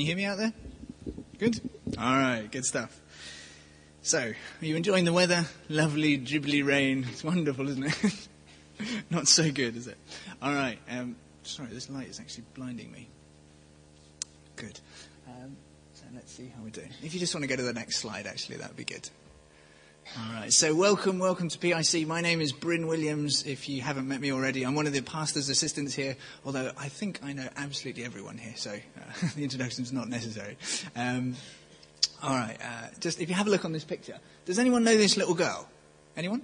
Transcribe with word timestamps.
Can 0.00 0.06
you 0.06 0.16
hear 0.16 0.16
me 0.16 0.24
out 0.24 0.38
there? 0.38 0.52
Good? 1.38 1.60
All 1.98 2.16
right, 2.16 2.50
good 2.50 2.64
stuff. 2.64 2.98
So, 4.00 4.18
are 4.18 4.64
you 4.64 4.74
enjoying 4.74 5.04
the 5.04 5.12
weather? 5.12 5.44
Lovely, 5.68 6.16
dribbly 6.16 6.64
rain. 6.64 7.06
It's 7.12 7.22
wonderful, 7.22 7.68
isn't 7.68 7.84
it? 7.84 8.28
Not 9.10 9.28
so 9.28 9.52
good, 9.52 9.76
is 9.76 9.88
it? 9.88 9.98
All 10.40 10.54
right. 10.54 10.78
Um, 10.90 11.16
sorry, 11.42 11.68
this 11.68 11.90
light 11.90 12.08
is 12.08 12.18
actually 12.18 12.44
blinding 12.54 12.90
me. 12.90 13.08
Good. 14.56 14.80
Um, 15.28 15.54
so 15.92 16.04
let's 16.14 16.32
see 16.32 16.50
how 16.56 16.62
we're 16.62 16.70
doing. 16.70 16.88
If 17.02 17.12
you 17.12 17.20
just 17.20 17.34
want 17.34 17.44
to 17.44 17.48
go 17.48 17.56
to 17.56 17.62
the 17.62 17.74
next 17.74 17.98
slide, 17.98 18.26
actually, 18.26 18.56
that 18.56 18.68
would 18.68 18.78
be 18.78 18.84
good. 18.84 19.06
All 20.18 20.34
right. 20.34 20.52
So, 20.52 20.74
welcome, 20.74 21.20
welcome 21.20 21.48
to 21.48 21.58
PIC. 21.58 22.06
My 22.06 22.20
name 22.20 22.40
is 22.40 22.50
Bryn 22.52 22.88
Williams. 22.88 23.44
If 23.46 23.68
you 23.68 23.80
haven't 23.80 24.08
met 24.08 24.20
me 24.20 24.32
already, 24.32 24.64
I'm 24.64 24.74
one 24.74 24.88
of 24.88 24.92
the 24.92 25.02
pastor's 25.02 25.48
assistants 25.48 25.94
here. 25.94 26.16
Although 26.44 26.72
I 26.76 26.88
think 26.88 27.20
I 27.22 27.32
know 27.32 27.48
absolutely 27.56 28.04
everyone 28.04 28.36
here, 28.36 28.54
so 28.56 28.72
uh, 28.72 29.28
the 29.36 29.44
introduction 29.44 29.84
is 29.84 29.92
not 29.92 30.08
necessary. 30.08 30.56
Um, 30.96 31.36
all 32.22 32.34
right. 32.34 32.56
Uh, 32.60 32.88
just 32.98 33.20
if 33.20 33.28
you 33.28 33.36
have 33.36 33.46
a 33.46 33.50
look 33.50 33.64
on 33.64 33.72
this 33.72 33.84
picture, 33.84 34.18
does 34.46 34.58
anyone 34.58 34.82
know 34.82 34.96
this 34.96 35.16
little 35.16 35.34
girl? 35.34 35.68
Anyone? 36.16 36.42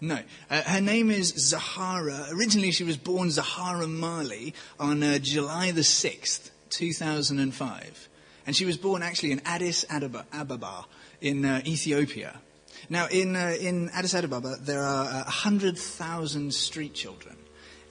No. 0.00 0.18
Uh, 0.50 0.62
her 0.62 0.80
name 0.80 1.10
is 1.10 1.28
Zahara. 1.28 2.26
Originally, 2.32 2.72
she 2.72 2.84
was 2.84 2.96
born 2.96 3.30
Zahara 3.30 3.86
Marley 3.86 4.54
on 4.80 5.02
uh, 5.02 5.18
July 5.18 5.70
the 5.70 5.82
6th, 5.82 6.50
2005. 6.70 8.08
And 8.46 8.56
she 8.56 8.64
was 8.64 8.76
born 8.76 9.02
actually 9.02 9.30
in 9.30 9.40
Addis 9.44 9.84
Ababa 9.88 10.86
in 11.20 11.44
uh, 11.44 11.62
Ethiopia. 11.66 12.40
Now, 12.88 13.06
in, 13.06 13.36
uh, 13.36 13.56
in 13.60 13.90
Addis 13.90 14.14
Ababa, 14.14 14.56
there 14.60 14.82
are 14.82 15.04
uh, 15.04 15.24
100,000 15.24 16.52
street 16.52 16.94
children. 16.94 17.36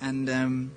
And 0.01 0.29
um, 0.29 0.71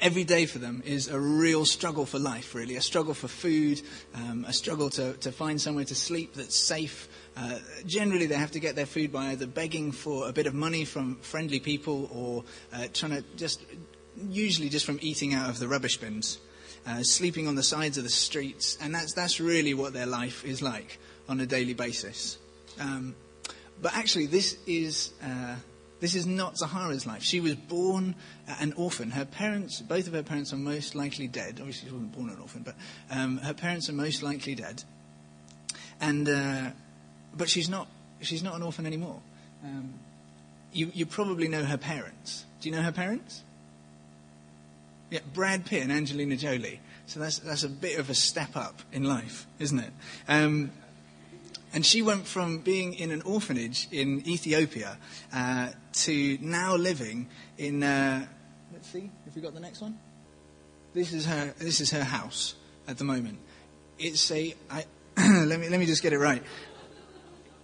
every 0.00 0.24
day 0.24 0.46
for 0.46 0.58
them 0.58 0.82
is 0.84 1.08
a 1.08 1.18
real 1.18 1.64
struggle 1.64 2.06
for 2.06 2.18
life, 2.18 2.54
really. 2.54 2.76
A 2.76 2.82
struggle 2.82 3.14
for 3.14 3.28
food, 3.28 3.80
um, 4.14 4.44
a 4.48 4.52
struggle 4.52 4.90
to, 4.90 5.14
to 5.14 5.32
find 5.32 5.60
somewhere 5.60 5.84
to 5.84 5.94
sleep 5.94 6.34
that's 6.34 6.56
safe. 6.56 7.08
Uh, 7.36 7.58
generally, 7.86 8.26
they 8.26 8.34
have 8.34 8.50
to 8.52 8.60
get 8.60 8.76
their 8.76 8.86
food 8.86 9.12
by 9.12 9.28
either 9.28 9.46
begging 9.46 9.92
for 9.92 10.28
a 10.28 10.32
bit 10.32 10.46
of 10.46 10.54
money 10.54 10.84
from 10.84 11.16
friendly 11.16 11.60
people 11.60 12.10
or 12.12 12.44
uh, 12.72 12.88
trying 12.92 13.12
to 13.12 13.24
just, 13.36 13.64
usually 14.28 14.68
just 14.68 14.86
from 14.86 14.98
eating 15.02 15.34
out 15.34 15.50
of 15.50 15.58
the 15.58 15.68
rubbish 15.68 15.98
bins, 15.98 16.38
uh, 16.86 17.02
sleeping 17.02 17.46
on 17.46 17.54
the 17.54 17.62
sides 17.62 17.96
of 17.96 18.04
the 18.04 18.10
streets. 18.10 18.76
And 18.80 18.94
that's, 18.94 19.12
that's 19.12 19.40
really 19.40 19.74
what 19.74 19.92
their 19.92 20.06
life 20.06 20.44
is 20.44 20.62
like 20.62 20.98
on 21.28 21.40
a 21.40 21.46
daily 21.46 21.74
basis. 21.74 22.38
Um, 22.80 23.14
but 23.80 23.94
actually, 23.94 24.26
this 24.26 24.56
is 24.66 25.12
uh, 25.22 25.56
this 26.00 26.14
is 26.14 26.26
not 26.26 26.56
Zahara's 26.58 27.06
life. 27.06 27.22
She 27.22 27.40
was 27.40 27.54
born 27.54 28.14
an 28.60 28.72
orphan. 28.74 29.10
Her 29.10 29.24
parents, 29.24 29.80
both 29.80 30.06
of 30.06 30.12
her 30.12 30.22
parents, 30.22 30.52
are 30.52 30.56
most 30.56 30.94
likely 30.94 31.26
dead. 31.26 31.56
Obviously, 31.58 31.88
she 31.88 31.94
wasn't 31.94 32.12
born 32.12 32.30
an 32.30 32.38
orphan, 32.40 32.62
but 32.62 32.74
um, 33.10 33.38
her 33.38 33.54
parents 33.54 33.88
are 33.88 33.94
most 33.94 34.22
likely 34.22 34.54
dead. 34.54 34.82
And 36.00 36.28
uh, 36.28 36.70
but 37.36 37.48
she's 37.48 37.68
not 37.68 37.88
she's 38.20 38.42
not 38.42 38.54
an 38.54 38.62
orphan 38.62 38.86
anymore. 38.86 39.20
Um, 39.64 39.94
you 40.72 40.90
you 40.94 41.06
probably 41.06 41.48
know 41.48 41.64
her 41.64 41.78
parents. 41.78 42.44
Do 42.60 42.68
you 42.68 42.74
know 42.74 42.82
her 42.82 42.92
parents? 42.92 43.42
Yeah, 45.10 45.20
Brad 45.34 45.64
Pitt 45.64 45.82
and 45.82 45.92
Angelina 45.92 46.36
Jolie. 46.36 46.80
So 47.06 47.20
that's 47.20 47.38
that's 47.38 47.62
a 47.62 47.68
bit 47.68 47.98
of 47.98 48.10
a 48.10 48.14
step 48.14 48.56
up 48.56 48.80
in 48.92 49.04
life, 49.04 49.46
isn't 49.58 49.78
it? 49.78 49.92
Um, 50.28 50.72
and 51.76 51.84
she 51.84 52.00
went 52.00 52.26
from 52.26 52.60
being 52.60 52.94
in 52.94 53.10
an 53.10 53.20
orphanage 53.20 53.86
in 53.92 54.26
Ethiopia 54.26 54.96
uh, 55.30 55.68
to 55.92 56.38
now 56.40 56.74
living 56.74 57.28
in. 57.58 57.82
Uh, 57.82 58.24
let's 58.72 58.88
see 58.88 59.10
if 59.26 59.36
we 59.36 59.42
got 59.42 59.52
the 59.52 59.60
next 59.60 59.82
one. 59.82 59.98
This 60.94 61.12
is 61.12 61.26
her. 61.26 61.52
This 61.58 61.82
is 61.82 61.90
her 61.90 62.02
house 62.02 62.54
at 62.88 62.96
the 62.96 63.04
moment. 63.04 63.38
It's 63.98 64.30
a. 64.30 64.54
I, 64.70 64.86
let 65.18 65.60
me 65.60 65.68
let 65.68 65.78
me 65.78 65.84
just 65.84 66.02
get 66.02 66.14
it 66.14 66.18
right. 66.18 66.42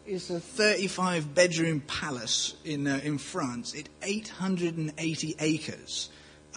It's 0.04 0.28
a 0.28 0.40
35 0.40 1.34
bedroom 1.34 1.80
palace 1.80 2.54
in 2.66 2.86
uh, 2.86 3.00
in 3.02 3.16
France. 3.16 3.72
It's 3.72 3.88
880 4.02 5.36
acres. 5.38 6.10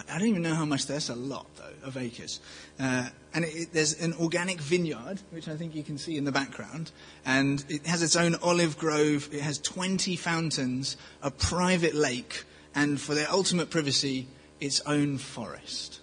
I 0.09 0.19
don't 0.19 0.27
even 0.27 0.41
know 0.41 0.55
how 0.55 0.65
much 0.65 0.87
that's 0.87 1.07
a 1.07 1.15
lot, 1.15 1.47
though, 1.55 1.87
of 1.87 1.95
acres. 1.95 2.41
And 3.35 3.45
it, 3.45 3.55
it, 3.55 3.73
there's 3.73 3.99
an 4.01 4.13
organic 4.13 4.59
vineyard, 4.59 5.21
which 5.29 5.47
I 5.47 5.57
think 5.57 5.75
you 5.75 5.83
can 5.83 5.97
see 5.97 6.17
in 6.17 6.23
the 6.23 6.31
background. 6.31 6.91
And 7.25 7.63
it 7.69 7.85
has 7.85 8.01
its 8.01 8.15
own 8.15 8.35
olive 8.41 8.77
grove. 8.77 9.29
It 9.31 9.41
has 9.41 9.59
20 9.59 10.15
fountains, 10.15 10.97
a 11.21 11.29
private 11.29 11.93
lake, 11.93 12.45
and 12.73 12.99
for 12.99 13.13
their 13.13 13.29
ultimate 13.29 13.69
privacy, 13.69 14.27
its 14.59 14.79
own 14.87 15.17
forest. 15.17 15.99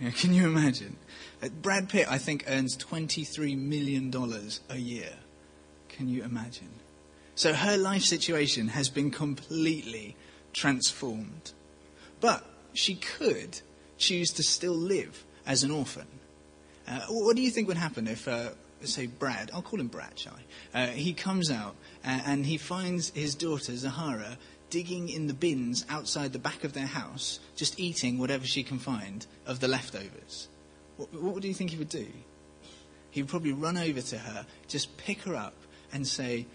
Yeah, 0.00 0.10
can 0.10 0.32
you 0.32 0.46
imagine? 0.46 0.96
Uh, 1.42 1.48
Brad 1.48 1.88
Pitt, 1.88 2.10
I 2.10 2.18
think, 2.18 2.44
earns 2.48 2.76
$23 2.78 3.56
million 3.56 4.12
a 4.70 4.76
year. 4.76 5.12
Can 5.88 6.08
you 6.08 6.24
imagine? 6.24 6.70
So 7.34 7.52
her 7.52 7.76
life 7.76 8.02
situation 8.02 8.68
has 8.68 8.88
been 8.88 9.10
completely 9.10 10.16
transformed. 10.52 11.52
But 12.20 12.44
she 12.72 12.94
could 12.94 13.60
choose 13.98 14.30
to 14.30 14.42
still 14.42 14.74
live 14.74 15.24
as 15.46 15.62
an 15.62 15.70
orphan. 15.70 16.06
Uh, 16.86 17.00
what 17.08 17.36
do 17.36 17.42
you 17.42 17.50
think 17.50 17.68
would 17.68 17.76
happen 17.76 18.06
if, 18.06 18.28
uh, 18.28 18.50
say, 18.82 19.06
Brad, 19.06 19.50
I'll 19.54 19.62
call 19.62 19.80
him 19.80 19.88
Brad, 19.88 20.18
shall 20.18 20.36
I? 20.74 20.84
Uh, 20.84 20.86
he 20.88 21.12
comes 21.12 21.50
out 21.50 21.76
uh, 22.04 22.20
and 22.26 22.44
he 22.44 22.58
finds 22.58 23.10
his 23.10 23.34
daughter, 23.34 23.74
Zahara, 23.76 24.38
digging 24.70 25.08
in 25.08 25.26
the 25.26 25.34
bins 25.34 25.84
outside 25.88 26.32
the 26.32 26.38
back 26.38 26.64
of 26.64 26.72
their 26.72 26.86
house, 26.86 27.40
just 27.56 27.78
eating 27.78 28.18
whatever 28.18 28.46
she 28.46 28.62
can 28.62 28.78
find 28.78 29.26
of 29.46 29.60
the 29.60 29.68
leftovers. 29.68 30.48
What, 30.96 31.12
what 31.14 31.42
do 31.42 31.48
you 31.48 31.54
think 31.54 31.70
he 31.70 31.76
would 31.76 31.88
do? 31.88 32.06
He 33.10 33.22
would 33.22 33.30
probably 33.30 33.52
run 33.52 33.76
over 33.76 34.00
to 34.00 34.18
her, 34.18 34.46
just 34.68 34.96
pick 34.96 35.22
her 35.22 35.36
up, 35.36 35.54
and 35.92 36.06
say, 36.06 36.46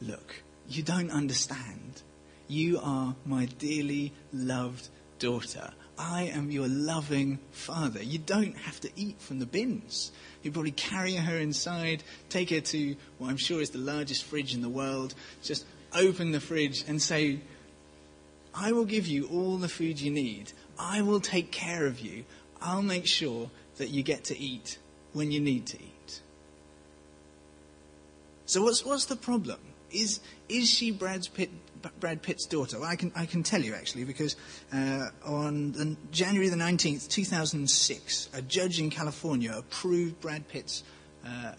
Look, 0.00 0.42
you 0.68 0.82
don't 0.82 1.10
understand. 1.10 2.02
You 2.48 2.78
are 2.80 3.16
my 3.24 3.46
dearly 3.46 4.12
loved 4.32 4.88
daughter, 5.18 5.72
I 5.98 6.24
am 6.24 6.50
your 6.50 6.68
loving 6.68 7.38
father. 7.52 8.02
You 8.02 8.18
don't 8.18 8.56
have 8.58 8.80
to 8.80 8.90
eat 8.96 9.20
from 9.20 9.38
the 9.38 9.46
bins. 9.46 10.12
You 10.42 10.52
probably 10.52 10.72
carry 10.72 11.14
her 11.14 11.36
inside, 11.38 12.02
take 12.28 12.50
her 12.50 12.60
to 12.60 12.96
what 13.18 13.30
I'm 13.30 13.36
sure 13.36 13.60
is 13.60 13.70
the 13.70 13.78
largest 13.78 14.24
fridge 14.24 14.54
in 14.54 14.62
the 14.62 14.68
world, 14.68 15.14
just 15.42 15.64
open 15.94 16.32
the 16.32 16.40
fridge 16.40 16.84
and 16.86 17.00
say, 17.00 17.40
I 18.54 18.72
will 18.72 18.84
give 18.84 19.06
you 19.06 19.26
all 19.28 19.56
the 19.56 19.68
food 19.68 20.00
you 20.00 20.10
need. 20.10 20.52
I 20.78 21.02
will 21.02 21.20
take 21.20 21.50
care 21.50 21.86
of 21.86 22.00
you. 22.00 22.24
I'll 22.60 22.82
make 22.82 23.06
sure 23.06 23.50
that 23.76 23.90
you 23.90 24.02
get 24.02 24.24
to 24.24 24.38
eat 24.38 24.78
when 25.12 25.30
you 25.30 25.40
need 25.40 25.66
to 25.66 25.76
eat. 25.76 26.20
So 28.46 28.62
what's, 28.62 28.84
what's 28.84 29.06
the 29.06 29.16
problem? 29.16 29.58
Is, 29.90 30.20
is 30.48 30.68
she 30.70 30.90
Brad's 30.90 31.28
Pitt, 31.28 31.50
Brad 32.00 32.22
Pitt's 32.22 32.46
daughter? 32.46 32.80
Well, 32.80 32.88
I 32.88 32.96
can, 32.96 33.12
I 33.14 33.26
can 33.26 33.42
tell 33.42 33.62
you 33.62 33.74
actually, 33.74 34.04
because 34.04 34.36
uh, 34.72 35.08
on 35.24 35.72
the, 35.72 35.96
January 36.10 36.48
the 36.48 36.56
19th, 36.56 37.08
2006, 37.08 38.30
a 38.34 38.42
judge 38.42 38.80
in 38.80 38.90
California 38.90 39.54
approved 39.56 40.20
Brad 40.20 40.48
Pitt's. 40.48 40.82
Uh, 41.24 41.52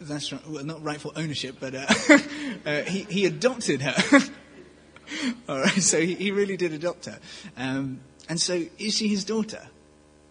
that's 0.00 0.32
right, 0.32 0.46
well, 0.48 0.64
not 0.64 0.82
rightful 0.82 1.12
ownership, 1.16 1.56
but 1.60 1.74
uh, 1.74 1.86
uh 2.66 2.82
he, 2.82 3.04
he 3.04 3.26
adopted 3.26 3.82
her. 3.82 4.20
All 5.48 5.58
right, 5.58 5.82
so 5.82 6.00
he, 6.00 6.14
he 6.14 6.30
really 6.30 6.56
did 6.56 6.72
adopt 6.72 7.06
her. 7.06 7.18
Um, 7.56 8.00
and 8.28 8.40
so, 8.40 8.64
is 8.78 8.96
she 8.96 9.08
his 9.08 9.24
daughter? 9.24 9.62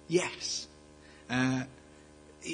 Yes. 0.07 0.67
Uh, 1.29 1.63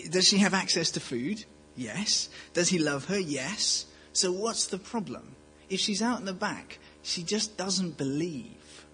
does 0.10 0.28
she 0.28 0.38
have 0.38 0.54
access 0.54 0.92
to 0.92 1.00
food? 1.00 1.46
Yes. 1.76 2.30
Does 2.54 2.70
he 2.70 2.80
love 2.80 3.06
her? 3.06 3.20
Yes. 3.20 3.86
So 4.14 4.32
what's 4.32 4.68
the 4.68 4.78
problem? 4.78 5.36
If 5.70 5.80
she's 5.80 6.02
out 6.02 6.20
in 6.20 6.26
the 6.26 6.34
back, 6.34 6.80
she 7.04 7.24
just 7.24 7.58
doesn't 7.58 7.98
believe 7.98 8.86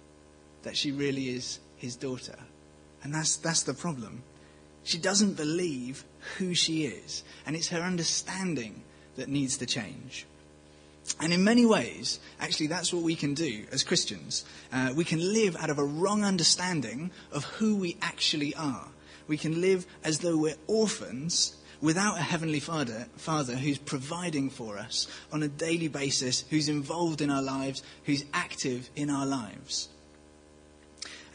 that 0.64 0.76
she 0.76 0.92
really 0.92 1.30
is 1.30 1.60
his 1.78 1.96
daughter. 1.96 2.38
And 3.04 3.14
that's, 3.14 3.38
that's 3.38 3.64
the 3.64 3.74
problem. 3.74 4.24
She 4.84 4.98
doesn't 4.98 5.38
believe 5.38 6.04
who 6.38 6.54
she 6.54 6.86
is. 6.86 7.24
And 7.46 7.56
it's 7.56 7.70
her 7.70 7.82
understanding 7.82 8.84
that 9.16 9.30
needs 9.30 9.58
to 9.58 9.66
change. 9.66 10.26
And 11.22 11.32
in 11.32 11.44
many 11.44 11.66
ways, 11.66 12.20
actually, 12.40 12.68
that's 12.68 12.92
what 12.92 13.04
we 13.04 13.16
can 13.16 13.36
do 13.36 13.66
as 13.72 13.84
Christians. 13.84 14.44
Uh, 14.74 14.92
we 14.96 15.04
can 15.04 15.20
live 15.20 15.56
out 15.56 15.70
of 15.70 15.78
a 15.78 15.84
wrong 15.84 16.24
understanding 16.24 17.12
of 17.32 17.44
who 17.44 17.76
we 17.76 17.98
actually 18.02 18.56
are. 18.56 18.88
We 19.28 19.38
can 19.38 19.62
live 19.62 19.86
as 20.04 20.20
though 20.20 20.38
we're 20.38 20.56
orphans 20.68 21.56
without 21.82 22.18
a 22.18 22.22
heavenly 22.22 22.60
father, 22.60 23.08
father 23.18 23.56
who's 23.56 23.78
providing 23.78 24.50
for 24.50 24.78
us 24.78 25.08
on 25.32 25.44
a 25.44 25.48
daily 25.48 25.88
basis, 25.88 26.44
who's 26.50 26.70
involved 26.70 27.22
in 27.22 27.30
our 27.30 27.42
lives, 27.42 27.84
who's 28.06 28.26
active 28.34 28.90
in 28.96 29.10
our 29.10 29.26
lives. 29.26 29.90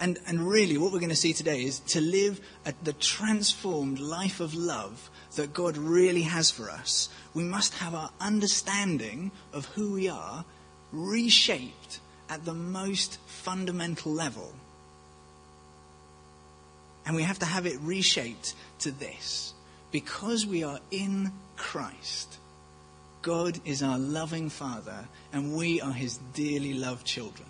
And, 0.01 0.19
and 0.27 0.49
really, 0.49 0.79
what 0.79 0.93
we're 0.93 0.99
going 0.99 1.11
to 1.11 1.17
see 1.17 1.35
today 1.35 1.63
is 1.63 1.81
to 1.81 2.01
live 2.01 2.41
the 2.83 2.95
transformed 2.95 3.99
life 3.99 4.41
of 4.41 4.55
love 4.55 5.11
that 5.37 5.53
God 5.53 5.77
really 5.77 6.23
has 6.23 6.51
for 6.51 6.71
us. 6.71 7.11
We 7.35 7.45
must 7.45 7.75
have 7.75 7.95
our 7.95 8.11
understanding 8.19 9.31
of 9.53 9.67
who 9.67 9.93
we 9.93 10.09
are 10.09 10.45
reshaped 10.91 12.01
at 12.31 12.47
the 12.47 12.55
most 12.55 13.19
fundamental 13.27 14.11
level. 14.11 14.55
And 17.05 17.15
we 17.15 17.23
have 17.23 17.39
to 17.41 17.47
have 17.47 17.67
it 17.67 17.79
reshaped 17.81 18.55
to 18.81 18.91
this. 18.91 19.53
Because 19.91 20.47
we 20.47 20.63
are 20.63 20.81
in 20.91 21.33
Christ, 21.57 22.39
God 23.23 23.59
is 23.65 23.83
our 23.83 23.99
loving 23.99 24.49
Father, 24.49 25.09
and 25.33 25.55
we 25.55 25.81
are 25.81 25.93
his 25.93 26.19
dearly 26.35 26.75
loved 26.75 27.07
children. 27.07 27.49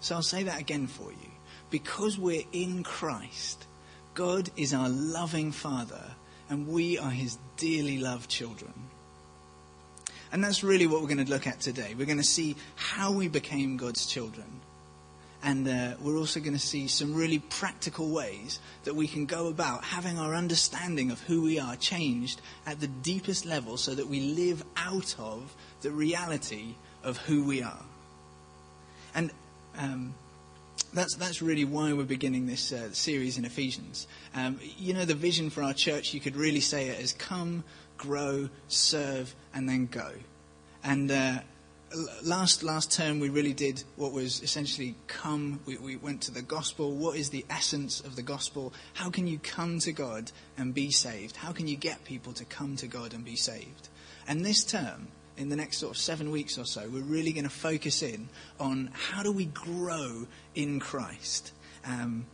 So 0.00 0.14
I'll 0.14 0.22
say 0.22 0.44
that 0.44 0.60
again 0.60 0.86
for 0.86 1.10
you. 1.10 1.30
Because 1.70 2.18
we're 2.18 2.44
in 2.52 2.82
Christ, 2.82 3.66
God 4.14 4.50
is 4.56 4.72
our 4.72 4.88
loving 4.88 5.52
Father, 5.52 6.02
and 6.48 6.68
we 6.68 6.98
are 6.98 7.10
his 7.10 7.38
dearly 7.56 7.98
loved 7.98 8.30
children. 8.30 8.72
And 10.30 10.44
that's 10.44 10.62
really 10.62 10.86
what 10.86 11.00
we're 11.00 11.08
going 11.08 11.24
to 11.24 11.30
look 11.30 11.46
at 11.46 11.60
today. 11.60 11.94
We're 11.96 12.06
going 12.06 12.18
to 12.18 12.24
see 12.24 12.56
how 12.76 13.12
we 13.12 13.28
became 13.28 13.76
God's 13.76 14.06
children. 14.06 14.46
And 15.42 15.68
uh, 15.68 15.94
we're 16.00 16.18
also 16.18 16.40
going 16.40 16.54
to 16.54 16.58
see 16.58 16.88
some 16.88 17.14
really 17.14 17.38
practical 17.38 18.08
ways 18.08 18.58
that 18.84 18.94
we 18.94 19.06
can 19.06 19.24
go 19.24 19.46
about 19.46 19.84
having 19.84 20.18
our 20.18 20.34
understanding 20.34 21.12
of 21.12 21.20
who 21.20 21.42
we 21.42 21.60
are 21.60 21.76
changed 21.76 22.40
at 22.66 22.80
the 22.80 22.88
deepest 22.88 23.46
level 23.46 23.76
so 23.76 23.94
that 23.94 24.08
we 24.08 24.20
live 24.20 24.64
out 24.76 25.14
of 25.18 25.54
the 25.82 25.90
reality 25.90 26.74
of 27.04 27.18
who 27.18 27.44
we 27.44 27.62
are. 27.62 27.84
And 29.14 29.30
um, 29.78 30.14
that's, 30.92 31.14
that's 31.14 31.40
really 31.40 31.64
why 31.64 31.92
we're 31.92 32.04
beginning 32.04 32.46
this 32.46 32.72
uh, 32.72 32.92
series 32.92 33.38
in 33.38 33.44
Ephesians. 33.44 34.08
Um, 34.34 34.58
you 34.76 34.92
know, 34.92 35.04
the 35.04 35.14
vision 35.14 35.50
for 35.50 35.62
our 35.62 35.74
church, 35.74 36.14
you 36.14 36.20
could 36.20 36.34
really 36.34 36.60
say 36.60 36.88
it 36.88 37.00
as 37.00 37.12
come, 37.12 37.62
grow, 37.96 38.48
serve, 38.66 39.34
and 39.54 39.68
then 39.68 39.86
go. 39.86 40.10
And 40.82 41.10
uh, 41.10 41.38
last 42.22 42.62
last 42.62 42.92
term 42.92 43.20
we 43.20 43.28
really 43.28 43.52
did 43.52 43.82
what 43.96 44.12
was 44.12 44.42
essentially 44.42 44.94
come. 45.06 45.60
We, 45.66 45.78
we 45.78 45.96
went 45.96 46.22
to 46.22 46.30
the 46.30 46.42
gospel. 46.42 46.94
What 46.94 47.16
is 47.16 47.30
the 47.30 47.44
essence 47.48 48.00
of 48.00 48.16
the 48.16 48.22
gospel? 48.22 48.72
How 48.94 49.10
can 49.10 49.26
you 49.26 49.38
come 49.38 49.78
to 49.80 49.92
God 49.92 50.30
and 50.56 50.74
be 50.74 50.90
saved? 50.90 51.36
How 51.36 51.52
can 51.52 51.66
you 51.68 51.76
get 51.76 52.04
people 52.04 52.32
to 52.34 52.44
come 52.44 52.76
to 52.76 52.86
God 52.86 53.14
and 53.14 53.24
be 53.24 53.36
saved? 53.36 53.88
And 54.26 54.44
this 54.44 54.64
term, 54.64 55.08
in 55.36 55.48
the 55.48 55.56
next 55.56 55.78
sort 55.78 55.92
of 55.92 55.98
seven 55.98 56.30
weeks 56.30 56.58
or 56.58 56.64
so, 56.64 56.88
we're 56.88 57.00
really 57.00 57.32
going 57.32 57.44
to 57.44 57.50
focus 57.50 58.02
in 58.02 58.28
on 58.60 58.90
how 58.92 59.22
do 59.22 59.32
we 59.32 59.46
grow 59.46 60.26
in 60.54 60.80
Christ. 60.80 61.52
Um, 61.84 62.26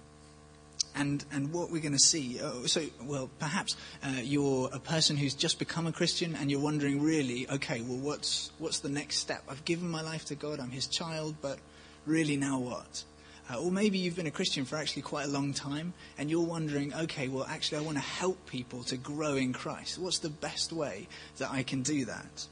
and, 0.94 1.24
and 1.32 1.52
what 1.52 1.70
we're 1.70 1.82
going 1.82 1.92
to 1.92 1.98
see. 1.98 2.40
Uh, 2.40 2.66
so, 2.66 2.82
well, 3.02 3.30
perhaps 3.38 3.76
uh, 4.02 4.20
you're 4.22 4.70
a 4.72 4.78
person 4.78 5.16
who's 5.16 5.34
just 5.34 5.58
become 5.58 5.86
a 5.86 5.92
Christian 5.92 6.34
and 6.36 6.50
you're 6.50 6.60
wondering, 6.60 7.02
really, 7.02 7.48
okay, 7.50 7.80
well, 7.82 7.98
what's, 7.98 8.50
what's 8.58 8.80
the 8.80 8.88
next 8.88 9.16
step? 9.16 9.42
I've 9.48 9.64
given 9.64 9.88
my 9.88 10.02
life 10.02 10.24
to 10.26 10.34
God, 10.34 10.60
I'm 10.60 10.70
His 10.70 10.86
child, 10.86 11.36
but 11.40 11.58
really 12.06 12.36
now 12.36 12.58
what? 12.58 13.04
Uh, 13.50 13.60
or 13.60 13.70
maybe 13.70 13.98
you've 13.98 14.16
been 14.16 14.26
a 14.26 14.30
Christian 14.30 14.64
for 14.64 14.76
actually 14.76 15.02
quite 15.02 15.26
a 15.26 15.30
long 15.30 15.52
time 15.52 15.92
and 16.16 16.30
you're 16.30 16.46
wondering, 16.46 16.94
okay, 16.94 17.28
well, 17.28 17.44
actually, 17.48 17.78
I 17.78 17.82
want 17.82 17.98
to 17.98 18.02
help 18.02 18.46
people 18.46 18.82
to 18.84 18.96
grow 18.96 19.34
in 19.34 19.52
Christ. 19.52 19.98
What's 19.98 20.18
the 20.18 20.30
best 20.30 20.72
way 20.72 21.08
that 21.38 21.50
I 21.50 21.62
can 21.62 21.82
do 21.82 22.06
that? 22.06 22.46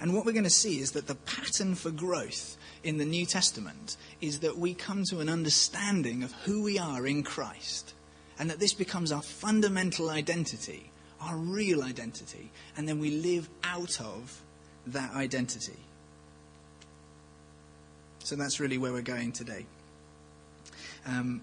And 0.00 0.14
what 0.14 0.24
we're 0.24 0.32
going 0.32 0.44
to 0.44 0.50
see 0.50 0.80
is 0.80 0.92
that 0.92 1.06
the 1.06 1.14
pattern 1.14 1.74
for 1.74 1.90
growth 1.90 2.56
in 2.84 2.98
the 2.98 3.04
New 3.04 3.26
Testament 3.26 3.96
is 4.20 4.40
that 4.40 4.58
we 4.58 4.74
come 4.74 5.04
to 5.04 5.20
an 5.20 5.28
understanding 5.28 6.22
of 6.22 6.32
who 6.44 6.62
we 6.62 6.78
are 6.78 7.06
in 7.06 7.22
Christ, 7.22 7.94
and 8.38 8.50
that 8.50 8.58
this 8.58 8.74
becomes 8.74 9.12
our 9.12 9.22
fundamental 9.22 10.10
identity, 10.10 10.90
our 11.20 11.36
real 11.36 11.82
identity, 11.82 12.50
and 12.76 12.88
then 12.88 12.98
we 12.98 13.10
live 13.10 13.48
out 13.62 14.00
of 14.00 14.40
that 14.86 15.14
identity. 15.14 15.78
So 18.24 18.36
that's 18.36 18.60
really 18.60 18.78
where 18.78 18.92
we're 18.92 19.02
going 19.02 19.32
today. 19.32 19.66
Um, 21.06 21.40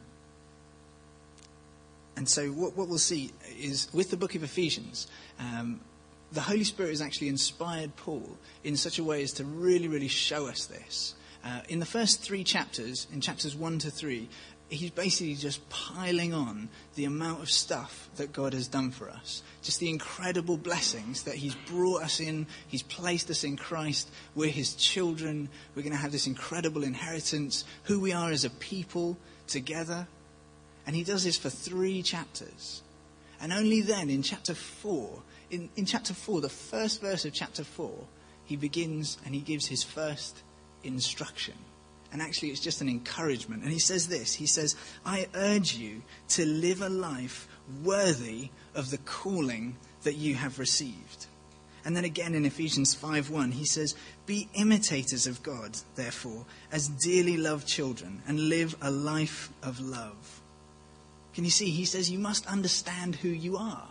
and 2.15 2.27
so 2.27 2.47
what, 2.47 2.75
what, 2.75 2.87
we'll 2.87 2.97
see 2.97 3.31
is 3.57 3.87
with 3.93 4.11
the 4.11 4.17
book 4.17 4.35
of 4.35 4.43
Ephesians, 4.43 5.07
um, 5.39 5.79
the 6.31 6.41
Holy 6.41 6.63
Spirit 6.63 6.89
has 6.89 7.01
actually 7.01 7.29
inspired 7.29 7.95
Paul 7.95 8.37
in 8.63 8.75
such 8.75 8.99
a 8.99 9.03
way 9.03 9.23
as 9.23 9.33
to 9.33 9.45
really, 9.45 9.87
really 9.87 10.07
show 10.07 10.47
us 10.47 10.65
this. 10.65 11.15
Uh, 11.49 11.61
in 11.67 11.79
the 11.79 11.85
first 11.85 12.21
three 12.21 12.43
chapters, 12.43 13.07
in 13.11 13.21
chapters 13.21 13.55
1 13.55 13.79
to 13.79 13.89
3, 13.89 14.29
he's 14.69 14.91
basically 14.91 15.33
just 15.33 15.67
piling 15.69 16.31
on 16.31 16.69
the 16.93 17.05
amount 17.05 17.41
of 17.41 17.49
stuff 17.49 18.07
that 18.17 18.31
God 18.31 18.53
has 18.53 18.67
done 18.67 18.91
for 18.91 19.09
us. 19.09 19.41
Just 19.63 19.79
the 19.79 19.89
incredible 19.89 20.57
blessings 20.57 21.23
that 21.23 21.35
he's 21.35 21.55
brought 21.55 22.03
us 22.03 22.19
in. 22.19 22.45
He's 22.67 22.83
placed 22.83 23.31
us 23.31 23.43
in 23.43 23.57
Christ. 23.57 24.11
We're 24.35 24.51
his 24.51 24.75
children. 24.75 25.49
We're 25.73 25.81
going 25.81 25.93
to 25.93 25.99
have 25.99 26.11
this 26.11 26.27
incredible 26.27 26.83
inheritance. 26.83 27.65
Who 27.85 27.99
we 27.99 28.13
are 28.13 28.29
as 28.29 28.45
a 28.45 28.51
people 28.51 29.17
together. 29.47 30.07
And 30.85 30.95
he 30.95 31.03
does 31.03 31.23
this 31.23 31.37
for 31.37 31.49
three 31.49 32.03
chapters. 32.03 32.83
And 33.41 33.51
only 33.51 33.81
then, 33.81 34.11
in 34.11 34.21
chapter 34.21 34.53
4, 34.53 35.21
in, 35.49 35.69
in 35.75 35.85
chapter 35.85 36.13
4, 36.13 36.41
the 36.41 36.49
first 36.49 37.01
verse 37.01 37.25
of 37.25 37.33
chapter 37.33 37.63
4, 37.63 37.91
he 38.45 38.55
begins 38.55 39.17
and 39.25 39.33
he 39.33 39.41
gives 39.41 39.65
his 39.65 39.81
first 39.83 40.43
instruction. 40.83 41.55
And 42.11 42.21
actually, 42.21 42.49
it's 42.49 42.59
just 42.59 42.81
an 42.81 42.89
encouragement. 42.89 43.63
And 43.63 43.71
he 43.71 43.79
says 43.79 44.07
this 44.07 44.33
He 44.33 44.47
says, 44.47 44.75
I 45.05 45.27
urge 45.35 45.75
you 45.75 46.01
to 46.29 46.45
live 46.45 46.81
a 46.81 46.89
life 46.89 47.47
worthy 47.83 48.49
of 48.73 48.89
the 48.89 48.97
calling 48.99 49.77
that 50.03 50.15
you 50.15 50.35
have 50.35 50.59
received. 50.59 51.27
And 51.85 51.95
then 51.95 52.05
again 52.05 52.35
in 52.35 52.45
Ephesians 52.45 52.95
5:1 52.95 53.53
he 53.53 53.65
says, 53.65 53.95
"Be 54.25 54.49
imitators 54.53 55.25
of 55.27 55.41
God, 55.43 55.77
therefore, 55.95 56.45
as 56.71 56.87
dearly 56.87 57.37
loved 57.37 57.67
children, 57.67 58.21
and 58.27 58.49
live 58.49 58.75
a 58.81 58.91
life 58.91 59.49
of 59.61 59.79
love." 59.79 60.41
Can 61.33 61.45
you 61.45 61.51
see? 61.51 61.69
He 61.69 61.85
says 61.85 62.09
you 62.09 62.19
must 62.19 62.45
understand 62.47 63.17
who 63.17 63.29
you 63.29 63.57
are. 63.57 63.89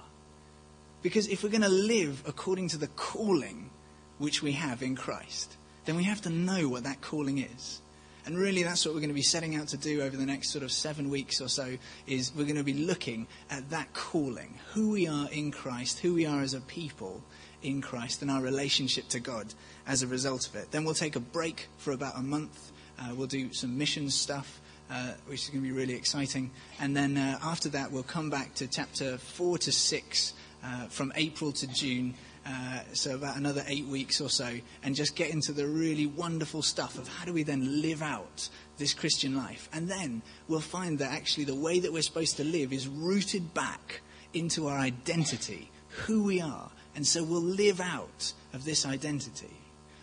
Because 1.01 1.29
if 1.29 1.43
we're 1.43 1.49
going 1.49 1.63
to 1.63 1.69
live 1.69 2.23
according 2.27 2.69
to 2.69 2.79
the 2.79 2.89
calling 2.89 3.71
which 4.19 4.43
we 4.43 4.53
have 4.53 4.83
in 4.83 4.97
Christ, 4.97 5.57
then 5.89 5.97
we 5.97 6.05
have 6.05 6.21
to 6.21 6.29
know 6.29 6.69
what 6.69 6.85
that 6.85 7.01
calling 7.01 7.39
is. 7.39 7.81
And 8.27 8.37
really, 8.37 8.63
that's 8.63 8.85
what 8.85 8.93
we're 8.93 9.01
going 9.01 9.09
to 9.09 9.15
be 9.15 9.23
setting 9.23 9.57
out 9.57 9.69
to 9.69 9.79
do 9.79 10.03
over 10.03 10.19
the 10.19 10.27
next 10.27 10.51
sort 10.51 10.63
of 10.63 10.71
seven 10.71 11.09
weeks 11.09 11.41
or 11.41 11.49
so. 11.49 11.79
Is 12.07 12.31
we're 12.37 12.45
going 12.45 12.57
to 12.57 12.63
be 12.63 12.75
looking 12.75 13.27
at 13.51 13.71
that 13.71 13.95
calling, 13.95 14.59
who 14.75 14.91
we 14.91 15.09
are 15.09 15.31
in 15.31 15.51
Christ, 15.51 16.01
who 16.01 16.13
we 16.13 16.27
are 16.27 16.43
as 16.43 16.53
a 16.53 16.61
people 16.61 17.23
in 17.63 17.81
Christ, 17.81 18.21
and 18.21 18.31
our 18.31 18.43
relationship 18.43 19.09
to 19.09 19.19
God 19.19 19.55
as 19.87 20.03
a 20.03 20.07
result 20.07 20.47
of 20.47 20.57
it. 20.57 20.73
Then 20.73 20.85
we'll 20.85 20.93
take 20.93 21.17
a 21.17 21.21
break 21.21 21.69
for 21.79 21.93
about 21.93 22.19
a 22.19 22.23
month. 22.23 22.71
Uh, 22.99 23.15
we'll 23.15 23.27
do 23.27 23.55
some 23.55 23.79
mission 23.79 24.11
stuff. 24.11 24.61
Uh, 24.91 25.13
which 25.27 25.45
is 25.45 25.51
going 25.51 25.63
to 25.63 25.69
be 25.69 25.75
really 25.75 25.93
exciting. 25.93 26.51
And 26.81 26.97
then 26.97 27.19
uh, 27.19 27.39
after 27.43 27.69
that, 27.71 27.93
we'll 27.93 28.03
come 28.03 28.31
back 28.31 28.55
to 28.55 28.67
chapter 28.67 29.19
4 29.19 29.59
to 29.59 29.71
6 29.71 30.33
uh, 30.65 30.87
from 30.87 31.13
April 31.15 31.53
to 31.53 31.67
June, 31.67 32.15
uh, 32.49 32.81
so 32.95 33.15
about 33.15 33.37
another 33.37 33.63
eight 33.67 33.87
weeks 33.87 34.21
or 34.21 34.31
so, 34.31 34.51
and 34.83 34.95
just 34.95 35.15
get 35.15 35.31
into 35.31 35.53
the 35.53 35.67
really 35.67 36.07
wonderful 36.07 36.63
stuff 36.63 36.97
of 36.97 37.07
how 37.07 37.27
do 37.27 37.33
we 37.33 37.43
then 37.43 37.83
live 37.83 38.01
out 38.01 38.49
this 38.79 38.95
Christian 38.95 39.37
life. 39.37 39.69
And 39.73 39.89
then 39.89 40.23
we'll 40.47 40.61
find 40.61 40.99
that 41.01 41.13
actually 41.13 41.45
the 41.45 41.55
way 41.55 41.79
that 41.81 41.93
we're 41.93 42.03
supposed 42.03 42.39
to 42.39 42.45
live 42.45 42.73
is 42.73 42.89
rooted 42.89 43.53
back 43.53 44.01
into 44.33 44.67
our 44.69 44.79
identity, 44.79 45.71
who 46.07 46.25
we 46.25 46.41
are. 46.41 46.71
And 46.97 47.07
so 47.07 47.23
we'll 47.23 47.43
live 47.43 47.81
out 47.81 48.33
of 48.55 48.65
this 48.65 48.87
identity. 48.87 49.55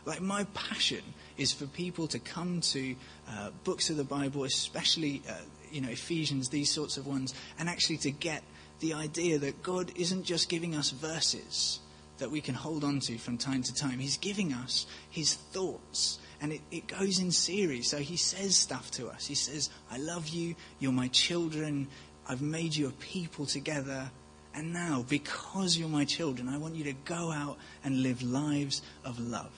Like 0.05 0.21
my 0.21 0.43
passion 0.53 1.01
is 1.37 1.51
for 1.51 1.65
people 1.65 2.07
to 2.07 2.19
come 2.19 2.61
to 2.61 2.95
uh, 3.27 3.49
books 3.63 3.89
of 3.89 3.97
the 3.97 4.03
Bible, 4.03 4.43
especially 4.43 5.23
uh, 5.27 5.33
you 5.71 5.81
know 5.81 5.89
Ephesians, 5.89 6.49
these 6.49 6.71
sorts 6.71 6.97
of 6.97 7.07
ones, 7.07 7.33
and 7.57 7.67
actually 7.67 7.97
to 7.97 8.11
get 8.11 8.43
the 8.81 8.93
idea 8.93 9.39
that 9.39 9.63
God 9.63 9.91
isn't 9.95 10.25
just 10.25 10.47
giving 10.47 10.75
us 10.75 10.91
verses 10.91 11.79
that 12.17 12.31
we 12.31 12.41
can 12.41 12.55
hold 12.55 12.83
on 12.83 12.99
to 13.01 13.17
from 13.17 13.37
time 13.37 13.63
to 13.63 13.73
time. 13.73 13.99
He's 13.99 14.17
giving 14.17 14.53
us 14.53 14.85
his 15.09 15.33
thoughts. 15.33 16.19
And 16.41 16.53
it, 16.53 16.61
it 16.71 16.87
goes 16.87 17.19
in 17.19 17.31
series. 17.31 17.89
So 17.89 17.97
he 17.97 18.17
says 18.17 18.55
stuff 18.55 18.91
to 18.91 19.07
us. 19.07 19.25
He 19.25 19.35
says, 19.35 19.69
I 19.91 19.97
love 19.97 20.27
you. 20.27 20.55
You're 20.79 20.91
my 20.91 21.07
children. 21.09 21.87
I've 22.27 22.41
made 22.41 22.75
you 22.75 22.87
a 22.87 22.91
people 22.91 23.45
together. 23.45 24.09
And 24.53 24.71
now, 24.71 25.05
because 25.07 25.77
you're 25.77 25.89
my 25.89 26.05
children, 26.05 26.47
I 26.47 26.57
want 26.57 26.75
you 26.75 26.85
to 26.85 26.93
go 26.93 27.31
out 27.31 27.57
and 27.83 28.01
live 28.01 28.21
lives 28.21 28.81
of 29.03 29.19
love. 29.19 29.51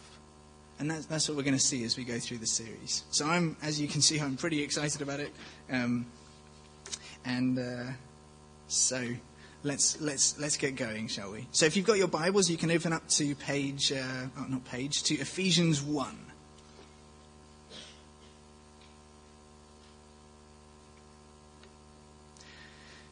And 0.79 0.89
that's, 0.89 1.05
that's 1.07 1.27
what 1.27 1.37
we're 1.37 1.43
going 1.43 1.55
to 1.55 1.59
see 1.59 1.83
as 1.83 1.97
we 1.97 2.03
go 2.03 2.19
through 2.19 2.37
the 2.37 2.47
series. 2.47 3.03
So 3.11 3.27
I'm, 3.27 3.57
as 3.63 3.81
you 3.81 3.87
can 3.87 4.01
see, 4.01 4.19
I'm 4.19 4.37
pretty 4.37 4.61
excited 4.61 5.01
about 5.01 5.19
it. 5.19 5.31
Um, 5.71 6.05
and 7.25 7.57
uh, 7.57 7.91
so 8.67 9.03
let's 9.63 9.99
let's 10.01 10.39
let's 10.39 10.57
get 10.57 10.75
going, 10.75 11.07
shall 11.07 11.31
we? 11.31 11.47
So 11.51 11.65
if 11.65 11.75
you've 11.75 11.85
got 11.85 11.97
your 11.97 12.07
Bibles, 12.07 12.49
you 12.49 12.57
can 12.57 12.71
open 12.71 12.93
up 12.93 13.07
to 13.09 13.35
page, 13.35 13.91
uh, 13.91 14.27
oh, 14.37 14.45
not 14.47 14.65
page, 14.65 15.03
to 15.03 15.15
Ephesians 15.15 15.81
one. 15.81 16.17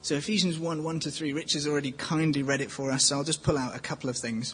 So 0.01 0.13
Ephesians 0.13 0.59
1, 0.59 0.83
1 0.83 0.99
to 0.99 1.09
3, 1.09 1.33
Rich 1.33 1.53
has 1.53 1.65
already 1.65 1.91
kindly 1.91 2.43
read 2.43 2.61
it 2.61 2.69
for 2.69 2.91
us, 2.91 3.05
so 3.05 3.15
I'll 3.15 3.23
just 3.23 3.41
pull 3.41 3.57
out 3.57 3.75
a 3.75 3.79
couple 3.79 4.07
of 4.07 4.15
things. 4.15 4.53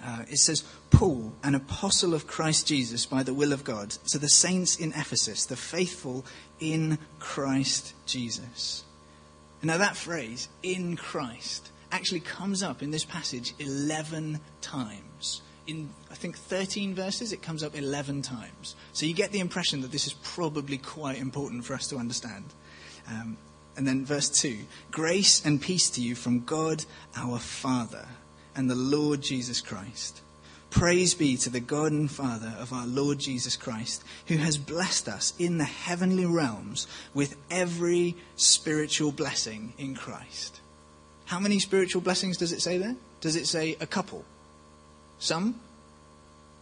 Uh, 0.00 0.22
it 0.30 0.38
says, 0.38 0.62
Paul, 0.92 1.32
an 1.42 1.56
apostle 1.56 2.14
of 2.14 2.28
Christ 2.28 2.68
Jesus 2.68 3.04
by 3.04 3.24
the 3.24 3.34
will 3.34 3.52
of 3.52 3.64
God, 3.64 3.90
to 3.90 4.20
the 4.20 4.28
saints 4.28 4.76
in 4.76 4.90
Ephesus, 4.90 5.46
the 5.46 5.56
faithful 5.56 6.24
in 6.60 6.98
Christ 7.18 7.94
Jesus 8.06 8.84
Now, 9.62 9.78
that 9.78 9.96
phrase, 9.96 10.48
in 10.62 10.96
Christ, 10.96 11.70
actually 11.92 12.20
comes 12.20 12.62
up 12.62 12.82
in 12.82 12.90
this 12.90 13.04
passage 13.04 13.54
11 13.58 14.40
times. 14.60 15.42
In, 15.66 15.90
I 16.10 16.14
think, 16.14 16.36
13 16.36 16.94
verses, 16.94 17.32
it 17.32 17.42
comes 17.42 17.62
up 17.62 17.76
11 17.76 18.22
times. 18.22 18.74
So 18.92 19.06
you 19.06 19.14
get 19.14 19.30
the 19.30 19.38
impression 19.38 19.82
that 19.82 19.92
this 19.92 20.06
is 20.06 20.14
probably 20.14 20.78
quite 20.78 21.18
important 21.18 21.64
for 21.64 21.74
us 21.74 21.86
to 21.88 21.96
understand. 21.96 22.46
Um, 23.08 23.36
and 23.76 23.86
then 23.86 24.04
verse 24.04 24.28
2 24.28 24.58
Grace 24.90 25.44
and 25.44 25.60
peace 25.60 25.90
to 25.90 26.02
you 26.02 26.14
from 26.14 26.40
God 26.40 26.84
our 27.16 27.38
Father 27.38 28.06
and 28.54 28.68
the 28.68 28.74
Lord 28.74 29.22
Jesus 29.22 29.60
Christ. 29.60 30.22
Praise 30.72 31.12
be 31.12 31.36
to 31.36 31.50
the 31.50 31.60
God 31.60 31.92
and 31.92 32.10
Father 32.10 32.54
of 32.58 32.72
our 32.72 32.86
Lord 32.86 33.18
Jesus 33.18 33.56
Christ, 33.56 34.02
who 34.26 34.38
has 34.38 34.56
blessed 34.56 35.06
us 35.06 35.34
in 35.38 35.58
the 35.58 35.64
heavenly 35.64 36.24
realms 36.24 36.86
with 37.12 37.36
every 37.50 38.16
spiritual 38.36 39.12
blessing 39.12 39.74
in 39.76 39.94
Christ. 39.94 40.62
How 41.26 41.38
many 41.38 41.58
spiritual 41.58 42.00
blessings 42.00 42.38
does 42.38 42.52
it 42.52 42.62
say 42.62 42.78
there? 42.78 42.96
Does 43.20 43.36
it 43.36 43.46
say 43.46 43.76
a 43.80 43.86
couple? 43.86 44.24
Some? 45.18 45.60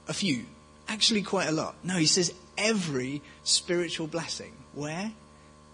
A 0.09 0.13
few? 0.13 0.45
Actually, 0.89 1.23
quite 1.23 1.49
a 1.49 1.53
lot. 1.53 1.77
No, 1.85 1.95
he 1.95 2.07
says 2.07 2.35
every 2.59 3.23
spiritual 3.45 4.09
blessing. 4.09 4.53
Where? 4.75 5.13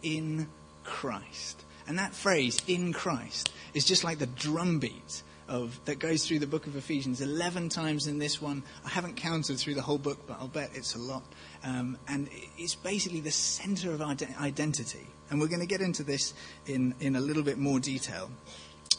In 0.02 0.49
Christ. 0.85 1.64
And 1.88 1.99
that 1.99 2.14
phrase, 2.14 2.61
in 2.66 2.93
Christ, 2.93 3.50
is 3.73 3.87
just 3.87 4.05
like 4.05 4.19
the 4.19 4.26
drumbeat 4.26 5.23
of, 5.49 5.81
that 5.85 5.99
goes 5.99 6.26
through 6.26 6.41
the 6.41 6.47
book 6.47 6.67
of 6.67 6.76
Ephesians 6.76 7.21
11 7.21 7.69
times 7.69 8.07
in 8.07 8.19
this 8.19 8.41
one. 8.41 8.62
I 8.85 8.88
haven't 8.88 9.17
counted 9.17 9.59
through 9.59 9.75
the 9.75 9.83
whole 9.83 9.99
book, 9.99 10.19
but 10.26 10.38
I'll 10.41 10.49
bet 10.49 10.71
it's 10.75 10.95
a 10.95 10.99
lot. 10.99 11.25
Um, 11.65 11.99
and 12.09 12.29
it's 12.59 12.75
basically 12.75 13.21
the 13.21 13.31
center 13.31 13.93
of 13.93 14.03
our 14.03 14.17
identity. 14.41 15.07
And 15.31 15.41
we're 15.41 15.49
going 15.49 15.61
to 15.61 15.67
get 15.67 15.81
into 15.81 16.03
this 16.03 16.35
in, 16.67 16.95
in 17.00 17.17
a 17.17 17.21
little 17.21 17.43
bit 17.43 17.59
more 17.59 17.81
detail. 17.81 18.31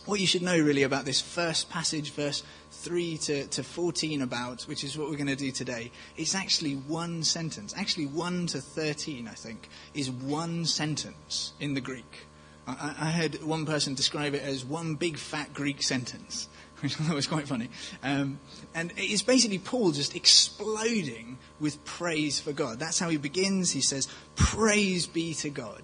What 0.05 0.21
you 0.21 0.27
should 0.27 0.41
know 0.41 0.57
really 0.57 0.83
about 0.83 1.03
this 1.03 1.19
first 1.19 1.69
passage, 1.69 2.11
verse 2.11 2.43
3 2.71 3.17
to, 3.17 3.47
to 3.47 3.63
14 3.63 4.21
about, 4.21 4.63
which 4.63 4.85
is 4.85 4.97
what 4.97 5.09
we're 5.09 5.17
going 5.17 5.27
to 5.27 5.35
do 5.35 5.51
today, 5.51 5.91
it's 6.15 6.33
actually 6.33 6.75
one 6.75 7.23
sentence. 7.23 7.73
Actually, 7.75 8.05
1 8.05 8.47
to 8.47 8.61
13, 8.61 9.27
I 9.27 9.33
think, 9.33 9.67
is 9.93 10.09
one 10.09 10.65
sentence 10.65 11.51
in 11.59 11.73
the 11.73 11.81
Greek. 11.81 12.26
I, 12.67 12.95
I 12.99 13.11
heard 13.11 13.41
one 13.43 13.65
person 13.65 13.95
describe 13.95 14.33
it 14.33 14.43
as 14.43 14.65
one 14.65 14.95
big 14.95 15.17
fat 15.17 15.53
Greek 15.53 15.81
sentence, 15.81 16.49
which 16.81 16.99
I 16.99 17.03
thought 17.05 17.15
was 17.15 17.27
quite 17.27 17.47
funny. 17.47 17.69
Um, 18.03 18.39
and 18.75 18.91
it's 18.97 19.21
basically 19.21 19.59
Paul 19.59 19.91
just 19.91 20.15
exploding 20.15 21.37
with 21.59 21.83
praise 21.85 22.39
for 22.39 22.51
God. 22.51 22.79
That's 22.79 22.99
how 22.99 23.09
he 23.09 23.17
begins. 23.17 23.71
He 23.71 23.81
says, 23.81 24.07
Praise 24.35 25.07
be 25.07 25.33
to 25.35 25.49
God. 25.49 25.81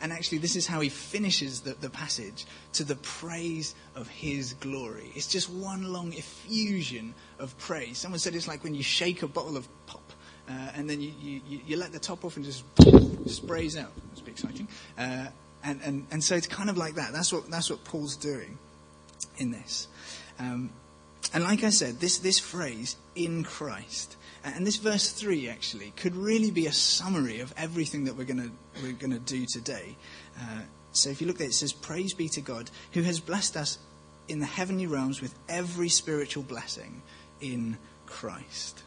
And 0.00 0.12
actually, 0.12 0.38
this 0.38 0.54
is 0.54 0.64
how 0.64 0.78
he 0.78 0.90
finishes 0.90 1.62
the, 1.62 1.74
the, 1.74 1.90
passage 1.90 2.46
to 2.74 2.84
the 2.84 2.94
praise 2.96 3.74
of 3.96 4.06
his 4.06 4.52
glory. 4.54 5.10
It's 5.16 5.26
just 5.26 5.50
one 5.50 5.92
long 5.92 6.12
effusion 6.12 7.14
of 7.40 7.58
praise. 7.58 7.98
Someone 7.98 8.20
said 8.20 8.36
it's 8.36 8.46
like 8.46 8.62
when 8.62 8.76
you 8.76 8.82
shake 8.84 9.24
a 9.24 9.26
bottle 9.26 9.56
of 9.56 9.66
pop 9.86 10.12
uh, 10.48 10.52
and 10.76 10.88
then 10.88 11.00
you, 11.00 11.12
you, 11.20 11.60
you, 11.66 11.76
let 11.76 11.92
the 11.92 11.98
top 11.98 12.24
off 12.24 12.36
and 12.36 12.44
just 12.44 12.62
sprays 13.26 13.76
out. 13.76 13.90
That's 14.10 14.20
pretty 14.20 14.32
exciting. 14.32 14.68
Uh, 14.96 15.26
and, 15.64 15.80
and, 15.84 16.06
and 16.10 16.22
so 16.22 16.34
it's 16.34 16.46
kind 16.46 16.70
of 16.70 16.76
like 16.76 16.94
that. 16.94 17.12
That's 17.12 17.32
what, 17.32 17.50
that's 17.50 17.70
what 17.70 17.84
Paul's 17.84 18.16
doing 18.16 18.58
in 19.38 19.50
this. 19.50 19.88
Um, 20.38 20.70
and 21.34 21.44
like 21.44 21.64
I 21.64 21.70
said, 21.70 22.00
this, 22.00 22.18
this 22.18 22.38
phrase, 22.38 22.96
in 23.14 23.44
Christ, 23.44 24.16
and 24.44 24.66
this 24.66 24.76
verse 24.76 25.10
3 25.10 25.48
actually 25.48 25.92
could 25.96 26.14
really 26.14 26.50
be 26.50 26.66
a 26.66 26.72
summary 26.72 27.40
of 27.40 27.52
everything 27.56 28.04
that 28.04 28.16
we're 28.16 28.24
going 28.24 28.52
we're 28.82 28.92
gonna 28.92 29.18
do 29.18 29.44
today. 29.46 29.96
Uh, 30.38 30.60
so 30.92 31.10
if 31.10 31.20
you 31.20 31.26
look 31.26 31.38
there, 31.38 31.48
it 31.48 31.54
says, 31.54 31.72
Praise 31.72 32.14
be 32.14 32.28
to 32.30 32.40
God 32.40 32.70
who 32.92 33.02
has 33.02 33.20
blessed 33.20 33.56
us 33.56 33.78
in 34.28 34.40
the 34.40 34.46
heavenly 34.46 34.86
realms 34.86 35.20
with 35.20 35.34
every 35.48 35.88
spiritual 35.88 36.42
blessing 36.42 37.02
in 37.40 37.76
Christ. 38.06 38.82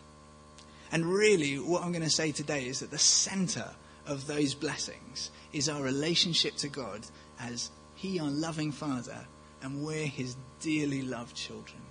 And 0.92 1.06
really, 1.06 1.56
what 1.56 1.84
I'm 1.84 1.92
going 1.92 2.04
to 2.04 2.10
say 2.10 2.32
today 2.32 2.66
is 2.68 2.80
that 2.80 2.92
the 2.92 2.98
center 2.98 3.70
of 4.06 4.28
those 4.28 4.54
blessings 4.54 5.32
is 5.53 5.70
our 5.70 5.81
relationship 5.81 6.55
to 6.58 6.67
God 6.67 7.01
as 7.39 7.70
He, 7.96 8.20
our 8.20 8.29
loving 8.29 8.72
Father, 8.72 9.25
and 9.62 9.84
we're 9.84 10.08
His 10.08 10.36
dearly 10.60 11.01
loved 11.01 11.36
children. 11.36 11.81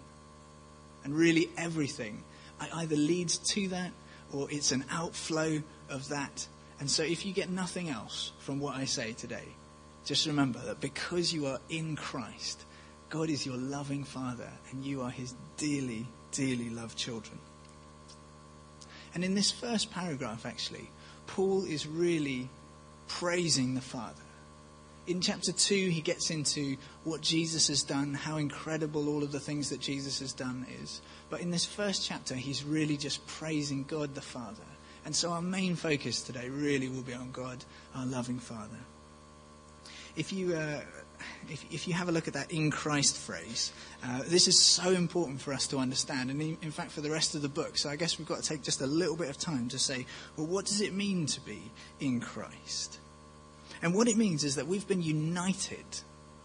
And 1.04 1.14
really, 1.14 1.48
everything 1.56 2.22
either 2.74 2.96
leads 2.96 3.38
to 3.38 3.68
that 3.68 3.92
or 4.32 4.50
it's 4.50 4.72
an 4.72 4.84
outflow 4.90 5.62
of 5.88 6.08
that. 6.08 6.46
And 6.78 6.90
so, 6.90 7.02
if 7.02 7.26
you 7.26 7.32
get 7.32 7.50
nothing 7.50 7.88
else 7.88 8.32
from 8.38 8.60
what 8.60 8.76
I 8.76 8.84
say 8.84 9.12
today, 9.12 9.48
just 10.04 10.26
remember 10.26 10.58
that 10.60 10.80
because 10.80 11.32
you 11.32 11.46
are 11.46 11.58
in 11.68 11.96
Christ, 11.96 12.64
God 13.10 13.28
is 13.28 13.44
your 13.44 13.56
loving 13.56 14.04
Father 14.04 14.48
and 14.70 14.84
you 14.84 15.02
are 15.02 15.10
His 15.10 15.34
dearly, 15.56 16.06
dearly 16.32 16.70
loved 16.70 16.96
children. 16.96 17.38
And 19.14 19.24
in 19.24 19.34
this 19.34 19.50
first 19.50 19.90
paragraph, 19.90 20.46
actually, 20.46 20.88
Paul 21.26 21.64
is 21.64 21.86
really 21.86 22.48
praising 23.18 23.74
the 23.74 23.80
Father. 23.80 24.22
In 25.06 25.20
chapter 25.20 25.50
2, 25.50 25.88
he 25.88 26.00
gets 26.00 26.30
into 26.30 26.76
what 27.04 27.20
Jesus 27.20 27.66
has 27.68 27.82
done, 27.82 28.14
how 28.14 28.36
incredible 28.36 29.08
all 29.08 29.22
of 29.22 29.32
the 29.32 29.40
things 29.40 29.70
that 29.70 29.80
Jesus 29.80 30.20
has 30.20 30.32
done 30.32 30.66
is. 30.82 31.00
But 31.28 31.40
in 31.40 31.50
this 31.50 31.66
first 31.66 32.06
chapter, 32.06 32.34
he's 32.34 32.64
really 32.64 32.96
just 32.96 33.26
praising 33.26 33.84
God 33.84 34.14
the 34.14 34.20
Father. 34.20 34.62
And 35.04 35.16
so 35.16 35.32
our 35.32 35.42
main 35.42 35.74
focus 35.74 36.22
today 36.22 36.48
really 36.48 36.88
will 36.88 37.02
be 37.02 37.14
on 37.14 37.32
God, 37.32 37.64
our 37.96 38.06
loving 38.06 38.38
Father. 38.38 38.78
If 40.14 40.32
you, 40.32 40.54
uh, 40.54 40.80
if, 41.48 41.64
if, 41.72 41.88
you 41.88 41.94
have 41.94 42.08
a 42.08 42.12
look 42.12 42.28
at 42.28 42.34
that 42.34 42.50
in 42.50 42.70
Christ 42.70 43.16
phrase, 43.16 43.72
uh, 44.04 44.22
this 44.26 44.48
is 44.48 44.58
so 44.58 44.90
important 44.90 45.40
for 45.40 45.52
us 45.52 45.66
to 45.68 45.78
understand, 45.78 46.30
and 46.30 46.40
in, 46.40 46.56
in 46.62 46.70
fact 46.70 46.90
for 46.90 47.00
the 47.00 47.10
rest 47.10 47.34
of 47.34 47.42
the 47.42 47.48
book. 47.48 47.78
So 47.78 47.88
I 47.90 47.96
guess 47.96 48.18
we've 48.18 48.28
got 48.28 48.42
to 48.42 48.48
take 48.48 48.62
just 48.62 48.80
a 48.80 48.86
little 48.86 49.16
bit 49.16 49.28
of 49.28 49.38
time 49.38 49.68
to 49.68 49.78
say, 49.78 50.06
well, 50.36 50.46
what 50.46 50.66
does 50.66 50.80
it 50.80 50.92
mean 50.92 51.26
to 51.26 51.40
be 51.40 51.62
in 52.00 52.20
Christ? 52.20 52.98
And 53.82 53.94
what 53.94 54.08
it 54.08 54.16
means 54.16 54.44
is 54.44 54.56
that 54.56 54.66
we've 54.66 54.86
been 54.86 55.02
united 55.02 55.86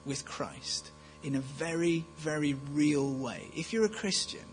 with 0.06 0.26
Christ 0.26 0.92
in 1.24 1.36
a 1.36 1.40
very, 1.40 2.06
very 2.18 2.56
real 2.72 3.12
way. 3.12 3.50
If 3.56 3.74
you're 3.74 3.86
a 3.86 3.90
Christian, 3.90 4.46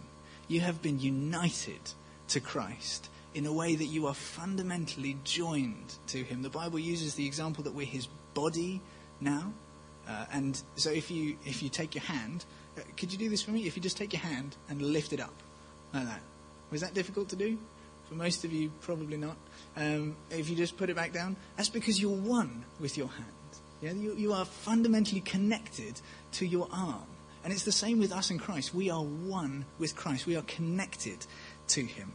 you 0.48 0.60
have 0.60 0.82
been 0.82 0.98
united 0.98 1.80
to 2.28 2.40
Christ 2.40 3.08
in 3.34 3.46
a 3.46 3.52
way 3.52 3.74
that 3.74 3.86
you 3.86 4.06
are 4.06 4.14
fundamentally 4.14 5.16
joined 5.24 5.94
to 6.08 6.22
Him. 6.22 6.42
The 6.42 6.50
Bible 6.50 6.78
uses 6.78 7.14
the 7.14 7.26
example 7.26 7.64
that 7.64 7.74
we're 7.74 7.86
His 7.86 8.08
body 8.34 8.80
now. 9.20 9.52
Uh, 10.08 10.24
and 10.32 10.60
so 10.76 10.90
if 10.90 11.10
you, 11.10 11.36
if 11.44 11.62
you 11.62 11.68
take 11.68 11.94
your 11.94 12.04
hand, 12.04 12.44
uh, 12.76 12.80
could 12.96 13.12
you 13.12 13.18
do 13.18 13.28
this 13.28 13.42
for 13.42 13.50
me? 13.50 13.66
If 13.66 13.76
you 13.76 13.82
just 13.82 13.96
take 13.96 14.12
your 14.12 14.22
hand 14.22 14.56
and 14.68 14.82
lift 14.82 15.12
it 15.12 15.20
up 15.20 15.34
like 15.94 16.06
that. 16.06 16.20
Was 16.70 16.80
that 16.80 16.94
difficult 16.94 17.28
to 17.30 17.36
do? 17.36 17.58
For 18.08 18.14
most 18.14 18.44
of 18.44 18.52
you, 18.52 18.72
probably 18.80 19.16
not. 19.16 19.36
Um, 19.76 20.16
if 20.30 20.48
you 20.48 20.56
just 20.56 20.76
put 20.76 20.90
it 20.90 20.96
back 20.96 21.12
down, 21.12 21.36
that's 21.56 21.68
because 21.68 22.00
you're 22.00 22.10
one 22.10 22.64
with 22.80 22.96
your 22.96 23.08
hand. 23.08 23.26
Yeah? 23.80 23.92
You, 23.92 24.14
you 24.14 24.32
are 24.32 24.44
fundamentally 24.44 25.20
connected 25.20 26.00
to 26.32 26.46
your 26.46 26.68
arm. 26.72 27.04
And 27.44 27.52
it's 27.52 27.64
the 27.64 27.72
same 27.72 27.98
with 27.98 28.12
us 28.12 28.30
in 28.30 28.38
Christ. 28.38 28.74
We 28.74 28.90
are 28.90 29.02
one 29.02 29.64
with 29.78 29.96
Christ. 29.96 30.26
We 30.26 30.36
are 30.36 30.42
connected 30.42 31.26
to 31.68 31.82
Him. 31.82 32.12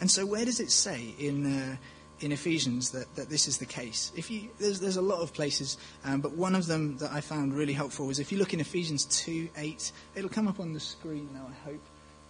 And 0.00 0.10
so, 0.10 0.24
where 0.26 0.44
does 0.44 0.60
it 0.60 0.70
say 0.70 1.14
in, 1.18 1.46
uh, 1.46 1.76
in 2.20 2.32
Ephesians 2.32 2.90
that, 2.90 3.14
that 3.16 3.28
this 3.28 3.48
is 3.48 3.58
the 3.58 3.66
case? 3.66 4.12
If 4.16 4.30
you, 4.30 4.48
there's, 4.58 4.80
there's 4.80 4.96
a 4.96 5.02
lot 5.02 5.20
of 5.20 5.32
places, 5.32 5.78
um, 6.04 6.20
but 6.20 6.32
one 6.32 6.54
of 6.54 6.66
them 6.66 6.96
that 6.98 7.12
I 7.12 7.20
found 7.20 7.54
really 7.54 7.72
helpful 7.72 8.06
was 8.06 8.18
if 8.18 8.32
you 8.32 8.38
look 8.38 8.54
in 8.54 8.60
Ephesians 8.60 9.04
2 9.04 9.48
8, 9.56 9.92
it'll 10.14 10.30
come 10.30 10.48
up 10.48 10.60
on 10.60 10.72
the 10.72 10.80
screen 10.80 11.28
now, 11.34 11.46
I 11.48 11.70
hope. 11.70 11.82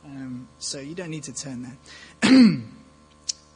Um, 0.05 0.49
so, 0.59 0.79
you 0.79 0.95
don't 0.95 1.11
need 1.11 1.25
to 1.25 1.35
turn 1.35 1.63
there. 1.63 2.31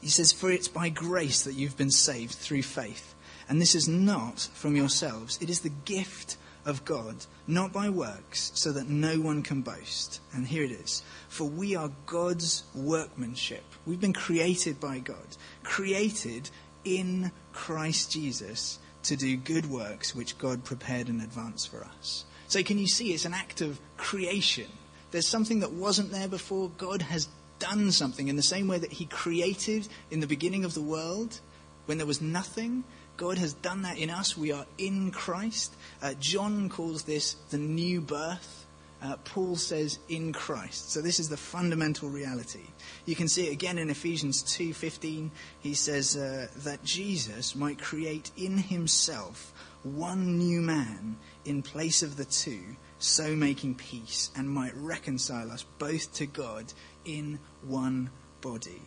he 0.00 0.08
says, 0.08 0.32
For 0.32 0.50
it's 0.50 0.68
by 0.68 0.88
grace 0.88 1.42
that 1.44 1.54
you've 1.54 1.76
been 1.76 1.92
saved 1.92 2.32
through 2.32 2.62
faith. 2.62 3.14
And 3.48 3.60
this 3.60 3.74
is 3.74 3.88
not 3.88 4.48
from 4.54 4.76
yourselves, 4.76 5.38
it 5.40 5.50
is 5.50 5.60
the 5.60 5.72
gift 5.84 6.36
of 6.70 6.84
God, 6.84 7.26
not 7.46 7.72
by 7.72 7.90
works, 7.90 8.52
so 8.54 8.72
that 8.72 8.88
no 8.88 9.20
one 9.20 9.42
can 9.42 9.60
boast. 9.60 10.20
And 10.32 10.46
here 10.46 10.64
it 10.64 10.70
is. 10.70 11.02
For 11.28 11.44
we 11.44 11.76
are 11.76 11.90
God's 12.06 12.64
workmanship. 12.74 13.64
We've 13.84 14.00
been 14.00 14.14
created 14.14 14.80
by 14.80 15.00
God, 15.00 15.36
created 15.62 16.48
in 16.84 17.32
Christ 17.52 18.10
Jesus 18.10 18.78
to 19.02 19.16
do 19.16 19.36
good 19.36 19.66
works 19.66 20.14
which 20.14 20.38
God 20.38 20.64
prepared 20.64 21.08
in 21.08 21.20
advance 21.20 21.66
for 21.66 21.84
us. 21.84 22.24
So, 22.48 22.62
can 22.62 22.78
you 22.78 22.86
see 22.86 23.12
it's 23.12 23.24
an 23.24 23.34
act 23.34 23.60
of 23.60 23.78
creation? 23.96 24.66
There's 25.10 25.26
something 25.26 25.60
that 25.60 25.72
wasn't 25.72 26.10
there 26.10 26.28
before. 26.28 26.70
God 26.78 27.02
has 27.02 27.28
done 27.58 27.92
something 27.92 28.28
in 28.28 28.36
the 28.36 28.42
same 28.42 28.68
way 28.68 28.78
that 28.78 28.92
He 28.92 29.04
created 29.06 29.88
in 30.10 30.20
the 30.20 30.26
beginning 30.26 30.64
of 30.64 30.74
the 30.74 30.82
world 30.82 31.40
when 31.86 31.98
there 31.98 32.06
was 32.06 32.20
nothing. 32.20 32.84
God 33.20 33.36
has 33.36 33.52
done 33.52 33.82
that 33.82 33.98
in 33.98 34.08
us. 34.08 34.34
We 34.34 34.50
are 34.50 34.64
in 34.78 35.10
Christ. 35.10 35.74
Uh, 36.00 36.14
John 36.18 36.70
calls 36.70 37.02
this 37.02 37.34
the 37.50 37.58
new 37.58 38.00
birth. 38.00 38.64
Uh, 39.02 39.16
Paul 39.26 39.56
says 39.56 39.98
in 40.08 40.32
Christ. 40.32 40.90
So 40.90 41.02
this 41.02 41.20
is 41.20 41.28
the 41.28 41.36
fundamental 41.36 42.08
reality. 42.08 42.64
You 43.04 43.14
can 43.14 43.28
see 43.28 43.48
it 43.48 43.52
again 43.52 43.76
in 43.76 43.90
Ephesians 43.90 44.42
2:15. 44.42 45.30
He 45.60 45.74
says 45.74 46.16
uh, 46.16 46.48
that 46.64 46.82
Jesus 46.82 47.54
might 47.54 47.78
create 47.78 48.30
in 48.38 48.56
himself 48.56 49.52
one 49.82 50.38
new 50.38 50.62
man 50.62 51.18
in 51.44 51.60
place 51.60 52.02
of 52.02 52.16
the 52.16 52.24
two, 52.24 52.76
so 52.98 53.36
making 53.36 53.74
peace, 53.74 54.30
and 54.34 54.48
might 54.48 54.74
reconcile 54.76 55.50
us 55.50 55.66
both 55.78 56.10
to 56.14 56.24
God 56.24 56.72
in 57.04 57.38
one 57.60 58.08
body. 58.40 58.80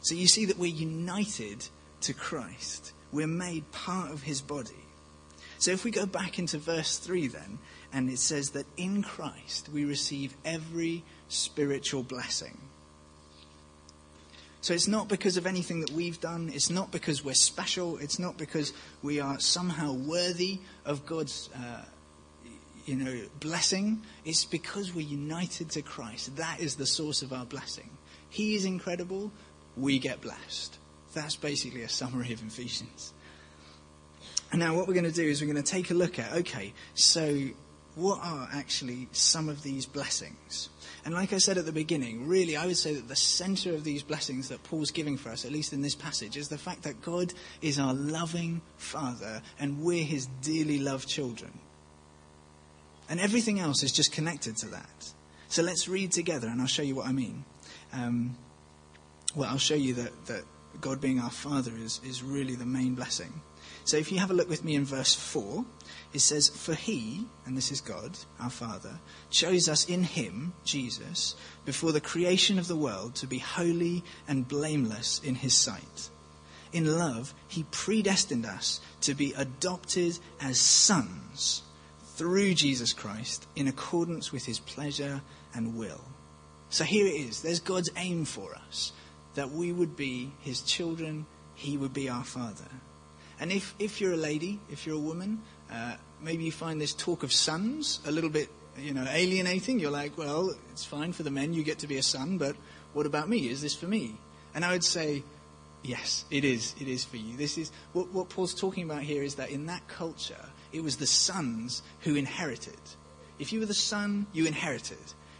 So 0.00 0.16
you 0.16 0.26
see 0.26 0.44
that 0.46 0.58
we're 0.58 0.74
united 0.74 1.68
to 2.00 2.14
Christ. 2.14 2.93
We're 3.14 3.28
made 3.28 3.70
part 3.70 4.10
of 4.10 4.24
his 4.24 4.42
body. 4.42 4.74
So 5.58 5.70
if 5.70 5.84
we 5.84 5.92
go 5.92 6.04
back 6.04 6.40
into 6.40 6.58
verse 6.58 6.98
3 6.98 7.28
then, 7.28 7.60
and 7.92 8.10
it 8.10 8.18
says 8.18 8.50
that 8.50 8.66
in 8.76 9.04
Christ 9.04 9.68
we 9.72 9.84
receive 9.84 10.34
every 10.44 11.04
spiritual 11.28 12.02
blessing. 12.02 12.58
So 14.62 14.74
it's 14.74 14.88
not 14.88 15.08
because 15.08 15.36
of 15.36 15.46
anything 15.46 15.80
that 15.80 15.92
we've 15.92 16.20
done. 16.20 16.50
It's 16.52 16.70
not 16.70 16.90
because 16.90 17.24
we're 17.24 17.34
special. 17.34 17.98
It's 17.98 18.18
not 18.18 18.36
because 18.36 18.72
we 19.00 19.20
are 19.20 19.38
somehow 19.38 19.92
worthy 19.92 20.58
of 20.84 21.06
God's, 21.06 21.50
uh, 21.54 21.84
you 22.84 22.96
know, 22.96 23.20
blessing. 23.38 24.02
It's 24.24 24.44
because 24.44 24.92
we're 24.92 25.06
united 25.06 25.70
to 25.70 25.82
Christ. 25.82 26.34
That 26.36 26.58
is 26.58 26.74
the 26.74 26.86
source 26.86 27.22
of 27.22 27.32
our 27.32 27.44
blessing. 27.44 27.90
He 28.28 28.56
is 28.56 28.64
incredible. 28.64 29.30
We 29.76 30.00
get 30.00 30.20
blessed. 30.20 30.78
That's 31.14 31.36
basically 31.36 31.82
a 31.82 31.88
summary 31.88 32.32
of 32.32 32.42
Ephesians. 32.42 33.14
And 34.52 34.60
now 34.60 34.76
what 34.76 34.86
we're 34.86 34.94
going 34.94 35.04
to 35.04 35.12
do 35.12 35.24
is 35.24 35.40
we're 35.40 35.52
going 35.52 35.62
to 35.62 35.68
take 35.68 35.90
a 35.90 35.94
look 35.94 36.18
at, 36.18 36.32
okay, 36.32 36.72
so 36.94 37.48
what 37.96 38.20
are 38.22 38.48
actually 38.52 39.08
some 39.12 39.48
of 39.48 39.62
these 39.62 39.86
blessings? 39.86 40.68
And 41.04 41.12
like 41.12 41.32
I 41.32 41.38
said 41.38 41.58
at 41.58 41.66
the 41.66 41.72
beginning, 41.72 42.28
really, 42.28 42.56
I 42.56 42.66
would 42.66 42.76
say 42.76 42.94
that 42.94 43.08
the 43.08 43.16
center 43.16 43.74
of 43.74 43.84
these 43.84 44.02
blessings 44.02 44.48
that 44.48 44.62
Paul's 44.62 44.90
giving 44.90 45.16
for 45.16 45.30
us, 45.30 45.44
at 45.44 45.52
least 45.52 45.72
in 45.72 45.82
this 45.82 45.94
passage, 45.94 46.36
is 46.36 46.48
the 46.48 46.58
fact 46.58 46.84
that 46.84 47.02
God 47.02 47.34
is 47.60 47.78
our 47.78 47.94
loving 47.94 48.62
Father 48.76 49.42
and 49.58 49.80
we're 49.80 50.04
his 50.04 50.26
dearly 50.40 50.78
loved 50.78 51.08
children. 51.08 51.58
And 53.08 53.20
everything 53.20 53.60
else 53.60 53.82
is 53.82 53.92
just 53.92 54.12
connected 54.12 54.56
to 54.58 54.66
that. 54.68 55.12
So 55.48 55.62
let's 55.62 55.88
read 55.88 56.10
together 56.10 56.48
and 56.48 56.60
I'll 56.60 56.66
show 56.66 56.82
you 56.82 56.94
what 56.94 57.06
I 57.06 57.12
mean. 57.12 57.44
Um, 57.92 58.36
well, 59.36 59.50
I'll 59.50 59.58
show 59.58 59.74
you 59.74 59.94
that, 59.94 60.26
that 60.26 60.44
God 60.80 61.00
being 61.00 61.20
our 61.20 61.30
Father 61.30 61.72
is, 61.76 62.00
is 62.04 62.22
really 62.22 62.54
the 62.54 62.66
main 62.66 62.94
blessing. 62.94 63.42
So 63.84 63.96
if 63.96 64.10
you 64.10 64.18
have 64.18 64.30
a 64.30 64.34
look 64.34 64.48
with 64.48 64.64
me 64.64 64.74
in 64.74 64.84
verse 64.84 65.14
4, 65.14 65.64
it 66.12 66.20
says, 66.20 66.48
For 66.48 66.74
he, 66.74 67.26
and 67.44 67.56
this 67.56 67.70
is 67.70 67.80
God, 67.80 68.18
our 68.40 68.50
Father, 68.50 68.98
chose 69.30 69.68
us 69.68 69.88
in 69.88 70.04
him, 70.04 70.54
Jesus, 70.64 71.34
before 71.64 71.92
the 71.92 72.00
creation 72.00 72.58
of 72.58 72.66
the 72.66 72.76
world 72.76 73.14
to 73.16 73.26
be 73.26 73.38
holy 73.38 74.02
and 74.26 74.48
blameless 74.48 75.20
in 75.22 75.34
his 75.34 75.54
sight. 75.54 76.08
In 76.72 76.98
love, 76.98 77.34
he 77.46 77.64
predestined 77.70 78.46
us 78.46 78.80
to 79.02 79.14
be 79.14 79.32
adopted 79.34 80.18
as 80.40 80.58
sons 80.60 81.62
through 82.16 82.54
Jesus 82.54 82.92
Christ 82.92 83.46
in 83.54 83.68
accordance 83.68 84.32
with 84.32 84.46
his 84.46 84.60
pleasure 84.60 85.20
and 85.54 85.76
will. 85.76 86.00
So 86.70 86.84
here 86.84 87.06
it 87.06 87.14
is. 87.14 87.42
There's 87.42 87.60
God's 87.60 87.90
aim 87.96 88.24
for 88.24 88.54
us 88.54 88.92
that 89.34 89.50
we 89.50 89.72
would 89.72 89.96
be 89.96 90.32
his 90.40 90.60
children, 90.62 91.26
he 91.54 91.76
would 91.76 91.92
be 91.92 92.08
our 92.08 92.24
Father. 92.24 92.70
And 93.40 93.50
if, 93.50 93.74
if 93.78 94.00
you're 94.00 94.12
a 94.12 94.16
lady, 94.16 94.60
if 94.70 94.86
you're 94.86 94.96
a 94.96 95.00
woman, 95.00 95.42
uh, 95.70 95.94
maybe 96.22 96.44
you 96.44 96.52
find 96.52 96.80
this 96.80 96.94
talk 96.94 97.22
of 97.22 97.32
sons 97.32 98.00
a 98.06 98.10
little 98.10 98.30
bit, 98.30 98.48
you 98.78 98.94
know, 98.94 99.06
alienating. 99.10 99.80
You're 99.80 99.90
like, 99.90 100.16
well, 100.16 100.54
it's 100.70 100.84
fine 100.84 101.12
for 101.12 101.22
the 101.22 101.30
men, 101.30 101.52
you 101.52 101.64
get 101.64 101.80
to 101.80 101.86
be 101.86 101.96
a 101.96 102.02
son, 102.02 102.38
but 102.38 102.56
what 102.92 103.06
about 103.06 103.28
me? 103.28 103.48
Is 103.48 103.60
this 103.60 103.74
for 103.74 103.86
me? 103.86 104.16
And 104.54 104.64
I 104.64 104.72
would 104.72 104.84
say, 104.84 105.24
yes, 105.82 106.24
it 106.30 106.44
is. 106.44 106.74
It 106.80 106.88
is 106.88 107.04
for 107.04 107.16
you. 107.16 107.36
This 107.36 107.58
is 107.58 107.72
what, 107.92 108.10
what 108.12 108.28
Paul's 108.28 108.54
talking 108.54 108.84
about 108.84 109.02
here 109.02 109.22
is 109.22 109.34
that 109.34 109.50
in 109.50 109.66
that 109.66 109.86
culture, 109.88 110.46
it 110.72 110.82
was 110.82 110.96
the 110.96 111.06
sons 111.06 111.82
who 112.00 112.14
inherited. 112.14 112.78
If 113.38 113.52
you 113.52 113.60
were 113.60 113.66
the 113.66 113.74
son, 113.74 114.26
you 114.32 114.46
inherited. 114.46 114.98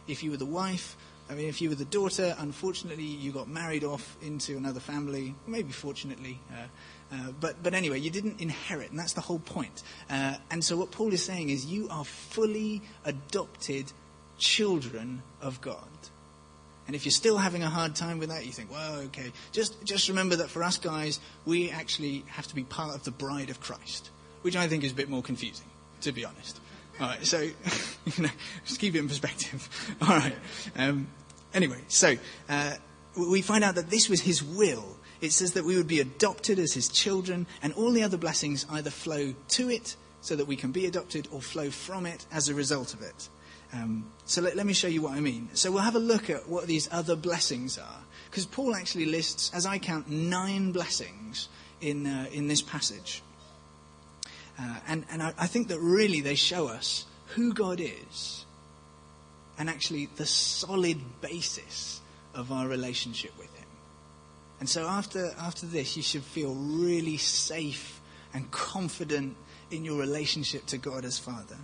If 0.09 0.23
you 0.23 0.33
were 0.33 0.37
the 0.37 0.45
wife, 0.45 0.97
I 1.31 1.35
mean, 1.35 1.49
if 1.49 1.63
you 1.63 1.71
were 1.71 1.75
the 1.75 1.87
daughter, 1.87 2.35
unfortunately, 2.39 3.05
you 3.05 3.33
got 3.33 3.49
married 3.49 3.83
off 3.83 4.17
into 4.21 4.57
another 4.57 4.81
family. 4.81 5.35
Maybe 5.47 5.73
fortunately, 5.73 6.39
uh, 6.53 6.67
uh, 7.15 7.33
but, 7.41 7.63
but 7.63 7.75
anyway, 7.75 7.99
you 7.99 8.11
didn't 8.11 8.41
inherit, 8.41 8.91
and 8.91 8.99
that's 8.99 9.15
the 9.15 9.21
whole 9.21 9.39
point. 9.39 9.83
Uh, 10.11 10.35
and 10.51 10.63
so 10.63 10.77
what 10.77 10.91
Paul 10.91 11.13
is 11.13 11.25
saying 11.25 11.49
is 11.49 11.65
you 11.67 11.89
are 11.91 12.05
fully 12.05 12.83
adopted 13.05 13.93
children 14.39 15.23
of 15.41 15.61
God. 15.61 15.89
And 16.87 16.95
if 16.95 17.07
you're 17.07 17.13
still 17.13 17.39
having 17.39 17.63
a 17.63 17.71
hard 17.71 17.95
time 17.95 18.19
with 18.19 18.29
that, 18.29 18.45
you 18.45 18.53
think, 18.53 18.71
well, 18.71 18.97
okay. 19.07 19.33
Just, 19.53 19.83
just 19.85 20.09
remember 20.09 20.37
that 20.37 20.51
for 20.51 20.63
us 20.63 20.77
guys, 20.77 21.19
we 21.47 21.71
actually 21.71 22.25
have 22.29 22.47
to 22.49 22.55
be 22.55 22.65
part 22.65 22.95
of 22.95 23.05
the 23.05 23.11
bride 23.11 23.49
of 23.49 23.61
Christ, 23.61 24.11
which 24.43 24.57
I 24.57 24.69
think 24.69 24.85
is 24.85 24.93
a 24.93 24.95
bit 24.95 25.09
more 25.09 25.23
confusing, 25.23 25.67
to 26.03 26.13
be 26.13 26.27
honest. 26.27 26.61
All 27.01 27.09
right, 27.09 27.25
so, 27.27 27.41
you 28.07 28.23
know, 28.23 28.31
just 28.65 28.81
keep 28.81 28.95
it 28.95 28.99
in 28.99 29.09
perspective. 29.09 29.97
All 30.03 30.17
right. 30.17 30.35
Um, 30.77 31.09
anyway, 31.53 31.81
so 31.89 32.15
uh, 32.49 32.75
we 33.17 33.43
find 33.43 33.65
out 33.65 33.75
that 33.75 33.91
this 33.91 34.09
was 34.09 34.21
his 34.21 34.43
will 34.43 34.97
it 35.25 35.33
says 35.33 35.53
that 35.53 35.65
we 35.65 35.77
would 35.77 35.89
be 35.89 36.01
adopted 36.01 36.59
as 36.59 36.75
his 36.75 36.87
children, 36.87 37.47
and 37.63 37.73
all 37.73 37.91
the 37.91 38.03
other 38.03 38.19
blessings 38.19 38.67
either 38.71 38.91
flow 38.91 39.35
to 39.49 39.71
it 39.71 39.97
so 40.21 40.37
that 40.37 40.47
we 40.47 40.55
can 40.55 40.71
be 40.71 40.85
adopted 40.85 41.29
or 41.33 41.41
flow 41.41 41.71
from 41.71 42.05
it 42.05 42.27
as 42.31 42.51
a 42.51 42.55
result 42.55 42.93
of 42.93 43.01
it. 43.01 43.31
Um, 43.73 44.13
so 44.27 44.43
let, 44.43 44.55
let, 44.55 44.67
me 44.67 44.75
show 44.75 44.87
you 44.87 45.01
what 45.01 45.15
I 45.15 45.21
mean. 45.21 45.49
So 45.55 45.73
we'll 45.73 45.83
have 45.83 45.97
a 45.97 46.01
look 46.01 46.29
at 46.29 46.47
what 46.47 46.67
these 46.67 46.89
other 46.93 47.17
blessings 47.17 47.79
are. 47.79 48.01
Because 48.31 48.45
Paul 48.45 48.75
actually 48.75 49.07
lists, 49.07 49.51
as 49.55 49.65
I 49.65 49.79
count, 49.79 50.09
nine 50.11 50.73
blessings 50.73 51.49
in, 51.81 52.07
uh, 52.07 52.27
in 52.31 52.47
this 52.47 52.63
passage. 52.63 53.23
Uh, 54.59 54.77
and 54.87 55.05
and 55.11 55.23
I, 55.23 55.35
I 55.39 55.47
think 55.47 55.69
that 55.69 55.81
really 55.81 56.21
they 56.21 56.37
show 56.37 56.69
us 56.69 57.07
who 57.35 57.53
God 57.53 57.81
is 57.81 58.45
and 59.59 59.69
actually 59.69 60.07
the 60.17 60.27
solid 60.27 60.99
basis 61.21 62.01
of 62.35 62.51
our 62.53 62.67
relationship 62.67 63.37
with 63.39 63.55
Him. 63.57 63.69
and 64.61 64.69
so 64.69 64.87
after, 64.87 65.33
after 65.39 65.67
this, 65.67 65.97
you 65.97 66.03
should 66.03 66.23
feel 66.23 66.55
really 66.55 67.17
safe 67.17 68.01
and 68.33 68.51
confident 68.51 69.37
in 69.71 69.85
your 69.85 69.99
relationship 69.99 70.67
to 70.67 70.79
God 70.79 71.05
as 71.05 71.19
Father. 71.19 71.59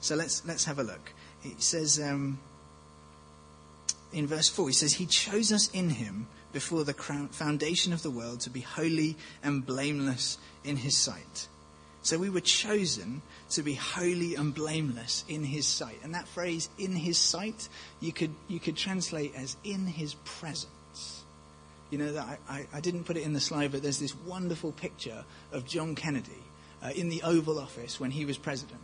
So 0.00 0.14
let's, 0.14 0.46
let's 0.46 0.64
have 0.64 0.78
a 0.78 0.84
look. 0.84 1.12
It 1.44 1.60
says 1.60 2.00
um, 2.00 2.38
in 4.12 4.26
verse 4.26 4.48
4, 4.48 4.68
he 4.68 4.74
says, 4.74 4.94
He 4.94 5.06
chose 5.06 5.52
us 5.52 5.68
in 5.70 5.90
him 5.90 6.28
before 6.58 6.82
the 6.82 6.92
foundation 7.30 7.92
of 7.92 8.02
the 8.02 8.10
world 8.10 8.40
to 8.40 8.50
be 8.50 8.58
holy 8.58 9.16
and 9.44 9.64
blameless 9.64 10.38
in 10.64 10.74
his 10.74 10.96
sight. 10.96 11.46
So 12.02 12.18
we 12.18 12.30
were 12.30 12.40
chosen 12.40 13.22
to 13.50 13.62
be 13.62 13.74
holy 13.74 14.34
and 14.34 14.52
blameless 14.52 15.24
in 15.28 15.44
his 15.44 15.68
sight. 15.68 16.00
And 16.02 16.16
that 16.16 16.26
phrase, 16.26 16.68
in 16.76 16.96
his 16.96 17.16
sight, 17.16 17.68
you 18.00 18.12
could, 18.12 18.34
you 18.48 18.58
could 18.58 18.76
translate 18.76 19.36
as 19.36 19.56
in 19.62 19.86
his 19.86 20.14
presence. 20.24 21.22
You 21.90 21.98
know, 21.98 22.12
that 22.14 22.40
I, 22.48 22.66
I, 22.72 22.80
didn't 22.80 23.04
put 23.04 23.16
it 23.16 23.22
in 23.22 23.34
the 23.34 23.40
slide, 23.40 23.70
but 23.70 23.80
there's 23.80 24.00
this 24.00 24.16
wonderful 24.26 24.72
picture 24.72 25.24
of 25.52 25.64
John 25.64 25.94
Kennedy 25.94 26.42
uh, 26.82 26.88
in 26.88 27.08
the 27.08 27.22
Oval 27.22 27.60
Office 27.60 28.00
when 28.00 28.10
he 28.10 28.24
was 28.24 28.36
president. 28.36 28.80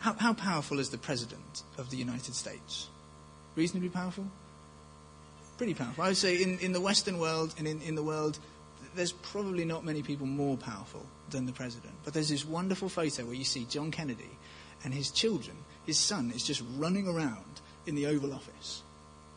How, 0.00 0.12
how 0.12 0.34
powerful 0.34 0.78
is 0.78 0.90
the 0.90 0.98
president 0.98 1.62
of 1.78 1.88
the 1.88 1.96
United 1.96 2.34
States? 2.34 2.90
Reasonably 3.56 3.88
powerful? 3.88 4.26
Pretty 5.62 5.74
powerful. 5.74 6.02
I 6.02 6.08
would 6.08 6.16
say 6.16 6.42
in, 6.42 6.58
in 6.58 6.72
the 6.72 6.80
Western 6.80 7.20
world 7.20 7.54
and 7.56 7.68
in, 7.68 7.80
in 7.82 7.94
the 7.94 8.02
world, 8.02 8.40
there's 8.96 9.12
probably 9.12 9.64
not 9.64 9.84
many 9.84 10.02
people 10.02 10.26
more 10.26 10.56
powerful 10.56 11.06
than 11.30 11.46
the 11.46 11.52
president. 11.52 11.94
But 12.02 12.14
there's 12.14 12.30
this 12.30 12.44
wonderful 12.44 12.88
photo 12.88 13.26
where 13.26 13.36
you 13.36 13.44
see 13.44 13.64
John 13.66 13.92
Kennedy 13.92 14.30
and 14.82 14.92
his 14.92 15.12
children, 15.12 15.56
his 15.86 16.00
son, 16.00 16.32
is 16.34 16.42
just 16.42 16.64
running 16.76 17.06
around 17.06 17.60
in 17.86 17.94
the 17.94 18.06
Oval 18.06 18.32
Office. 18.32 18.82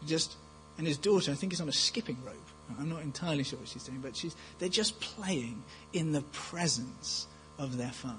Just, 0.08 0.36
and 0.80 0.88
his 0.88 0.98
daughter, 0.98 1.32
I 1.32 1.36
think, 1.36 1.54
is 1.54 1.62
on 1.62 1.70
a 1.70 1.72
skipping 1.72 2.18
rope. 2.26 2.34
I'm 2.80 2.90
not 2.90 3.04
entirely 3.04 3.44
sure 3.44 3.60
what 3.60 3.68
she's 3.68 3.84
doing, 3.84 4.00
but 4.00 4.16
she's, 4.16 4.36
they're 4.58 4.68
just 4.68 5.00
playing 5.00 5.64
in 5.94 6.12
the 6.12 6.24
presence 6.32 7.28
of 7.60 7.78
their 7.78 7.92
Father. 7.92 8.18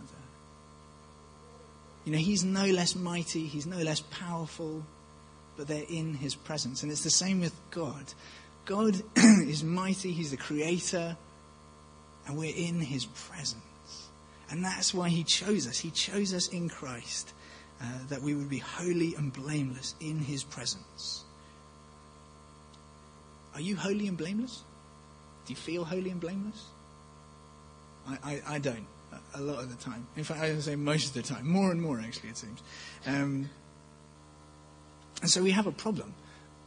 You 2.05 2.13
know, 2.13 2.19
He's 2.19 2.45
no 2.45 2.67
less 2.67 2.95
mighty, 2.95 3.47
He's 3.49 3.67
no 3.67 3.79
less 3.79 3.99
powerful, 3.99 4.85
but 5.57 5.69
they're 5.69 5.85
in 5.89 6.15
His 6.15 6.35
presence. 6.35 6.83
And 6.83 6.93
it's 6.93 7.05
the 7.05 7.11
same 7.11 7.41
with 7.41 7.55
God. 7.71 8.13
God 8.65 9.01
is 9.17 9.63
mighty, 9.63 10.13
He's 10.13 10.31
the 10.31 10.37
Creator, 10.37 11.17
and 12.27 12.37
we're 12.37 12.55
in 12.55 12.81
His 12.81 13.07
presence. 13.07 13.63
And 14.51 14.65
that's 14.65 14.93
why 14.95 15.09
He 15.09 15.25
chose 15.25 15.67
us. 15.67 15.79
He 15.79 15.91
chose 15.91 16.35
us 16.35 16.49
in 16.49 16.69
Christ 16.69 17.33
uh, 17.81 17.85
that 18.09 18.23
we 18.23 18.35
would 18.35 18.49
be 18.49 18.59
holy 18.59 19.15
and 19.15 19.33
blameless 19.33 19.95
in 20.01 20.19
His 20.19 20.45
presence. 20.45 21.25
Are 23.55 23.61
you 23.61 23.77
holy 23.77 24.07
and 24.07 24.19
blameless? 24.19 24.63
Do 25.47 25.53
you 25.53 25.57
feel 25.57 25.85
holy 25.85 26.11
and 26.11 26.21
blameless? 26.21 26.67
I, 28.09 28.19
I, 28.23 28.43
I 28.55 28.59
don't, 28.59 28.87
a, 29.35 29.41
lot 29.41 29.63
of 29.63 29.71
the 29.71 29.83
time. 29.83 30.07
In 30.17 30.25
fact, 30.25 30.41
I 30.41 30.59
say 30.59 30.77
most 30.77 31.09
of 31.09 31.15
the 31.15 31.23
time. 31.23 31.49
More 31.49 31.71
and 31.71 31.81
more, 31.81 31.99
actually, 32.01 32.31
it 32.31 32.37
seems. 32.37 32.63
Um, 33.07 33.49
and 35.23 35.31
so 35.31 35.43
we 35.43 35.51
have 35.51 35.67
a 35.67 35.73
problem 35.73 36.15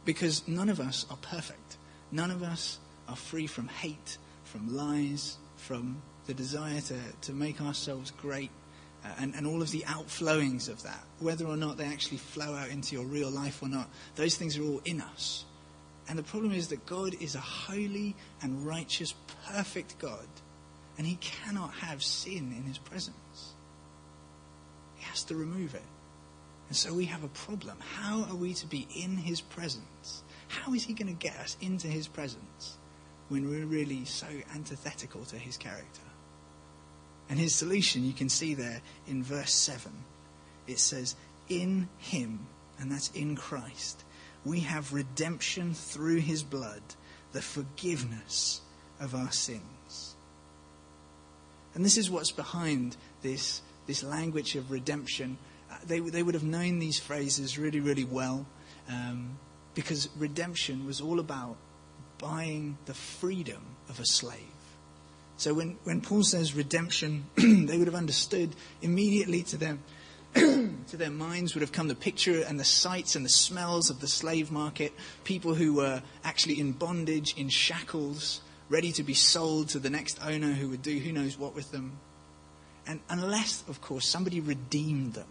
because 0.04 0.46
none 0.48 0.68
of 0.68 0.80
us 0.80 1.06
are 1.10 1.18
perfect. 1.18 1.76
None 2.10 2.30
of 2.30 2.42
us 2.42 2.78
are 3.08 3.16
free 3.16 3.46
from 3.46 3.68
hate, 3.68 4.18
from 4.44 4.74
lies, 4.74 5.36
from 5.56 6.02
the 6.26 6.34
desire 6.34 6.80
to, 6.80 6.98
to 7.22 7.32
make 7.32 7.60
ourselves 7.60 8.10
great, 8.10 8.50
uh, 9.04 9.08
and, 9.18 9.34
and 9.34 9.46
all 9.46 9.62
of 9.62 9.70
the 9.70 9.84
outflowings 9.86 10.68
of 10.68 10.82
that, 10.82 11.02
whether 11.18 11.46
or 11.46 11.56
not 11.56 11.76
they 11.76 11.84
actually 11.84 12.18
flow 12.18 12.54
out 12.54 12.68
into 12.68 12.94
your 12.94 13.04
real 13.04 13.30
life 13.30 13.62
or 13.62 13.68
not, 13.68 13.88
those 14.16 14.36
things 14.36 14.58
are 14.58 14.62
all 14.62 14.80
in 14.84 15.00
us. 15.00 15.44
And 16.08 16.18
the 16.18 16.22
problem 16.22 16.52
is 16.52 16.68
that 16.68 16.84
God 16.86 17.14
is 17.20 17.34
a 17.34 17.40
holy 17.40 18.16
and 18.42 18.66
righteous, 18.66 19.14
perfect 19.46 19.98
God, 19.98 20.26
and 20.98 21.06
He 21.06 21.16
cannot 21.16 21.72
have 21.74 22.02
sin 22.02 22.52
in 22.56 22.64
His 22.64 22.78
presence. 22.78 23.54
He 24.96 25.04
has 25.04 25.22
to 25.24 25.36
remove 25.36 25.74
it. 25.74 25.82
And 26.70 26.76
so 26.76 26.94
we 26.94 27.04
have 27.04 27.22
a 27.22 27.28
problem. 27.28 27.76
How 27.80 28.22
are 28.30 28.34
we 28.34 28.54
to 28.54 28.66
be 28.66 28.88
in 28.96 29.18
His 29.18 29.42
presence? 29.42 30.22
How 30.48 30.72
is 30.72 30.84
He 30.84 30.94
going 30.94 31.08
to 31.08 31.12
get 31.12 31.36
us 31.36 31.58
into 31.60 31.88
His 31.88 32.08
presence 32.08 32.78
when 33.28 33.50
we're 33.50 33.66
really 33.66 34.06
so 34.06 34.26
antithetical 34.54 35.26
to 35.26 35.36
His 35.36 35.58
character? 35.58 36.00
And 37.28 37.38
His 37.38 37.54
solution, 37.54 38.06
you 38.06 38.14
can 38.14 38.30
see 38.30 38.54
there 38.54 38.80
in 39.06 39.22
verse 39.22 39.52
7. 39.52 39.92
It 40.66 40.78
says, 40.78 41.14
In 41.50 41.90
Him, 41.98 42.46
and 42.78 42.90
that's 42.90 43.10
in 43.10 43.36
Christ 43.36 44.04
we 44.44 44.60
have 44.60 44.92
redemption 44.92 45.74
through 45.74 46.16
his 46.16 46.42
blood, 46.42 46.82
the 47.32 47.42
forgiveness 47.42 48.60
of 48.98 49.14
our 49.14 49.30
sins. 49.30 50.14
And 51.74 51.84
this 51.84 51.96
is 51.96 52.10
what's 52.10 52.32
behind 52.32 52.96
this, 53.22 53.62
this 53.86 54.02
language 54.02 54.56
of 54.56 54.70
redemption. 54.70 55.38
They, 55.86 56.00
they 56.00 56.22
would 56.22 56.34
have 56.34 56.44
known 56.44 56.78
these 56.78 56.98
phrases 56.98 57.58
really, 57.58 57.80
really 57.80 58.04
well 58.04 58.46
um, 58.88 59.38
because 59.74 60.08
redemption 60.16 60.86
was 60.86 61.00
all 61.00 61.20
about 61.20 61.56
buying 62.18 62.76
the 62.86 62.94
freedom 62.94 63.62
of 63.88 63.98
a 64.00 64.06
slave. 64.06 64.38
So 65.36 65.54
when, 65.54 65.78
when 65.84 66.00
Paul 66.00 66.22
says 66.22 66.54
redemption, 66.54 67.24
they 67.36 67.78
would 67.78 67.86
have 67.86 67.94
understood 67.94 68.54
immediately 68.82 69.42
to 69.44 69.56
them 69.56 69.80
to 70.34 70.96
their 70.96 71.10
minds 71.10 71.54
would 71.54 71.60
have 71.60 71.72
come 71.72 71.88
the 71.88 71.94
picture 71.94 72.42
and 72.42 72.58
the 72.58 72.64
sights 72.64 73.16
and 73.16 73.24
the 73.24 73.30
smells 73.30 73.90
of 73.90 74.00
the 74.00 74.06
slave 74.06 74.52
market, 74.52 74.92
people 75.24 75.54
who 75.54 75.74
were 75.74 76.02
actually 76.22 76.60
in 76.60 76.70
bondage, 76.70 77.36
in 77.36 77.48
shackles, 77.48 78.40
ready 78.68 78.92
to 78.92 79.02
be 79.02 79.14
sold 79.14 79.68
to 79.70 79.80
the 79.80 79.90
next 79.90 80.20
owner 80.24 80.52
who 80.52 80.68
would 80.68 80.82
do 80.82 80.98
who 80.98 81.10
knows 81.10 81.36
what 81.36 81.54
with 81.54 81.72
them. 81.72 81.98
And 82.86 83.00
unless, 83.08 83.64
of 83.68 83.80
course, 83.80 84.06
somebody 84.06 84.40
redeemed 84.40 85.14
them, 85.14 85.26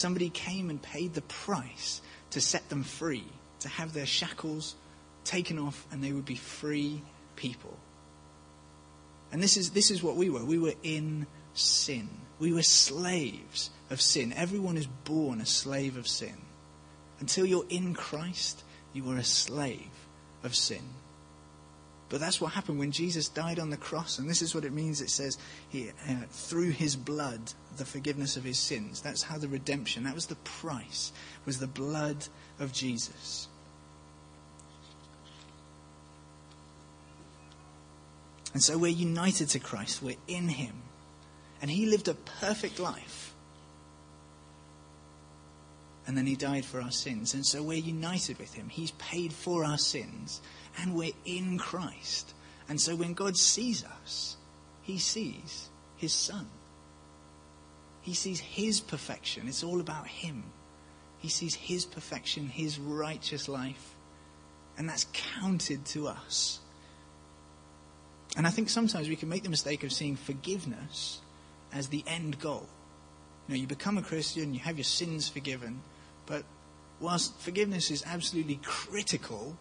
somebody 0.00 0.30
came 0.30 0.70
and 0.70 0.80
paid 0.80 1.12
the 1.12 1.22
price 1.22 2.00
to 2.30 2.40
set 2.40 2.68
them 2.70 2.82
free, 2.82 3.26
to 3.60 3.68
have 3.68 3.92
their 3.92 4.06
shackles 4.06 4.74
taken 5.24 5.58
off, 5.58 5.86
and 5.92 6.02
they 6.02 6.12
would 6.12 6.24
be 6.24 6.36
free 6.36 7.02
people. 7.36 7.76
And 9.30 9.42
this 9.42 9.58
is, 9.58 9.70
this 9.70 9.90
is 9.90 10.02
what 10.02 10.16
we 10.16 10.30
were. 10.30 10.44
We 10.44 10.58
were 10.58 10.72
in 10.82 11.26
sin. 11.52 12.08
We 12.38 12.52
were 12.52 12.62
slaves 12.62 13.70
of 13.90 14.00
sin. 14.00 14.32
Everyone 14.32 14.78
is 14.78 14.86
born 14.86 15.40
a 15.40 15.46
slave 15.46 15.98
of 15.98 16.08
sin. 16.08 16.36
Until 17.20 17.44
you're 17.44 17.66
in 17.68 17.92
Christ, 17.92 18.64
you 18.94 19.10
are 19.10 19.18
a 19.18 19.24
slave 19.24 19.90
of 20.42 20.54
sin. 20.54 20.82
But 22.10 22.18
that's 22.18 22.40
what 22.40 22.52
happened 22.52 22.80
when 22.80 22.90
Jesus 22.90 23.28
died 23.28 23.60
on 23.60 23.70
the 23.70 23.76
cross. 23.76 24.18
And 24.18 24.28
this 24.28 24.42
is 24.42 24.52
what 24.52 24.64
it 24.64 24.72
means 24.72 25.00
it 25.00 25.10
says 25.10 25.38
here, 25.68 25.92
uh, 26.08 26.26
through 26.28 26.70
his 26.70 26.96
blood, 26.96 27.52
the 27.76 27.84
forgiveness 27.84 28.36
of 28.36 28.42
his 28.42 28.58
sins. 28.58 29.00
That's 29.00 29.22
how 29.22 29.38
the 29.38 29.46
redemption, 29.46 30.02
that 30.04 30.14
was 30.14 30.26
the 30.26 30.34
price, 30.36 31.12
was 31.46 31.60
the 31.60 31.68
blood 31.68 32.26
of 32.58 32.72
Jesus. 32.72 33.46
And 38.52 38.62
so 38.62 38.76
we're 38.76 38.88
united 38.88 39.48
to 39.50 39.60
Christ. 39.60 40.02
We're 40.02 40.16
in 40.26 40.48
him. 40.48 40.82
And 41.62 41.70
he 41.70 41.86
lived 41.86 42.08
a 42.08 42.14
perfect 42.14 42.80
life 42.80 43.34
and 46.06 46.16
then 46.16 46.26
he 46.26 46.36
died 46.36 46.64
for 46.64 46.80
our 46.80 46.90
sins. 46.90 47.34
And 47.34 47.44
so 47.44 47.62
we're 47.62 47.78
united 47.78 48.38
with 48.38 48.54
him. 48.54 48.68
He's 48.68 48.92
paid 48.92 49.32
for 49.32 49.64
our 49.64 49.78
sins, 49.78 50.40
and 50.78 50.94
we're 50.94 51.12
in 51.24 51.58
Christ. 51.58 52.34
And 52.68 52.80
so 52.80 52.96
when 52.96 53.14
God 53.14 53.36
sees 53.36 53.84
us, 53.84 54.36
he 54.82 54.98
sees 54.98 55.68
his 55.96 56.12
son. 56.12 56.46
He 58.02 58.14
sees 58.14 58.40
his 58.40 58.80
perfection. 58.80 59.46
It's 59.46 59.62
all 59.62 59.80
about 59.80 60.06
him. 60.06 60.44
He 61.18 61.28
sees 61.28 61.54
his 61.54 61.84
perfection, 61.84 62.48
his 62.48 62.78
righteous 62.78 63.48
life, 63.48 63.94
and 64.78 64.88
that's 64.88 65.06
counted 65.12 65.84
to 65.86 66.08
us. 66.08 66.60
And 68.36 68.46
I 68.46 68.50
think 68.50 68.70
sometimes 68.70 69.08
we 69.08 69.16
can 69.16 69.28
make 69.28 69.42
the 69.42 69.50
mistake 69.50 69.84
of 69.84 69.92
seeing 69.92 70.16
forgiveness 70.16 71.20
as 71.72 71.88
the 71.88 72.02
end 72.06 72.38
goal. 72.38 72.66
You 73.50 73.56
know, 73.56 73.62
you 73.62 73.66
become 73.66 73.98
a 73.98 74.02
Christian, 74.02 74.54
you 74.54 74.60
have 74.60 74.76
your 74.76 74.84
sins 74.84 75.28
forgiven, 75.28 75.82
but 76.24 76.44
whilst 77.00 77.36
forgiveness 77.40 77.90
is 77.90 78.04
absolutely 78.06 78.60
critical, 78.62 79.58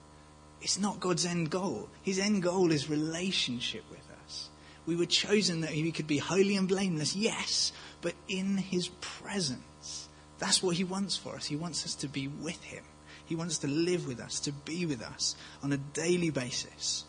it's 0.61 0.77
not 0.77 0.99
God's 0.99 1.25
end 1.25 1.49
goal. 1.49 1.89
His 2.03 2.19
end 2.19 2.43
goal 2.43 2.71
is 2.71 2.87
relationship 2.87 3.83
with 3.89 4.07
us. 4.23 4.49
We 4.85 4.95
were 4.95 5.07
chosen 5.07 5.61
that 5.61 5.71
we 5.71 5.91
could 5.91 6.05
be 6.05 6.19
holy 6.19 6.55
and 6.55 6.67
blameless, 6.67 7.15
yes, 7.15 7.71
but 8.01 8.13
in 8.27 8.57
His 8.57 8.89
presence. 9.01 10.07
That's 10.37 10.61
what 10.61 10.75
He 10.75 10.83
wants 10.83 11.17
for 11.17 11.33
us. 11.33 11.47
He 11.47 11.55
wants 11.55 11.83
us 11.83 11.95
to 11.95 12.07
be 12.07 12.27
with 12.27 12.61
Him. 12.61 12.83
He 13.25 13.35
wants 13.35 13.57
to 13.57 13.67
live 13.67 14.05
with 14.05 14.19
us, 14.19 14.39
to 14.41 14.51
be 14.51 14.85
with 14.85 15.01
us 15.01 15.35
on 15.63 15.73
a 15.73 15.77
daily 15.77 16.29
basis. 16.29 17.05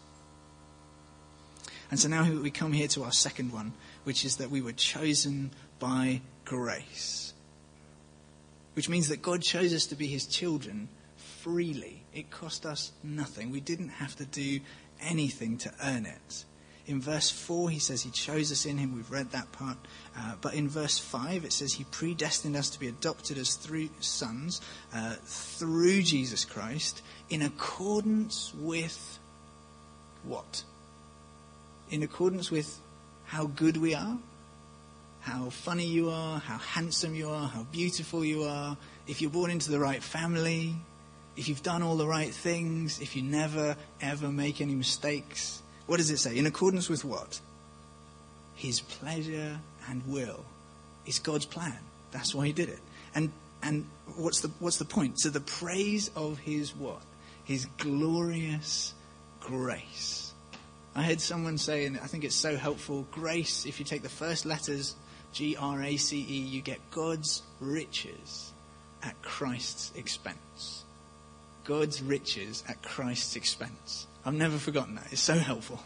And 1.90 2.00
so 2.00 2.08
now 2.08 2.24
we 2.24 2.50
come 2.50 2.72
here 2.72 2.88
to 2.88 3.02
our 3.02 3.12
second 3.12 3.52
one, 3.52 3.74
which 4.04 4.24
is 4.24 4.36
that 4.36 4.50
we 4.50 4.62
were 4.62 4.72
chosen 4.72 5.50
by 5.78 6.22
grace 6.50 7.30
which 8.74 8.88
means 8.88 9.08
that 9.08 9.22
God 9.22 9.42
chose 9.42 9.74
us 9.74 9.86
to 9.86 9.94
be 9.94 10.06
his 10.06 10.26
children 10.26 10.88
freely. 11.16 12.02
It 12.14 12.30
cost 12.30 12.64
us 12.64 12.92
nothing. 13.02 13.50
We 13.50 13.60
didn't 13.60 13.88
have 13.88 14.16
to 14.16 14.24
do 14.24 14.60
anything 15.02 15.58
to 15.58 15.72
earn 15.84 16.06
it. 16.06 16.44
In 16.86 17.00
verse 17.00 17.30
4, 17.30 17.70
he 17.70 17.78
says 17.78 18.02
he 18.02 18.10
chose 18.10 18.50
us 18.50 18.66
in 18.66 18.78
him. 18.78 18.94
We've 18.94 19.10
read 19.10 19.32
that 19.32 19.52
part. 19.52 19.76
Uh, 20.16 20.34
but 20.40 20.54
in 20.54 20.68
verse 20.68 20.98
5, 20.98 21.44
it 21.44 21.52
says 21.52 21.74
he 21.74 21.84
predestined 21.84 22.56
us 22.56 22.70
to 22.70 22.80
be 22.80 22.88
adopted 22.88 23.38
as 23.38 23.54
through 23.54 23.90
sons 24.00 24.60
uh, 24.94 25.16
through 25.24 26.02
Jesus 26.02 26.44
Christ 26.44 27.02
in 27.28 27.42
accordance 27.42 28.52
with 28.54 29.18
what? 30.24 30.64
In 31.90 32.02
accordance 32.02 32.50
with 32.50 32.80
how 33.24 33.46
good 33.46 33.76
we 33.76 33.94
are? 33.94 34.18
How 35.20 35.50
funny 35.50 35.86
you 35.86 36.10
are, 36.10 36.38
how 36.38 36.58
handsome 36.58 37.14
you 37.14 37.30
are, 37.30 37.48
how 37.48 37.64
beautiful 37.72 38.24
you 38.24 38.44
are, 38.44 38.76
if 39.06 39.20
you're 39.20 39.30
born 39.30 39.50
into 39.50 39.70
the 39.70 39.78
right 39.78 40.02
family, 40.02 40.74
if 41.36 41.48
you've 41.48 41.62
done 41.62 41.82
all 41.82 41.96
the 41.96 42.06
right 42.06 42.32
things, 42.32 43.00
if 43.00 43.16
you 43.16 43.22
never, 43.22 43.76
ever 44.00 44.28
make 44.28 44.60
any 44.60 44.74
mistakes. 44.74 45.62
What 45.86 45.98
does 45.98 46.10
it 46.10 46.18
say? 46.18 46.36
In 46.36 46.46
accordance 46.46 46.88
with 46.88 47.04
what? 47.04 47.40
His 48.54 48.80
pleasure 48.80 49.58
and 49.88 50.06
will. 50.06 50.44
It's 51.06 51.18
God's 51.18 51.46
plan. 51.46 51.78
That's 52.12 52.34
why 52.34 52.46
he 52.46 52.52
did 52.52 52.68
it. 52.68 52.80
And, 53.14 53.32
and 53.62 53.86
what's, 54.16 54.40
the, 54.40 54.48
what's 54.58 54.78
the 54.78 54.84
point? 54.84 55.20
So 55.20 55.28
the 55.30 55.40
praise 55.40 56.10
of 56.14 56.38
his 56.38 56.74
what? 56.74 57.02
His 57.44 57.66
glorious 57.78 58.94
grace. 59.40 60.32
I 60.94 61.02
heard 61.02 61.20
someone 61.20 61.58
say, 61.58 61.86
and 61.86 61.98
I 61.98 62.06
think 62.06 62.24
it's 62.24 62.36
so 62.36 62.56
helpful, 62.56 63.06
grace, 63.10 63.64
if 63.66 63.78
you 63.78 63.84
take 63.84 64.02
the 64.02 64.08
first 64.08 64.44
letters 64.44 64.96
G 65.32 65.56
R 65.56 65.82
A 65.82 65.96
C 65.96 66.18
E, 66.18 66.40
you 66.40 66.60
get 66.60 66.78
God's 66.90 67.42
riches 67.60 68.52
at 69.02 69.20
Christ's 69.22 69.92
expense. 69.94 70.84
God's 71.64 72.02
riches 72.02 72.64
at 72.68 72.82
Christ's 72.82 73.36
expense. 73.36 74.06
I've 74.24 74.34
never 74.34 74.58
forgotten 74.58 74.96
that. 74.96 75.08
It's 75.12 75.20
so 75.20 75.34
helpful. 75.34 75.80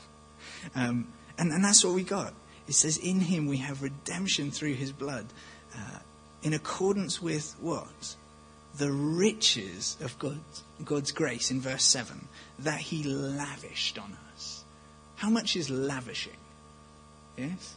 Um, 0.74 1.09
and, 1.38 1.52
and 1.52 1.64
that's 1.64 1.85
what 1.85 1.94
we 1.94 2.02
got. 2.02 2.33
It 2.66 2.74
says, 2.74 2.96
In 2.96 3.20
him 3.20 3.46
we 3.46 3.59
have 3.59 3.83
redemption 3.83 4.50
through 4.50 4.74
his 4.74 4.92
blood, 4.92 5.26
uh, 5.76 5.98
in 6.42 6.54
accordance 6.54 7.20
with 7.20 7.54
what? 7.61 8.16
The 8.76 8.90
riches 8.90 9.96
of 10.00 10.18
God's, 10.18 10.62
God's 10.85 11.12
grace 11.12 11.50
in 11.50 11.61
verse 11.61 11.85
7 11.85 12.28
that 12.61 12.80
he 12.80 13.04
lavished 13.04 13.98
on 13.98 14.16
us. 14.33 14.64
How 15.16 15.30
much 15.30 15.54
is 15.54 15.70
lavishing? 15.70 16.33
Yes? 17.37 17.76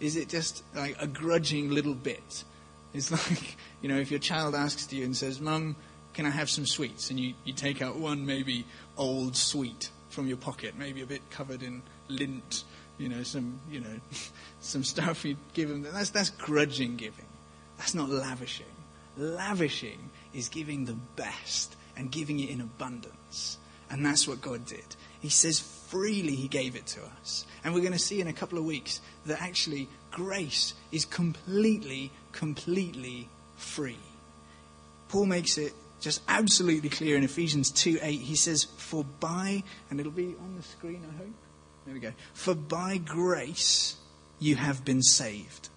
Is 0.00 0.16
it 0.16 0.28
just 0.28 0.62
like 0.74 0.96
a 1.00 1.06
grudging 1.06 1.70
little 1.70 1.94
bit? 1.94 2.44
It's 2.92 3.10
like, 3.30 3.56
you 3.82 3.88
know, 3.88 3.98
if 3.98 4.10
your 4.10 4.20
child 4.20 4.54
asks 4.54 4.92
you 4.92 5.04
and 5.04 5.16
says, 5.16 5.40
Mum, 5.40 5.76
can 6.14 6.26
I 6.26 6.30
have 6.30 6.48
some 6.48 6.66
sweets? 6.66 7.10
And 7.10 7.20
you, 7.20 7.34
you 7.44 7.52
take 7.52 7.82
out 7.82 7.96
one 7.96 8.24
maybe 8.24 8.64
old 8.96 9.36
sweet 9.36 9.90
from 10.08 10.26
your 10.26 10.38
pocket, 10.38 10.74
maybe 10.78 11.02
a 11.02 11.06
bit 11.06 11.28
covered 11.30 11.62
in 11.62 11.82
lint, 12.08 12.64
you 12.98 13.08
know, 13.08 13.22
some, 13.22 13.60
you 13.70 13.80
know, 13.80 14.00
some 14.60 14.82
stuff 14.82 15.24
you 15.24 15.36
give 15.52 15.68
them. 15.68 15.82
That's, 15.82 16.10
that's 16.10 16.30
grudging 16.30 16.96
giving. 16.96 17.26
That's 17.76 17.94
not 17.94 18.08
lavishing. 18.08 18.66
Lavishing 19.18 20.10
is 20.32 20.48
giving 20.48 20.86
the 20.86 20.96
best 21.16 21.76
and 21.96 22.10
giving 22.10 22.40
it 22.40 22.50
in 22.50 22.60
abundance. 22.60 23.58
And 23.90 24.04
that's 24.04 24.26
what 24.26 24.40
God 24.40 24.64
did. 24.66 24.96
He 25.20 25.28
says, 25.28 25.60
freely 25.88 26.34
he 26.34 26.48
gave 26.48 26.76
it 26.76 26.86
to 26.86 27.00
us. 27.20 27.46
And 27.64 27.74
we're 27.74 27.80
going 27.80 27.92
to 27.92 27.98
see 27.98 28.20
in 28.20 28.26
a 28.26 28.32
couple 28.32 28.58
of 28.58 28.64
weeks 28.64 29.00
that 29.26 29.40
actually 29.40 29.88
grace 30.10 30.74
is 30.92 31.04
completely, 31.04 32.10
completely 32.32 33.28
free. 33.56 33.98
Paul 35.08 35.26
makes 35.26 35.58
it 35.58 35.72
just 36.00 36.22
absolutely 36.28 36.88
clear 36.88 37.16
in 37.16 37.24
Ephesians 37.24 37.70
2 37.70 37.98
8. 38.02 38.20
He 38.20 38.36
says, 38.36 38.64
For 38.64 39.04
by, 39.20 39.62
and 39.90 40.00
it'll 40.00 40.12
be 40.12 40.34
on 40.40 40.54
the 40.56 40.62
screen, 40.62 41.02
I 41.08 41.16
hope. 41.18 41.34
There 41.84 41.94
we 41.94 42.00
go. 42.00 42.12
For 42.34 42.54
by 42.54 42.98
grace 42.98 43.96
you 44.38 44.56
have 44.56 44.84
been 44.84 45.02
saved. 45.02 45.68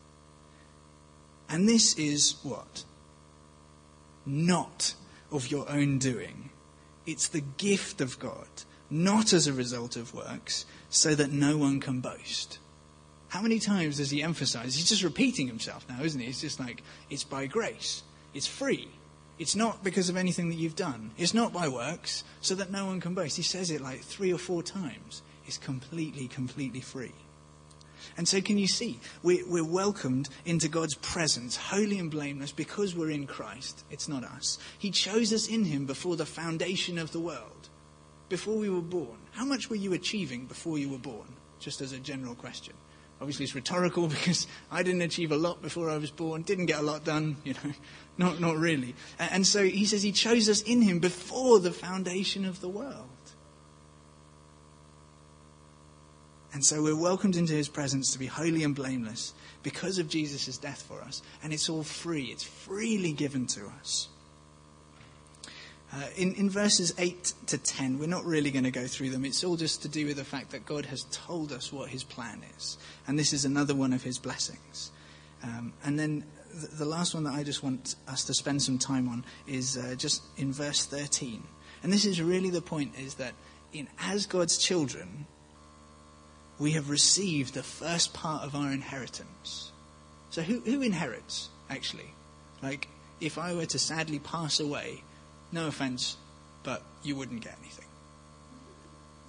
And 1.47 1.67
this 1.67 1.97
is 1.97 2.35
what? 2.43 2.83
Not 4.25 4.93
of 5.31 5.49
your 5.49 5.69
own 5.69 5.97
doing. 5.97 6.49
It's 7.05 7.27
the 7.27 7.41
gift 7.41 8.01
of 8.01 8.19
God, 8.19 8.47
not 8.89 9.33
as 9.33 9.47
a 9.47 9.53
result 9.53 9.95
of 9.95 10.13
works, 10.13 10.65
so 10.89 11.15
that 11.15 11.31
no 11.31 11.57
one 11.57 11.79
can 11.79 11.99
boast. 11.99 12.59
How 13.29 13.41
many 13.41 13.59
times 13.59 13.97
does 13.97 14.09
he 14.09 14.23
emphasize? 14.23 14.75
He's 14.75 14.89
just 14.89 15.03
repeating 15.03 15.47
himself 15.47 15.85
now, 15.87 16.01
isn't 16.03 16.19
he? 16.19 16.27
It's 16.27 16.41
just 16.41 16.59
like, 16.59 16.81
it's 17.09 17.23
by 17.23 17.45
grace. 17.45 18.01
It's 18.33 18.47
free. 18.47 18.87
It's 19.37 19.55
not 19.55 19.83
because 19.83 20.09
of 20.09 20.17
anything 20.17 20.49
that 20.49 20.55
you've 20.55 20.75
done. 20.75 21.11
It's 21.17 21.33
not 21.33 21.53
by 21.53 21.67
works, 21.67 22.23
so 22.41 22.55
that 22.55 22.71
no 22.71 22.85
one 22.85 22.99
can 22.99 23.13
boast. 23.13 23.37
He 23.37 23.43
says 23.43 23.71
it 23.71 23.81
like 23.81 24.01
three 24.01 24.33
or 24.33 24.37
four 24.37 24.63
times. 24.63 25.21
It's 25.45 25.57
completely, 25.57 26.27
completely 26.27 26.81
free. 26.81 27.13
And 28.17 28.27
so, 28.27 28.41
can 28.41 28.57
you 28.57 28.67
see? 28.67 28.99
We're, 29.23 29.47
we're, 29.47 29.63
welcomed 29.63 30.29
into 30.45 30.67
God's 30.67 30.95
presence, 30.95 31.55
holy 31.55 31.99
and 31.99 32.11
blameless, 32.11 32.51
because 32.51 32.95
we're 32.95 33.11
in 33.11 33.27
Christ. 33.27 33.85
It's 33.89 34.09
not 34.09 34.23
us. 34.23 34.57
He 34.77 34.91
chose 34.91 35.31
us 35.31 35.47
in 35.47 35.65
Him 35.65 35.85
before 35.85 36.15
the 36.15 36.25
foundation 36.25 36.97
of 36.97 37.11
the 37.11 37.19
world, 37.19 37.69
before 38.29 38.55
we 38.55 38.69
were 38.69 38.81
born. 38.81 39.17
How 39.31 39.45
much 39.45 39.69
were 39.69 39.75
you 39.75 39.93
achieving 39.93 40.45
before 40.45 40.77
you 40.77 40.89
were 40.89 40.97
born? 40.97 41.27
Just 41.59 41.81
as 41.81 41.91
a 41.91 41.99
general 41.99 42.35
question. 42.35 42.73
Obviously, 43.19 43.43
it's 43.43 43.55
rhetorical 43.55 44.07
because 44.15 44.47
I 44.71 44.83
didn't 44.83 45.01
achieve 45.01 45.31
a 45.31 45.37
lot 45.37 45.61
before 45.61 45.89
I 45.89 45.97
was 45.97 46.11
born, 46.11 46.43
didn't 46.43 46.67
get 46.67 46.79
a 46.79 46.83
lot 46.83 47.03
done, 47.03 47.37
you 47.43 47.53
know, 47.53 47.73
not, 48.17 48.39
not 48.39 48.57
really. 48.57 48.95
And 49.17 49.45
so 49.45 49.63
he 49.65 49.85
says 49.85 50.03
he 50.03 50.11
chose 50.11 50.47
us 50.47 50.61
in 50.61 50.81
him 50.81 50.99
before 50.99 51.59
the 51.59 51.71
foundation 51.71 52.45
of 52.45 52.61
the 52.61 52.69
world. 52.69 53.07
And 56.51 56.65
so 56.65 56.81
we're 56.81 56.95
welcomed 56.95 57.35
into 57.35 57.53
his 57.53 57.69
presence 57.69 58.11
to 58.11 58.19
be 58.19 58.25
holy 58.25 58.63
and 58.63 58.73
blameless 58.73 59.33
because 59.61 59.99
of 59.99 60.09
Jesus' 60.09 60.57
death 60.57 60.81
for 60.81 61.01
us. 61.01 61.21
And 61.43 61.53
it's 61.53 61.69
all 61.69 61.83
free, 61.83 62.25
it's 62.25 62.43
freely 62.43 63.11
given 63.11 63.45
to 63.47 63.67
us. 63.79 64.09
Uh, 65.91 66.03
in, 66.15 66.35
in 66.35 66.49
verses 66.49 66.93
8 66.99 67.33
to 67.47 67.57
10, 67.57 67.97
we're 67.97 68.07
not 68.07 68.23
really 68.23 68.51
going 68.51 68.63
to 68.63 68.71
go 68.71 68.85
through 68.85 69.09
them. 69.09 69.25
It's 69.25 69.43
all 69.43 69.55
just 69.55 69.81
to 69.81 69.87
do 69.87 70.05
with 70.05 70.17
the 70.17 70.23
fact 70.23 70.51
that 70.51 70.65
God 70.65 70.85
has 70.85 71.05
told 71.11 71.51
us 71.51 71.73
what 71.73 71.89
his 71.89 72.03
plan 72.03 72.41
is. 72.57 72.77
And 73.07 73.17
this 73.17 73.33
is 73.33 73.43
another 73.43 73.73
one 73.73 73.91
of 73.91 74.03
his 74.03 74.19
blessings. 74.19 74.91
Um, 75.43 75.73
and 75.83 75.97
then 75.97 76.25
the, 76.53 76.67
the, 76.67 76.85
last 76.85 77.15
one 77.15 77.23
that 77.23 77.33
I 77.33 77.43
just 77.43 77.63
want 77.63 77.95
us 78.07 78.23
to 78.25 78.33
spend 78.35 78.61
some 78.61 78.77
time 78.77 79.09
on 79.09 79.25
is 79.47 79.77
uh, 79.77 79.95
just 79.95 80.21
in 80.37 80.53
verse 80.53 80.85
13. 80.85 81.41
And 81.81 81.91
this 81.91 82.05
is 82.05 82.21
really 82.21 82.51
the 82.51 82.61
point 82.61 82.93
is 82.99 83.15
that 83.15 83.33
in, 83.73 83.87
as 83.99 84.27
God's 84.27 84.57
children, 84.57 85.25
we 86.59 86.71
have 86.71 86.89
received 86.89 87.53
the 87.53 87.63
first 87.63 88.13
part 88.13 88.43
of 88.43 88.53
our 88.53 88.71
inheritance. 88.71 89.71
So 90.29 90.43
who, 90.43 90.59
who 90.59 90.81
inherits, 90.81 91.49
actually? 91.69 92.13
Like, 92.61 92.87
if 93.21 93.37
I 93.37 93.53
were 93.53 93.65
to 93.65 93.79
sadly 93.79 94.19
pass 94.19 94.59
away, 94.59 95.03
no 95.51 95.67
offense, 95.67 96.17
but 96.63 96.81
you 97.03 97.15
wouldn't 97.15 97.41
get 97.41 97.55
anything. 97.61 97.85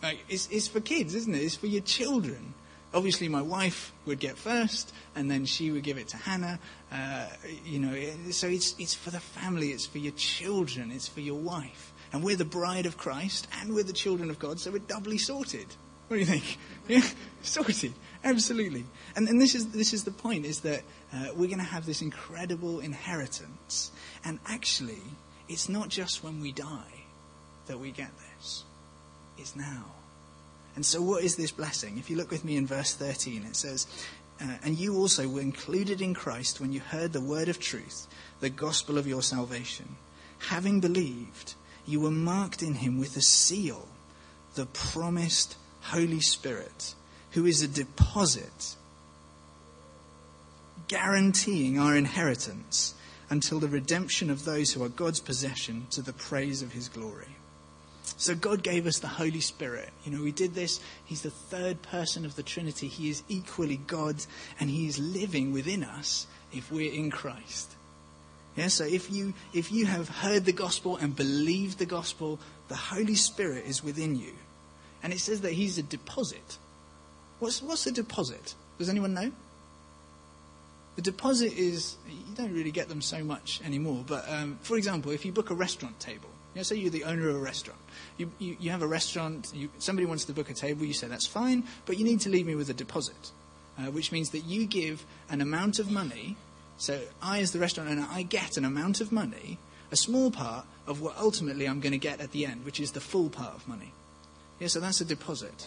Like, 0.02 0.24
it's, 0.28 0.48
it's 0.50 0.68
for 0.68 0.80
kids, 0.80 1.14
isn't 1.14 1.34
it? 1.34 1.38
It's 1.38 1.56
for 1.56 1.66
your 1.66 1.82
children. 1.82 2.54
Obviously, 2.92 3.28
my 3.28 3.42
wife 3.42 3.92
would 4.06 4.18
get 4.18 4.36
first, 4.36 4.92
and 5.14 5.30
then 5.30 5.44
she 5.44 5.70
would 5.70 5.84
give 5.84 5.96
it 5.96 6.08
to 6.08 6.16
Hannah. 6.16 6.58
Uh, 6.90 7.26
you 7.64 7.78
know, 7.78 7.94
so 8.32 8.48
it's 8.48 8.74
it's 8.80 8.94
for 8.94 9.10
the 9.10 9.20
family. 9.20 9.68
It's 9.68 9.86
for 9.86 9.98
your 9.98 10.12
children. 10.14 10.90
It's 10.90 11.06
for 11.06 11.20
your 11.20 11.38
wife. 11.38 11.92
And 12.12 12.24
we're 12.24 12.36
the 12.36 12.44
bride 12.44 12.86
of 12.86 12.98
Christ, 12.98 13.46
and 13.60 13.74
we're 13.74 13.84
the 13.84 13.92
children 13.92 14.28
of 14.28 14.40
God, 14.40 14.58
so 14.58 14.72
we're 14.72 14.78
doubly 14.80 15.18
sorted. 15.18 15.66
What 16.08 16.16
do 16.16 16.20
you 16.20 16.26
think? 16.26 16.58
Yeah, 16.88 17.06
sorted. 17.42 17.92
Absolutely. 18.24 18.84
And, 19.14 19.28
and 19.28 19.40
this 19.40 19.54
is 19.54 19.68
this 19.68 19.92
is 19.92 20.02
the 20.02 20.10
point: 20.10 20.44
is 20.44 20.60
that 20.62 20.82
uh, 21.12 21.26
we're 21.36 21.46
going 21.46 21.58
to 21.58 21.64
have 21.64 21.86
this 21.86 22.02
incredible 22.02 22.80
inheritance, 22.80 23.92
and 24.24 24.40
actually, 24.46 25.02
it's 25.50 25.68
not 25.68 25.88
just 25.88 26.22
when 26.22 26.40
we 26.40 26.52
die 26.52 27.02
that 27.66 27.80
we 27.80 27.90
get 27.90 28.10
this, 28.36 28.62
it's 29.36 29.56
now. 29.56 29.84
And 30.76 30.86
so, 30.86 31.02
what 31.02 31.24
is 31.24 31.34
this 31.34 31.50
blessing? 31.50 31.98
If 31.98 32.08
you 32.08 32.16
look 32.16 32.30
with 32.30 32.44
me 32.44 32.56
in 32.56 32.68
verse 32.68 32.94
13, 32.94 33.42
it 33.42 33.56
says, 33.56 33.88
uh, 34.40 34.46
And 34.62 34.78
you 34.78 34.96
also 34.96 35.28
were 35.28 35.40
included 35.40 36.00
in 36.00 36.14
Christ 36.14 36.60
when 36.60 36.72
you 36.72 36.78
heard 36.78 37.12
the 37.12 37.20
word 37.20 37.48
of 37.48 37.58
truth, 37.58 38.06
the 38.38 38.48
gospel 38.48 38.96
of 38.96 39.08
your 39.08 39.22
salvation. 39.22 39.96
Having 40.38 40.80
believed, 40.80 41.54
you 41.84 42.00
were 42.00 42.12
marked 42.12 42.62
in 42.62 42.74
him 42.74 43.00
with 43.00 43.16
a 43.16 43.20
seal, 43.20 43.88
the 44.54 44.66
promised 44.66 45.56
Holy 45.80 46.20
Spirit, 46.20 46.94
who 47.32 47.44
is 47.44 47.60
a 47.60 47.68
deposit 47.68 48.76
guaranteeing 50.86 51.78
our 51.78 51.96
inheritance 51.96 52.94
until 53.30 53.60
the 53.60 53.68
redemption 53.68 54.28
of 54.28 54.44
those 54.44 54.72
who 54.72 54.82
are 54.82 54.88
God's 54.88 55.20
possession 55.20 55.86
to 55.90 56.02
the 56.02 56.12
praise 56.12 56.62
of 56.62 56.72
his 56.72 56.88
glory. 56.88 57.36
So 58.16 58.34
God 58.34 58.62
gave 58.62 58.86
us 58.86 58.98
the 58.98 59.06
Holy 59.06 59.40
Spirit. 59.40 59.90
You 60.04 60.12
know, 60.12 60.22
we 60.22 60.32
did 60.32 60.54
this. 60.54 60.80
He's 61.04 61.22
the 61.22 61.30
third 61.30 61.80
person 61.80 62.24
of 62.24 62.34
the 62.36 62.42
Trinity. 62.42 62.88
He 62.88 63.08
is 63.08 63.22
equally 63.28 63.76
God 63.76 64.16
and 64.58 64.68
he 64.68 64.86
is 64.86 64.98
living 64.98 65.52
within 65.52 65.84
us 65.84 66.26
if 66.52 66.72
we're 66.72 66.92
in 66.92 67.10
Christ. 67.10 67.76
Yeah, 68.56 68.68
so 68.68 68.84
if 68.84 69.10
you 69.12 69.32
if 69.52 69.70
you 69.70 69.86
have 69.86 70.08
heard 70.08 70.44
the 70.44 70.52
gospel 70.52 70.96
and 70.96 71.14
believed 71.14 71.78
the 71.78 71.86
gospel, 71.86 72.40
the 72.68 72.74
Holy 72.74 73.14
Spirit 73.14 73.64
is 73.64 73.84
within 73.84 74.16
you. 74.16 74.32
And 75.02 75.12
it 75.12 75.20
says 75.20 75.42
that 75.42 75.52
he's 75.52 75.78
a 75.78 75.82
deposit. 75.82 76.58
What's 77.38 77.62
what's 77.62 77.86
a 77.86 77.92
deposit? 77.92 78.54
Does 78.78 78.88
anyone 78.88 79.14
know? 79.14 79.30
The 81.00 81.12
deposit 81.12 81.54
is, 81.54 81.96
you 82.06 82.34
don't 82.34 82.52
really 82.52 82.70
get 82.70 82.90
them 82.90 83.00
so 83.00 83.24
much 83.24 83.62
anymore, 83.64 84.04
but 84.06 84.28
um, 84.28 84.58
for 84.60 84.76
example, 84.76 85.12
if 85.12 85.24
you 85.24 85.32
book 85.32 85.48
a 85.48 85.54
restaurant 85.54 85.98
table, 85.98 86.28
you 86.52 86.58
know, 86.58 86.62
say 86.62 86.76
you're 86.76 86.90
the 86.90 87.04
owner 87.04 87.30
of 87.30 87.36
a 87.36 87.38
restaurant, 87.38 87.80
you, 88.18 88.30
you, 88.38 88.54
you 88.60 88.70
have 88.70 88.82
a 88.82 88.86
restaurant, 88.86 89.50
you, 89.54 89.70
somebody 89.78 90.04
wants 90.04 90.26
to 90.26 90.34
book 90.34 90.50
a 90.50 90.52
table, 90.52 90.84
you 90.84 90.92
say 90.92 91.08
that's 91.08 91.26
fine, 91.26 91.64
but 91.86 91.96
you 91.96 92.04
need 92.04 92.20
to 92.20 92.28
leave 92.28 92.46
me 92.46 92.54
with 92.54 92.68
a 92.68 92.74
deposit, 92.74 93.30
uh, 93.78 93.84
which 93.84 94.12
means 94.12 94.28
that 94.32 94.40
you 94.40 94.66
give 94.66 95.06
an 95.30 95.40
amount 95.40 95.78
of 95.78 95.90
money, 95.90 96.36
so 96.76 97.00
I 97.22 97.40
as 97.40 97.52
the 97.52 97.60
restaurant 97.60 97.88
owner, 97.88 98.06
I 98.10 98.20
get 98.20 98.58
an 98.58 98.66
amount 98.66 99.00
of 99.00 99.10
money, 99.10 99.56
a 99.90 99.96
small 99.96 100.30
part 100.30 100.66
of 100.86 101.00
what 101.00 101.16
ultimately 101.16 101.66
I'm 101.66 101.80
going 101.80 101.92
to 101.92 101.98
get 101.98 102.20
at 102.20 102.32
the 102.32 102.44
end, 102.44 102.66
which 102.66 102.78
is 102.78 102.92
the 102.92 103.00
full 103.00 103.30
part 103.30 103.54
of 103.54 103.66
money. 103.66 103.94
Yeah, 104.58 104.68
so 104.68 104.80
that's 104.80 105.00
a 105.00 105.06
deposit. 105.06 105.66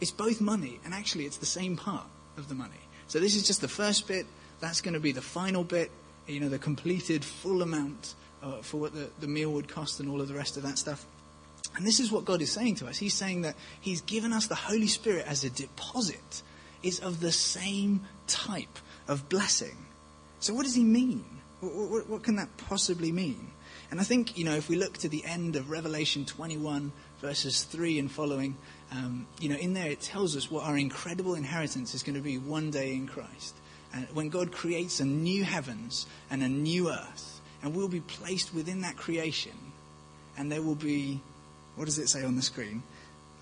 It's 0.00 0.10
both 0.10 0.40
money, 0.40 0.80
and 0.84 0.92
actually 0.92 1.24
it's 1.24 1.36
the 1.36 1.46
same 1.46 1.76
part 1.76 2.06
of 2.36 2.48
the 2.48 2.56
money. 2.56 2.80
So 3.08 3.20
this 3.20 3.36
is 3.36 3.46
just 3.46 3.60
the 3.60 3.68
first 3.68 4.08
bit. 4.08 4.26
That's 4.60 4.80
going 4.80 4.94
to 4.94 5.00
be 5.00 5.12
the 5.12 5.22
final 5.22 5.64
bit, 5.64 5.90
you 6.26 6.40
know, 6.40 6.48
the 6.48 6.58
completed 6.58 7.24
full 7.24 7.62
amount 7.62 8.14
uh, 8.42 8.62
for 8.62 8.78
what 8.78 8.94
the, 8.94 9.08
the 9.20 9.26
meal 9.26 9.52
would 9.52 9.68
cost 9.68 10.00
and 10.00 10.08
all 10.08 10.20
of 10.20 10.28
the 10.28 10.34
rest 10.34 10.56
of 10.56 10.62
that 10.62 10.78
stuff. 10.78 11.06
And 11.76 11.86
this 11.86 12.00
is 12.00 12.10
what 12.10 12.24
God 12.24 12.40
is 12.40 12.50
saying 12.50 12.76
to 12.76 12.86
us. 12.86 12.96
He's 12.96 13.14
saying 13.14 13.42
that 13.42 13.54
He's 13.80 14.00
given 14.00 14.32
us 14.32 14.46
the 14.46 14.54
Holy 14.54 14.86
Spirit 14.86 15.26
as 15.26 15.44
a 15.44 15.50
deposit. 15.50 16.42
It's 16.82 16.98
of 17.00 17.20
the 17.20 17.32
same 17.32 18.02
type 18.26 18.78
of 19.08 19.28
blessing. 19.28 19.76
So 20.40 20.54
what 20.54 20.64
does 20.64 20.74
He 20.74 20.84
mean? 20.84 21.24
What, 21.60 21.74
what, 21.74 22.08
what 22.08 22.22
can 22.22 22.36
that 22.36 22.56
possibly 22.56 23.12
mean? 23.12 23.50
And 23.90 24.00
I 24.00 24.04
think, 24.04 24.36
you 24.36 24.44
know, 24.44 24.56
if 24.56 24.68
we 24.68 24.76
look 24.76 24.98
to 24.98 25.08
the 25.08 25.24
end 25.24 25.56
of 25.56 25.70
Revelation 25.70 26.24
21, 26.24 26.92
verses 27.20 27.62
3 27.64 27.98
and 27.98 28.10
following, 28.10 28.56
um, 28.92 29.26
you 29.40 29.48
know, 29.48 29.56
in 29.56 29.74
there 29.74 29.90
it 29.90 30.00
tells 30.00 30.36
us 30.36 30.50
what 30.50 30.64
our 30.64 30.76
incredible 30.76 31.34
inheritance 31.34 31.94
is 31.94 32.02
going 32.02 32.16
to 32.16 32.22
be 32.22 32.38
one 32.38 32.70
day 32.70 32.94
in 32.94 33.06
Christ. 33.06 33.54
And 33.92 34.06
when 34.12 34.28
God 34.28 34.52
creates 34.52 35.00
a 35.00 35.04
new 35.04 35.44
heavens 35.44 36.06
and 36.30 36.42
a 36.42 36.48
new 36.48 36.90
earth, 36.90 37.40
and 37.62 37.74
we'll 37.74 37.88
be 37.88 38.00
placed 38.00 38.54
within 38.54 38.82
that 38.82 38.96
creation, 38.96 39.52
and 40.36 40.52
there 40.52 40.62
will 40.62 40.74
be, 40.74 41.20
what 41.76 41.86
does 41.86 41.98
it 41.98 42.08
say 42.08 42.24
on 42.24 42.36
the 42.36 42.42
screen? 42.42 42.82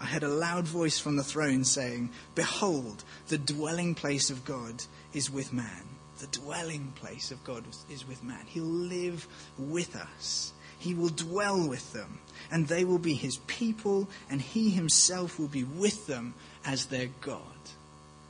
I 0.01 0.07
heard 0.07 0.23
a 0.23 0.29
loud 0.29 0.67
voice 0.67 0.99
from 0.99 1.17
the 1.17 1.25
throne 1.25 1.65
saying, 1.65 2.11
Behold, 2.35 3.05
the 3.29 3.39
dwelling 3.39 3.95
place 3.95 4.31
of 4.31 4.45
God 4.45 4.83
is 5.13 5.31
with 5.31 5.53
man. 5.53 5.83
The 6.19 6.27
dwelling 6.27 6.93
place 6.95 7.31
of 7.31 7.43
God 7.45 7.65
is 7.91 8.07
with 8.07 8.23
man. 8.23 8.45
He'll 8.47 8.65
live 8.65 9.27
with 9.59 9.97
us. 9.97 10.53
He 10.85 10.95
will 10.95 11.09
dwell 11.09 11.67
with 11.67 11.93
them 11.95 12.21
and 12.51 12.69
they 12.69 12.85
will 12.85 12.99
be 12.99 13.15
his 13.15 13.39
people, 13.47 14.09
and 14.31 14.41
he 14.41 14.71
himself 14.71 15.39
will 15.39 15.49
be 15.49 15.65
with 15.65 16.07
them 16.07 16.35
as 16.65 16.87
their 16.87 17.09
God. 17.21 17.41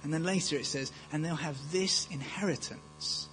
And 0.02 0.12
then 0.12 0.24
later 0.24 0.56
it 0.56 0.66
says, 0.66 0.92
and 1.12 1.24
they'll 1.24 1.34
have 1.34 1.72
this 1.72 2.08
inheritance. 2.10 3.28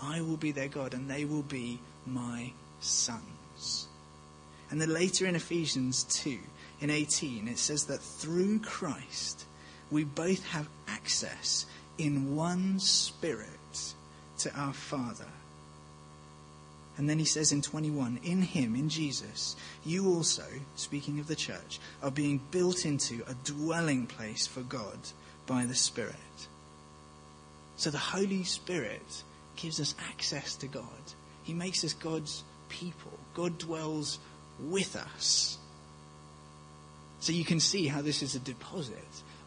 I 0.00 0.20
will 0.22 0.36
be 0.36 0.52
their 0.52 0.68
God, 0.68 0.94
and 0.94 1.08
they 1.08 1.24
will 1.24 1.42
be 1.42 1.80
my 2.06 2.52
sons. 2.80 3.88
And 4.70 4.80
then 4.80 4.92
later 4.92 5.26
in 5.26 5.34
Ephesians 5.34 6.04
2, 6.04 6.38
in 6.80 6.90
18, 6.90 7.48
it 7.48 7.58
says 7.58 7.84
that 7.84 8.00
through 8.00 8.60
Christ 8.60 9.44
we 9.90 10.04
both 10.04 10.44
have 10.48 10.68
access 10.88 11.66
in 11.98 12.36
one 12.36 12.78
spirit 12.78 13.94
to 14.38 14.54
our 14.54 14.72
Father. 14.72 15.26
And 16.96 17.08
then 17.08 17.18
he 17.18 17.24
says 17.24 17.52
in 17.52 17.62
21, 17.62 18.20
in 18.24 18.42
him, 18.42 18.74
in 18.74 18.88
Jesus, 18.88 19.56
you 19.84 20.08
also, 20.08 20.44
speaking 20.76 21.18
of 21.18 21.28
the 21.28 21.36
church, 21.36 21.80
are 22.02 22.10
being 22.10 22.40
built 22.50 22.84
into 22.84 23.22
a 23.26 23.34
dwelling 23.44 24.06
place 24.06 24.46
for 24.46 24.60
God 24.60 24.98
by 25.46 25.64
the 25.64 25.74
Spirit. 25.74 26.16
So 27.76 27.90
the 27.90 27.98
Holy 27.98 28.44
Spirit 28.44 29.22
gives 29.56 29.80
us 29.80 29.94
access 30.10 30.56
to 30.56 30.66
God. 30.66 30.84
He 31.44 31.54
makes 31.54 31.84
us 31.84 31.94
God's 31.94 32.44
people. 32.68 33.18
God 33.34 33.56
dwells 33.58 34.18
with 34.58 34.96
us. 34.96 35.56
So 37.20 37.32
you 37.32 37.44
can 37.44 37.60
see 37.60 37.86
how 37.86 38.02
this 38.02 38.22
is 38.22 38.34
a 38.34 38.40
deposit. 38.40 38.96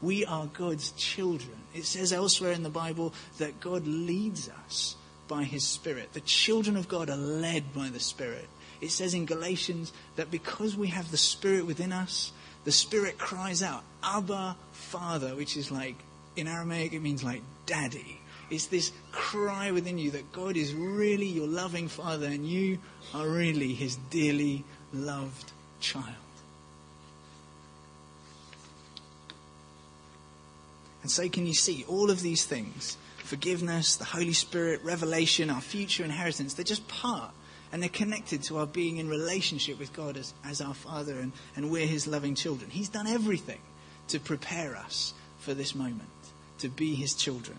We 0.02 0.26
are 0.26 0.48
God's 0.48 0.92
children. 0.92 1.58
It 1.74 1.86
says 1.86 2.14
elsewhere 2.14 2.52
in 2.52 2.64
the 2.64 2.70
Bible 2.70 3.14
that 3.38 3.60
God 3.60 3.88
leads 3.88 4.50
us 4.50 4.96
by 5.34 5.44
his 5.44 5.64
Spirit. 5.64 6.14
The 6.14 6.22
children 6.22 6.78
of 6.78 6.88
God 6.88 7.10
are 7.10 7.18
led 7.18 7.74
by 7.74 7.90
the 7.90 8.00
Spirit. 8.00 8.48
It 8.82 8.92
says 8.92 9.16
in 9.16 9.26
Galatians 9.26 9.92
that 10.16 10.30
because 10.30 10.78
we 10.78 10.90
have 10.90 11.10
the 11.10 11.18
Spirit 11.18 11.66
within 11.66 11.92
us, 11.92 12.32
the 12.66 12.72
Spirit 12.72 13.18
cries 13.18 13.64
out, 13.64 13.82
Abba, 14.04 14.56
Father, 14.74 15.36
which 15.36 15.58
is 15.58 15.72
like, 15.72 15.96
in 16.36 16.48
Aramaic, 16.48 16.94
it 16.94 17.00
means 17.00 17.24
like 17.24 17.42
daddy. 17.66 18.22
It's 18.52 18.68
this 18.68 18.92
cry 19.12 19.72
within 19.72 19.98
you 19.98 20.12
that 20.12 20.32
God 20.34 20.56
is 20.56 20.72
really 20.76 21.26
your 21.26 21.48
loving 21.48 21.88
Father 21.88 22.28
and 22.28 22.48
you 22.48 22.78
are 23.12 23.28
really 23.28 23.74
his 23.74 23.96
dearly 24.12 24.64
loved 24.94 25.52
child. 25.80 26.14
And 31.02 31.10
so, 31.10 31.28
can 31.28 31.48
you 31.48 31.56
see 31.56 31.86
all 31.88 32.12
of 32.12 32.22
these 32.22 32.46
things 32.46 32.98
forgiveness, 33.34 33.96
the 33.96 34.06
Holy 34.06 34.32
Spirit, 34.32 34.80
revelation, 34.84 35.50
our 35.50 35.60
future 35.60 36.04
inheritance 36.04 36.54
they're 36.54 36.64
just 36.64 36.88
part 36.88 37.32
and 37.72 37.82
they're 37.82 37.90
connected 37.90 38.44
to 38.44 38.60
our 38.60 38.68
being 38.68 38.98
in 38.98 39.10
relationship 39.10 39.80
with 39.80 39.92
God 39.92 40.18
as, 40.18 40.36
as 40.46 40.62
our 40.62 40.76
Father 40.76 41.20
and, 41.20 41.32
and 41.56 41.72
we're 41.72 41.88
His 41.88 42.06
loving 42.06 42.36
children. 42.36 42.70
He's 42.70 42.90
done 42.90 43.08
everything 43.08 43.60
to 44.10 44.20
prepare 44.20 44.76
us 44.76 45.16
for 45.40 45.56
this 45.56 45.74
moment, 45.74 46.04
to 46.60 46.70
be 46.70 46.94
His 46.94 47.16
children. 47.16 47.58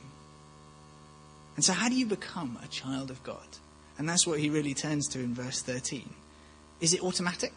And 1.56 1.64
so, 1.64 1.72
how 1.72 1.88
do 1.88 1.96
you 1.96 2.06
become 2.06 2.56
a 2.62 2.68
child 2.68 3.10
of 3.10 3.20
God? 3.24 3.48
And 3.98 4.08
that's 4.08 4.28
what 4.28 4.38
he 4.38 4.50
really 4.50 4.74
turns 4.74 5.08
to 5.08 5.18
in 5.18 5.34
verse 5.34 5.60
13. 5.60 6.08
Is 6.80 6.94
it 6.94 7.02
automatic? 7.02 7.52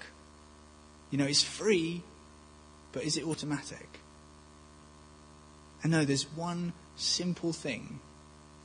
You 1.11 1.19
know, 1.19 1.25
it's 1.25 1.43
free, 1.43 2.01
but 2.93 3.03
is 3.03 3.15
it 3.15 3.25
automatic? 3.25 3.99
And 5.83 5.91
no, 5.91 6.03
there's 6.03 6.25
one 6.35 6.73
simple 6.95 7.53
thing 7.53 7.99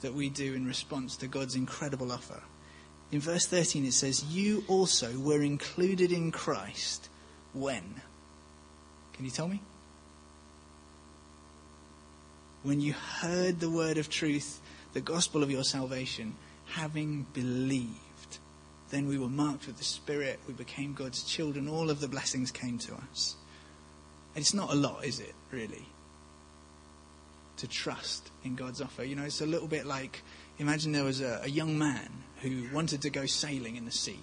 that 0.02 0.14
we 0.14 0.28
do 0.28 0.54
in 0.54 0.66
response 0.66 1.16
to 1.16 1.26
God's 1.26 1.56
incredible 1.56 2.12
offer. 2.12 2.42
In 3.10 3.20
verse 3.20 3.46
13, 3.46 3.84
it 3.84 3.92
says, 3.92 4.24
You 4.24 4.64
also 4.68 5.18
were 5.18 5.42
included 5.42 6.12
in 6.12 6.30
Christ 6.30 7.08
when? 7.52 8.00
Can 9.14 9.24
you 9.24 9.30
tell 9.30 9.48
me? 9.48 9.60
When 12.62 12.80
you 12.80 12.92
heard 12.92 13.60
the 13.60 13.70
word 13.70 13.98
of 13.98 14.08
truth, 14.08 14.60
the 14.92 15.00
gospel 15.00 15.42
of 15.42 15.50
your 15.50 15.64
salvation, 15.64 16.36
having 16.66 17.26
believed. 17.32 18.38
Then 18.90 19.08
we 19.08 19.18
were 19.18 19.28
marked 19.28 19.66
with 19.66 19.78
the 19.78 19.84
Spirit, 19.84 20.38
we 20.46 20.54
became 20.54 20.94
God's 20.94 21.22
children, 21.22 21.68
all 21.68 21.90
of 21.90 22.00
the 22.00 22.08
blessings 22.08 22.50
came 22.50 22.78
to 22.78 22.94
us. 23.10 23.36
It's 24.34 24.54
not 24.54 24.72
a 24.72 24.76
lot, 24.76 25.04
is 25.04 25.20
it, 25.20 25.34
really? 25.50 25.86
To 27.58 27.68
trust 27.68 28.30
in 28.44 28.56
God's 28.56 28.80
offer. 28.80 29.04
You 29.04 29.14
know, 29.14 29.22
it's 29.22 29.40
a 29.40 29.46
little 29.46 29.68
bit 29.68 29.86
like 29.86 30.22
imagine 30.58 30.92
there 30.92 31.04
was 31.04 31.20
a, 31.20 31.42
a 31.44 31.48
young 31.48 31.78
man 31.78 32.08
who 32.40 32.66
wanted 32.72 33.02
to 33.02 33.10
go 33.10 33.26
sailing 33.26 33.76
in 33.76 33.84
the 33.84 33.92
sea, 33.92 34.18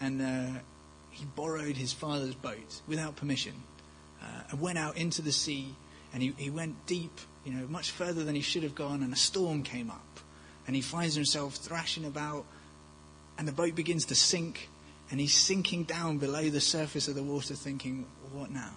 and 0.00 0.20
uh, 0.20 0.60
he 1.10 1.24
borrowed 1.24 1.76
his 1.76 1.92
father's 1.92 2.34
boat 2.34 2.82
without 2.86 3.16
permission 3.16 3.54
uh, 4.22 4.42
and 4.50 4.60
went 4.60 4.78
out 4.78 4.96
into 4.96 5.22
the 5.22 5.32
sea, 5.32 5.74
and 6.12 6.22
he, 6.22 6.34
he 6.36 6.50
went 6.50 6.86
deep, 6.86 7.18
you 7.44 7.52
know, 7.52 7.66
much 7.68 7.92
further 7.92 8.24
than 8.24 8.34
he 8.34 8.42
should 8.42 8.62
have 8.62 8.74
gone, 8.74 9.02
and 9.02 9.12
a 9.12 9.16
storm 9.16 9.62
came 9.62 9.90
up 9.90 10.16
and 10.66 10.74
he 10.74 10.82
finds 10.82 11.14
himself 11.14 11.54
thrashing 11.54 12.04
about, 12.04 12.44
and 13.38 13.46
the 13.46 13.52
boat 13.52 13.74
begins 13.74 14.06
to 14.06 14.14
sink, 14.14 14.68
and 15.10 15.20
he's 15.20 15.34
sinking 15.34 15.84
down 15.84 16.18
below 16.18 16.48
the 16.50 16.60
surface 16.60 17.08
of 17.08 17.14
the 17.14 17.22
water, 17.22 17.54
thinking, 17.54 18.06
What 18.32 18.50
now? 18.50 18.72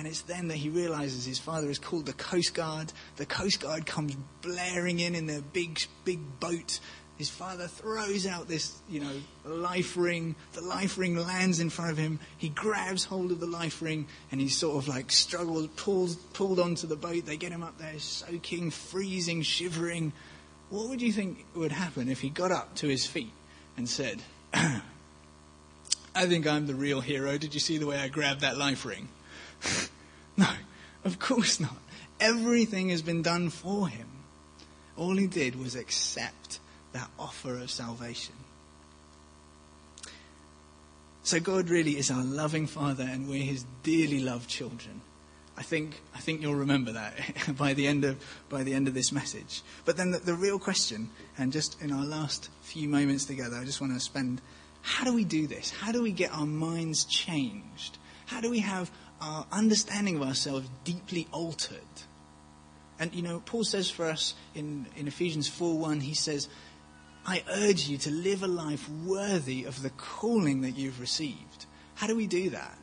And 0.00 0.08
it's 0.08 0.22
then 0.22 0.48
that 0.48 0.56
he 0.56 0.70
realizes 0.70 1.26
his 1.26 1.38
father 1.38 1.68
is 1.68 1.78
called 1.78 2.06
the 2.06 2.14
Coast 2.14 2.54
Guard. 2.54 2.90
The 3.16 3.26
Coast 3.26 3.60
Guard 3.60 3.84
comes 3.84 4.16
blaring 4.40 4.98
in 4.98 5.14
in 5.14 5.26
their 5.26 5.42
big, 5.42 5.78
big 6.06 6.40
boat. 6.40 6.80
His 7.18 7.28
father 7.28 7.66
throws 7.66 8.26
out 8.26 8.48
this, 8.48 8.78
you 8.88 9.00
know, 9.00 9.12
life 9.44 9.98
ring. 9.98 10.36
The 10.54 10.62
life 10.62 10.96
ring 10.96 11.16
lands 11.16 11.60
in 11.60 11.68
front 11.68 11.90
of 11.90 11.98
him. 11.98 12.18
He 12.38 12.48
grabs 12.48 13.04
hold 13.04 13.30
of 13.30 13.40
the 13.40 13.46
life 13.46 13.82
ring 13.82 14.06
and 14.32 14.40
he 14.40 14.48
sort 14.48 14.82
of 14.82 14.88
like 14.88 15.12
struggles, 15.12 15.66
pulls, 15.76 16.16
pulled 16.16 16.58
onto 16.58 16.86
the 16.86 16.96
boat. 16.96 17.26
They 17.26 17.36
get 17.36 17.52
him 17.52 17.62
up 17.62 17.76
there, 17.76 17.98
soaking, 17.98 18.70
freezing, 18.70 19.42
shivering. 19.42 20.14
What 20.70 20.88
would 20.88 21.02
you 21.02 21.12
think 21.12 21.44
would 21.54 21.72
happen 21.72 22.08
if 22.08 22.22
he 22.22 22.30
got 22.30 22.52
up 22.52 22.74
to 22.76 22.88
his 22.88 23.04
feet 23.04 23.34
and 23.76 23.86
said, 23.86 24.22
I 24.54 24.80
think 26.24 26.46
I'm 26.46 26.66
the 26.66 26.74
real 26.74 27.02
hero. 27.02 27.36
Did 27.36 27.52
you 27.52 27.60
see 27.60 27.76
the 27.76 27.86
way 27.86 27.98
I 27.98 28.08
grabbed 28.08 28.40
that 28.40 28.56
life 28.56 28.86
ring? 28.86 29.10
no, 30.36 30.48
of 31.04 31.18
course 31.18 31.60
not. 31.60 31.76
Everything 32.18 32.90
has 32.90 33.02
been 33.02 33.22
done 33.22 33.50
for 33.50 33.88
him. 33.88 34.06
All 34.96 35.16
he 35.16 35.26
did 35.26 35.58
was 35.58 35.74
accept 35.74 36.60
that 36.92 37.08
offer 37.18 37.56
of 37.56 37.70
salvation. 37.70 38.34
So 41.22 41.38
God 41.40 41.70
really 41.70 41.96
is 41.96 42.10
our 42.10 42.24
loving 42.24 42.66
Father 42.66 43.04
and 43.04 43.28
we're 43.28 43.42
his 43.42 43.64
dearly 43.82 44.20
loved 44.20 44.48
children. 44.48 45.00
I 45.56 45.62
think, 45.62 46.00
I 46.14 46.18
think 46.18 46.40
you'll 46.40 46.54
remember 46.54 46.92
that 46.92 47.14
by 47.58 47.74
the 47.74 47.86
end 47.86 48.04
of, 48.04 48.18
by 48.48 48.62
the 48.62 48.72
end 48.72 48.88
of 48.88 48.94
this 48.94 49.12
message. 49.12 49.62
But 49.84 49.96
then 49.96 50.10
the, 50.10 50.18
the 50.18 50.34
real 50.34 50.58
question, 50.58 51.10
and 51.36 51.52
just 51.52 51.80
in 51.82 51.92
our 51.92 52.04
last 52.04 52.48
few 52.62 52.88
moments 52.88 53.26
together, 53.26 53.56
I 53.56 53.64
just 53.64 53.80
want 53.80 53.92
to 53.92 54.00
spend 54.00 54.40
how 54.82 55.04
do 55.04 55.12
we 55.12 55.24
do 55.24 55.46
this? 55.46 55.70
How 55.70 55.92
do 55.92 56.02
we 56.02 56.12
get 56.12 56.32
our 56.32 56.46
minds 56.46 57.04
changed? 57.04 57.98
How 58.26 58.40
do 58.40 58.50
we 58.50 58.60
have 58.60 58.90
our 59.20 59.46
understanding 59.52 60.16
of 60.16 60.22
ourselves 60.22 60.68
deeply 60.84 61.28
altered? 61.32 61.78
And 62.98 63.14
you 63.14 63.22
know, 63.22 63.40
Paul 63.44 63.64
says 63.64 63.90
for 63.90 64.06
us 64.06 64.34
in, 64.54 64.86
in 64.96 65.08
Ephesians 65.08 65.48
4 65.48 65.78
1, 65.78 66.00
he 66.00 66.14
says, 66.14 66.48
I 67.26 67.42
urge 67.50 67.88
you 67.88 67.98
to 67.98 68.10
live 68.10 68.42
a 68.42 68.48
life 68.48 68.88
worthy 68.88 69.64
of 69.64 69.82
the 69.82 69.90
calling 69.90 70.62
that 70.62 70.72
you've 70.72 71.00
received. 71.00 71.66
How 71.94 72.06
do 72.06 72.16
we 72.16 72.26
do 72.26 72.50
that? 72.50 72.78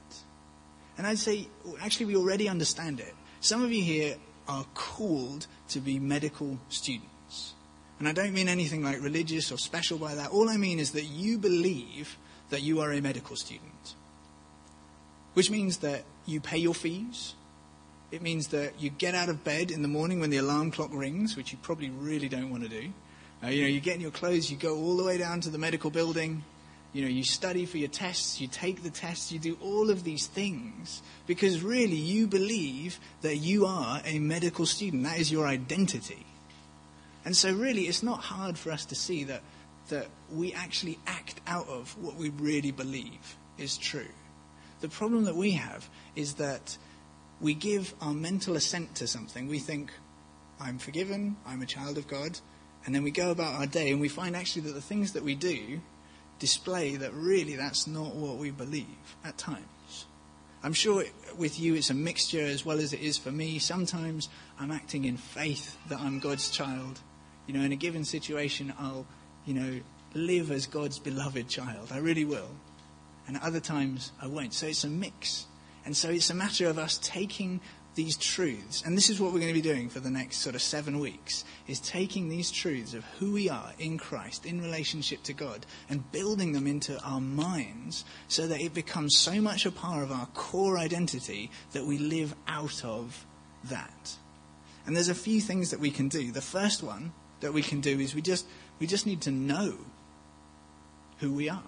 And 0.97 1.05
I'd 1.05 1.19
say, 1.19 1.47
actually, 1.81 2.07
we 2.07 2.15
already 2.15 2.49
understand 2.49 2.99
it. 2.99 3.13
Some 3.39 3.63
of 3.63 3.71
you 3.71 3.83
here 3.83 4.15
are 4.47 4.65
called 4.73 5.47
to 5.69 5.79
be 5.79 5.99
medical 5.99 6.59
students. 6.69 7.53
And 7.99 8.07
I 8.07 8.11
don't 8.11 8.33
mean 8.33 8.47
anything 8.47 8.83
like 8.83 9.01
religious 9.01 9.51
or 9.51 9.57
special 9.57 9.97
by 9.97 10.15
that. 10.15 10.31
All 10.31 10.49
I 10.49 10.57
mean 10.57 10.79
is 10.79 10.91
that 10.91 11.05
you 11.05 11.37
believe 11.37 12.17
that 12.49 12.61
you 12.61 12.79
are 12.79 12.91
a 12.91 13.01
medical 13.01 13.35
student. 13.35 13.95
Which 15.37 15.51
means 15.51 15.77
that 15.77 16.03
you 16.25 16.41
pay 16.41 16.57
your 16.57 16.73
fees. 16.73 17.35
It 18.09 18.23
means 18.23 18.47
that 18.47 18.81
you 18.81 18.89
get 18.89 19.13
out 19.13 19.29
of 19.29 19.43
bed 19.43 19.69
in 19.69 19.83
the 19.83 19.87
morning 19.87 20.19
when 20.19 20.31
the 20.31 20.37
alarm 20.37 20.71
clock 20.71 20.89
rings, 20.91 21.37
which 21.37 21.51
you 21.51 21.59
probably 21.61 21.91
really 21.91 22.27
don't 22.27 22.49
want 22.49 22.63
to 22.63 22.69
do. 22.69 22.91
Uh, 23.43 23.49
you 23.49 23.61
know, 23.61 23.67
you 23.67 23.79
get 23.79 23.93
in 23.93 24.01
your 24.01 24.09
clothes, 24.09 24.49
you 24.49 24.57
go 24.57 24.75
all 24.75 24.97
the 24.97 25.03
way 25.03 25.19
down 25.19 25.39
to 25.41 25.51
the 25.51 25.59
medical 25.59 25.91
building, 25.91 26.43
you 26.91 27.03
know, 27.03 27.07
you 27.07 27.23
study 27.23 27.67
for 27.67 27.77
your 27.77 27.87
tests, 27.87 28.41
you 28.41 28.47
take 28.47 28.81
the 28.81 28.89
tests, 28.89 29.31
you 29.31 29.37
do 29.37 29.55
all 29.61 29.91
of 29.91 30.03
these 30.03 30.25
things 30.25 31.03
because 31.27 31.61
really 31.61 31.97
you 31.97 32.25
believe 32.25 32.99
that 33.21 33.35
you 33.37 33.67
are 33.67 34.01
a 34.05 34.17
medical 34.17 34.65
student. 34.65 35.03
That 35.03 35.19
is 35.19 35.31
your 35.31 35.45
identity. 35.45 36.25
And 37.25 37.37
so 37.37 37.53
really 37.53 37.83
it's 37.83 38.01
not 38.01 38.21
hard 38.21 38.57
for 38.57 38.71
us 38.71 38.85
to 38.85 38.95
see 38.95 39.25
that, 39.25 39.43
that 39.89 40.07
we 40.33 40.51
actually 40.53 40.97
act 41.05 41.41
out 41.45 41.67
of 41.69 41.95
what 42.01 42.15
we 42.15 42.29
really 42.29 42.71
believe 42.71 43.37
is 43.59 43.77
true. 43.77 44.07
The 44.81 44.89
problem 44.89 45.25
that 45.25 45.35
we 45.35 45.51
have 45.51 45.89
is 46.15 46.35
that 46.35 46.77
we 47.41 47.53
give 47.53 47.93
our 48.01 48.13
mental 48.13 48.55
assent 48.55 48.95
to 48.95 49.07
something. 49.07 49.47
We 49.47 49.59
think, 49.59 49.91
I'm 50.59 50.77
forgiven, 50.77 51.37
I'm 51.45 51.61
a 51.61 51.65
child 51.65 51.97
of 51.97 52.07
God, 52.07 52.39
and 52.85 52.95
then 52.95 53.03
we 53.03 53.11
go 53.11 53.31
about 53.31 53.55
our 53.55 53.65
day 53.67 53.91
and 53.91 53.99
we 53.99 54.07
find 54.07 54.35
actually 54.35 54.63
that 54.63 54.73
the 54.73 54.81
things 54.81 55.13
that 55.13 55.23
we 55.23 55.35
do 55.35 55.81
display 56.39 56.95
that 56.95 57.13
really 57.13 57.55
that's 57.55 57.87
not 57.87 58.15
what 58.15 58.37
we 58.37 58.51
believe 58.51 58.85
at 59.25 59.37
times. 59.37 60.05
I'm 60.63 60.73
sure 60.73 61.03
with 61.37 61.59
you 61.59 61.75
it's 61.75 61.89
a 61.89 61.93
mixture 61.93 62.43
as 62.43 62.65
well 62.65 62.79
as 62.79 62.93
it 62.93 63.01
is 63.01 63.17
for 63.17 63.31
me. 63.31 63.59
Sometimes 63.59 64.29
I'm 64.59 64.71
acting 64.71 65.05
in 65.05 65.17
faith 65.17 65.77
that 65.89 65.99
I'm 65.99 66.19
God's 66.19 66.49
child. 66.49 66.99
You 67.45 67.53
know, 67.53 67.61
in 67.61 67.71
a 67.71 67.75
given 67.75 68.03
situation, 68.03 68.73
I'll, 68.79 69.05
you 69.45 69.53
know, 69.53 69.79
live 70.13 70.51
as 70.51 70.65
God's 70.65 70.99
beloved 70.99 71.47
child. 71.47 71.91
I 71.91 71.99
really 71.99 72.25
will. 72.25 72.49
And 73.27 73.37
other 73.37 73.59
times, 73.59 74.11
I 74.21 74.27
won't. 74.27 74.53
So 74.53 74.67
it's 74.67 74.83
a 74.83 74.89
mix. 74.89 75.47
And 75.85 75.95
so 75.95 76.09
it's 76.09 76.29
a 76.29 76.35
matter 76.35 76.67
of 76.67 76.77
us 76.77 76.99
taking 77.01 77.61
these 77.97 78.15
truths, 78.15 78.83
and 78.85 78.95
this 78.95 79.09
is 79.09 79.19
what 79.19 79.33
we're 79.33 79.39
going 79.39 79.53
to 79.53 79.59
be 79.59 79.69
doing 79.73 79.89
for 79.89 79.99
the 79.99 80.09
next 80.09 80.37
sort 80.37 80.53
of 80.53 80.61
seven 80.61 80.99
weeks, 80.99 81.43
is 81.67 81.79
taking 81.79 82.29
these 82.29 82.51
truths 82.51 82.93
of 82.93 83.03
who 83.17 83.33
we 83.33 83.49
are 83.49 83.71
in 83.79 83.97
Christ, 83.97 84.45
in 84.45 84.61
relationship 84.61 85.23
to 85.23 85.33
God, 85.33 85.65
and 85.89 86.09
building 86.11 86.51
them 86.51 86.67
into 86.67 87.01
our 87.01 87.19
minds 87.19 88.05
so 88.27 88.45
that 88.47 88.61
it 88.61 88.75
becomes 88.75 89.17
so 89.17 89.41
much 89.41 89.65
a 89.65 89.71
part 89.71 90.03
of 90.03 90.11
our 90.11 90.27
core 90.27 90.77
identity 90.77 91.49
that 91.71 91.85
we 91.85 91.97
live 91.97 92.35
out 92.47 92.85
of 92.85 93.25
that. 93.63 94.15
And 94.85 94.95
there's 94.95 95.09
a 95.09 95.15
few 95.15 95.41
things 95.41 95.71
that 95.71 95.79
we 95.79 95.89
can 95.89 96.07
do. 96.07 96.31
The 96.31 96.39
first 96.39 96.83
one 96.83 97.13
that 97.39 97.51
we 97.51 97.63
can 97.63 97.81
do 97.81 97.99
is 97.99 98.13
we 98.13 98.21
just, 98.21 98.45
we 98.79 98.85
just 98.85 99.07
need 99.07 99.21
to 99.21 99.31
know 99.31 99.73
who 101.17 101.33
we 101.33 101.49
are. 101.49 101.63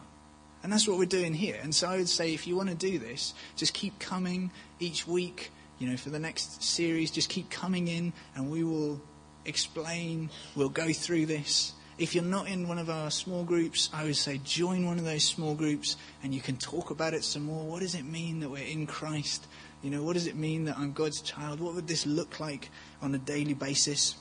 And 0.61 0.71
that's 0.73 0.87
what 0.87 0.97
we're 0.97 1.05
doing 1.05 1.33
here. 1.33 1.57
And 1.61 1.73
so 1.73 1.89
I 1.89 1.97
would 1.97 2.09
say 2.09 2.33
if 2.33 2.45
you 2.45 2.55
want 2.55 2.69
to 2.69 2.75
do 2.75 2.99
this, 2.99 3.33
just 3.55 3.73
keep 3.73 3.97
coming 3.99 4.51
each 4.79 5.07
week 5.07 5.51
you 5.79 5.89
know, 5.89 5.97
for 5.97 6.09
the 6.09 6.19
next 6.19 6.61
series, 6.61 7.09
just 7.09 7.29
keep 7.29 7.49
coming 7.49 7.87
in 7.87 8.13
and 8.35 8.51
we 8.51 8.63
will 8.63 9.01
explain, 9.45 10.29
we'll 10.55 10.69
go 10.69 10.91
through 10.91 11.25
this. 11.25 11.73
If 11.97 12.15
you're 12.15 12.23
not 12.23 12.47
in 12.47 12.67
one 12.67 12.77
of 12.77 12.89
our 12.89 13.09
small 13.09 13.43
groups, 13.43 13.89
I 13.93 14.03
would 14.03 14.15
say 14.15 14.39
join 14.43 14.85
one 14.85 14.99
of 14.99 15.05
those 15.05 15.23
small 15.23 15.55
groups 15.55 15.95
and 16.21 16.33
you 16.33 16.41
can 16.41 16.57
talk 16.57 16.91
about 16.91 17.13
it 17.13 17.23
some 17.23 17.43
more. 17.43 17.65
What 17.65 17.79
does 17.79 17.95
it 17.95 18.03
mean 18.03 18.41
that 18.41 18.49
we're 18.49 18.63
in 18.63 18.87
Christ? 18.87 19.47
You 19.81 19.89
know, 19.89 20.03
what 20.03 20.13
does 20.13 20.27
it 20.27 20.35
mean 20.35 20.65
that 20.65 20.77
I'm 20.77 20.91
God's 20.91 21.21
child? 21.21 21.61
What 21.61 21.73
would 21.75 21.87
this 21.87 22.05
look 22.05 22.39
like 22.39 22.69
on 23.01 23.15
a 23.15 23.17
daily 23.17 23.53
basis? 23.53 24.15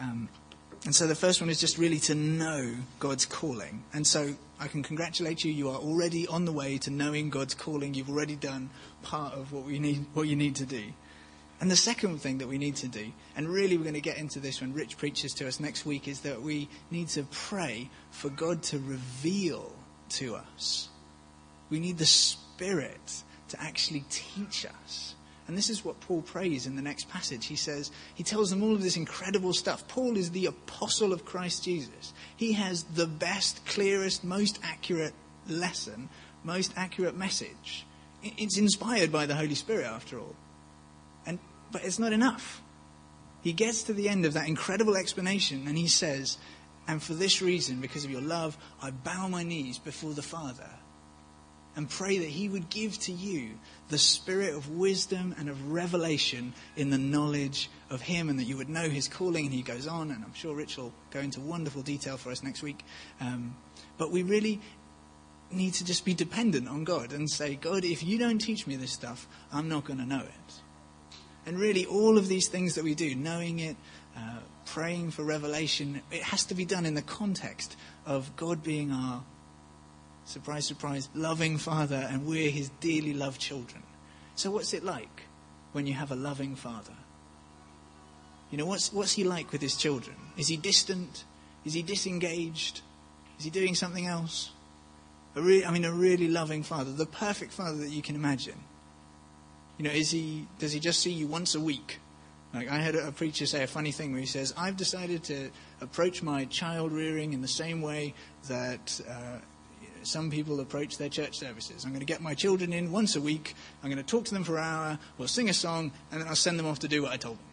Um, 0.00 0.28
and 0.84 0.94
so 0.94 1.06
the 1.06 1.14
first 1.14 1.40
one 1.40 1.50
is 1.50 1.60
just 1.60 1.78
really 1.78 1.98
to 2.00 2.14
know 2.14 2.76
God's 3.00 3.26
calling. 3.26 3.82
And 3.92 4.06
so 4.06 4.34
I 4.60 4.68
can 4.68 4.82
congratulate 4.82 5.44
you. 5.44 5.52
You 5.52 5.70
are 5.70 5.78
already 5.78 6.26
on 6.28 6.44
the 6.44 6.52
way 6.52 6.78
to 6.78 6.90
knowing 6.90 7.28
God's 7.28 7.54
calling. 7.54 7.94
You've 7.94 8.10
already 8.10 8.36
done 8.36 8.70
part 9.02 9.34
of 9.34 9.52
what 9.52 9.64
we 9.64 9.78
need, 9.78 10.06
what 10.14 10.28
you 10.28 10.36
need 10.36 10.54
to 10.56 10.66
do. 10.66 10.84
And 11.60 11.70
the 11.70 11.76
second 11.76 12.18
thing 12.20 12.38
that 12.38 12.48
we 12.48 12.58
need 12.58 12.76
to 12.76 12.88
do, 12.88 13.12
and 13.34 13.48
really 13.48 13.76
we're 13.78 13.84
going 13.84 13.94
to 13.94 14.00
get 14.00 14.18
into 14.18 14.38
this 14.38 14.60
when 14.60 14.74
Rich 14.74 14.98
preaches 14.98 15.32
to 15.34 15.48
us 15.48 15.58
next 15.58 15.86
week, 15.86 16.06
is 16.06 16.20
that 16.20 16.42
we 16.42 16.68
need 16.90 17.08
to 17.08 17.24
pray 17.24 17.88
for 18.10 18.28
God 18.28 18.62
to 18.64 18.78
reveal 18.78 19.72
to 20.10 20.36
us. 20.36 20.88
We 21.70 21.80
need 21.80 21.98
the 21.98 22.06
Spirit 22.06 23.22
to 23.48 23.60
actually 23.60 24.04
teach 24.10 24.66
us. 24.66 25.15
And 25.46 25.56
this 25.56 25.70
is 25.70 25.84
what 25.84 26.00
Paul 26.00 26.22
prays 26.22 26.66
in 26.66 26.74
the 26.74 26.82
next 26.82 27.08
passage. 27.08 27.46
He 27.46 27.56
says, 27.56 27.92
he 28.14 28.24
tells 28.24 28.50
them 28.50 28.62
all 28.62 28.74
of 28.74 28.82
this 28.82 28.96
incredible 28.96 29.52
stuff. 29.52 29.86
Paul 29.86 30.16
is 30.16 30.32
the 30.32 30.46
apostle 30.46 31.12
of 31.12 31.24
Christ 31.24 31.62
Jesus. 31.62 32.12
He 32.36 32.54
has 32.54 32.82
the 32.82 33.06
best, 33.06 33.64
clearest, 33.64 34.24
most 34.24 34.58
accurate 34.64 35.14
lesson, 35.48 36.08
most 36.42 36.72
accurate 36.76 37.16
message. 37.16 37.86
It's 38.22 38.58
inspired 38.58 39.12
by 39.12 39.26
the 39.26 39.36
Holy 39.36 39.54
Spirit, 39.54 39.86
after 39.86 40.18
all. 40.18 40.34
And, 41.26 41.38
but 41.70 41.84
it's 41.84 42.00
not 42.00 42.12
enough. 42.12 42.60
He 43.42 43.52
gets 43.52 43.84
to 43.84 43.92
the 43.92 44.08
end 44.08 44.24
of 44.24 44.32
that 44.32 44.48
incredible 44.48 44.96
explanation 44.96 45.68
and 45.68 45.78
he 45.78 45.86
says, 45.86 46.38
And 46.88 47.00
for 47.00 47.14
this 47.14 47.40
reason, 47.40 47.80
because 47.80 48.04
of 48.04 48.10
your 48.10 48.20
love, 48.20 48.58
I 48.82 48.90
bow 48.90 49.28
my 49.28 49.44
knees 49.44 49.78
before 49.78 50.14
the 50.14 50.22
Father 50.22 50.70
and 51.76 51.88
pray 51.88 52.18
that 52.18 52.28
He 52.28 52.48
would 52.48 52.70
give 52.70 52.98
to 53.00 53.12
you 53.12 53.50
the 53.88 53.98
spirit 53.98 54.54
of 54.54 54.70
wisdom 54.70 55.34
and 55.38 55.48
of 55.48 55.70
revelation 55.70 56.54
in 56.74 56.90
the 56.90 56.98
knowledge 56.98 57.70
of 57.90 58.00
Him, 58.00 58.28
and 58.28 58.38
that 58.38 58.44
you 58.44 58.56
would 58.56 58.70
know 58.70 58.88
His 58.88 59.06
calling. 59.06 59.44
And 59.44 59.54
He 59.54 59.62
goes 59.62 59.86
on, 59.86 60.10
and 60.10 60.24
I'm 60.24 60.34
sure 60.34 60.54
Rich 60.54 60.78
will 60.78 60.92
go 61.10 61.20
into 61.20 61.40
wonderful 61.40 61.82
detail 61.82 62.16
for 62.16 62.30
us 62.30 62.42
next 62.42 62.62
week. 62.62 62.82
Um, 63.20 63.56
but 63.98 64.10
we 64.10 64.22
really 64.22 64.60
need 65.50 65.74
to 65.74 65.84
just 65.84 66.04
be 66.04 66.14
dependent 66.14 66.68
on 66.68 66.84
God 66.84 67.12
and 67.12 67.30
say, 67.30 67.54
God, 67.54 67.84
if 67.84 68.02
you 68.02 68.18
don't 68.18 68.38
teach 68.38 68.66
me 68.66 68.74
this 68.76 68.90
stuff, 68.90 69.28
I'm 69.52 69.68
not 69.68 69.84
going 69.84 69.98
to 69.98 70.06
know 70.06 70.22
it. 70.22 70.54
And 71.44 71.60
really, 71.60 71.86
all 71.86 72.18
of 72.18 72.26
these 72.26 72.48
things 72.48 72.74
that 72.74 72.82
we 72.82 72.94
do, 72.96 73.14
knowing 73.14 73.60
it, 73.60 73.76
uh, 74.16 74.38
praying 74.64 75.12
for 75.12 75.22
revelation, 75.22 76.02
it 76.10 76.22
has 76.22 76.44
to 76.46 76.54
be 76.54 76.64
done 76.64 76.84
in 76.84 76.94
the 76.94 77.02
context 77.02 77.76
of 78.04 78.34
God 78.36 78.64
being 78.64 78.90
our 78.90 79.22
surprise, 80.26 80.66
surprise, 80.66 81.08
loving 81.14 81.56
Father, 81.56 82.06
and 82.10 82.26
we're 82.26 82.50
His 82.50 82.68
dearly 82.80 83.14
loved 83.14 83.40
children. 83.40 83.82
So, 84.34 84.50
what's 84.50 84.74
it 84.74 84.84
like 84.84 85.22
when 85.72 85.86
you 85.86 85.94
have 85.94 86.12
a 86.12 86.16
loving 86.16 86.54
Father? 86.54 86.92
You 88.50 88.58
know, 88.58 88.66
what's, 88.66 88.92
what's 88.92 89.12
He 89.12 89.24
like 89.24 89.52
with 89.52 89.62
His 89.62 89.76
children? 89.76 90.16
Is 90.36 90.48
He 90.48 90.56
distant? 90.56 91.24
Is 91.64 91.72
He 91.72 91.82
disengaged? 91.82 92.82
Is 93.38 93.44
He 93.44 93.50
doing 93.50 93.74
something 93.74 94.06
else? 94.06 94.50
A 95.34 95.64
I 95.64 95.70
mean, 95.70 95.84
a 95.84 95.92
really 95.92 96.28
loving 96.28 96.62
Father, 96.62 96.92
the 96.92 97.06
perfect 97.06 97.52
Father 97.52 97.78
that 97.78 97.90
you 97.90 98.02
can 98.02 98.14
imagine. 98.14 98.58
You 99.78 99.84
know, 99.84 99.90
is 99.90 100.10
he, 100.10 100.46
does 100.58 100.72
He 100.72 100.80
just 100.80 101.00
see 101.00 101.12
you 101.12 101.26
once 101.26 101.54
a 101.54 101.60
week? 101.60 102.00
Like 102.54 102.70
I 102.70 102.80
heard 102.80 102.94
a 102.94 103.12
preacher 103.12 103.44
say 103.44 103.62
a 103.62 103.66
funny 103.66 103.92
thing 103.92 104.12
where 104.12 104.20
he 104.20 104.26
says, 104.26 104.54
I've 104.56 104.78
decided 104.78 105.24
to 105.24 105.50
approach 105.82 106.22
my 106.22 106.46
child 106.46 106.90
rearing 106.90 107.34
in 107.34 107.42
the 107.42 107.48
same 107.48 107.82
way 107.82 108.14
that 108.48 108.98
uh, 109.06 109.38
some 110.06 110.30
people 110.30 110.60
approach 110.60 110.98
their 110.98 111.08
church 111.08 111.38
services. 111.38 111.84
I'm 111.84 111.90
going 111.90 112.00
to 112.00 112.06
get 112.06 112.20
my 112.20 112.34
children 112.34 112.72
in 112.72 112.92
once 112.92 113.16
a 113.16 113.20
week. 113.20 113.54
I'm 113.82 113.90
going 113.90 114.02
to 114.02 114.08
talk 114.08 114.24
to 114.26 114.34
them 114.34 114.44
for 114.44 114.58
an 114.58 114.64
hour. 114.64 114.98
We'll 115.18 115.28
sing 115.28 115.48
a 115.48 115.54
song, 115.54 115.92
and 116.10 116.20
then 116.20 116.28
I'll 116.28 116.36
send 116.36 116.58
them 116.58 116.66
off 116.66 116.80
to 116.80 116.88
do 116.88 117.02
what 117.02 117.12
I 117.12 117.16
told 117.16 117.36
them 117.36 117.44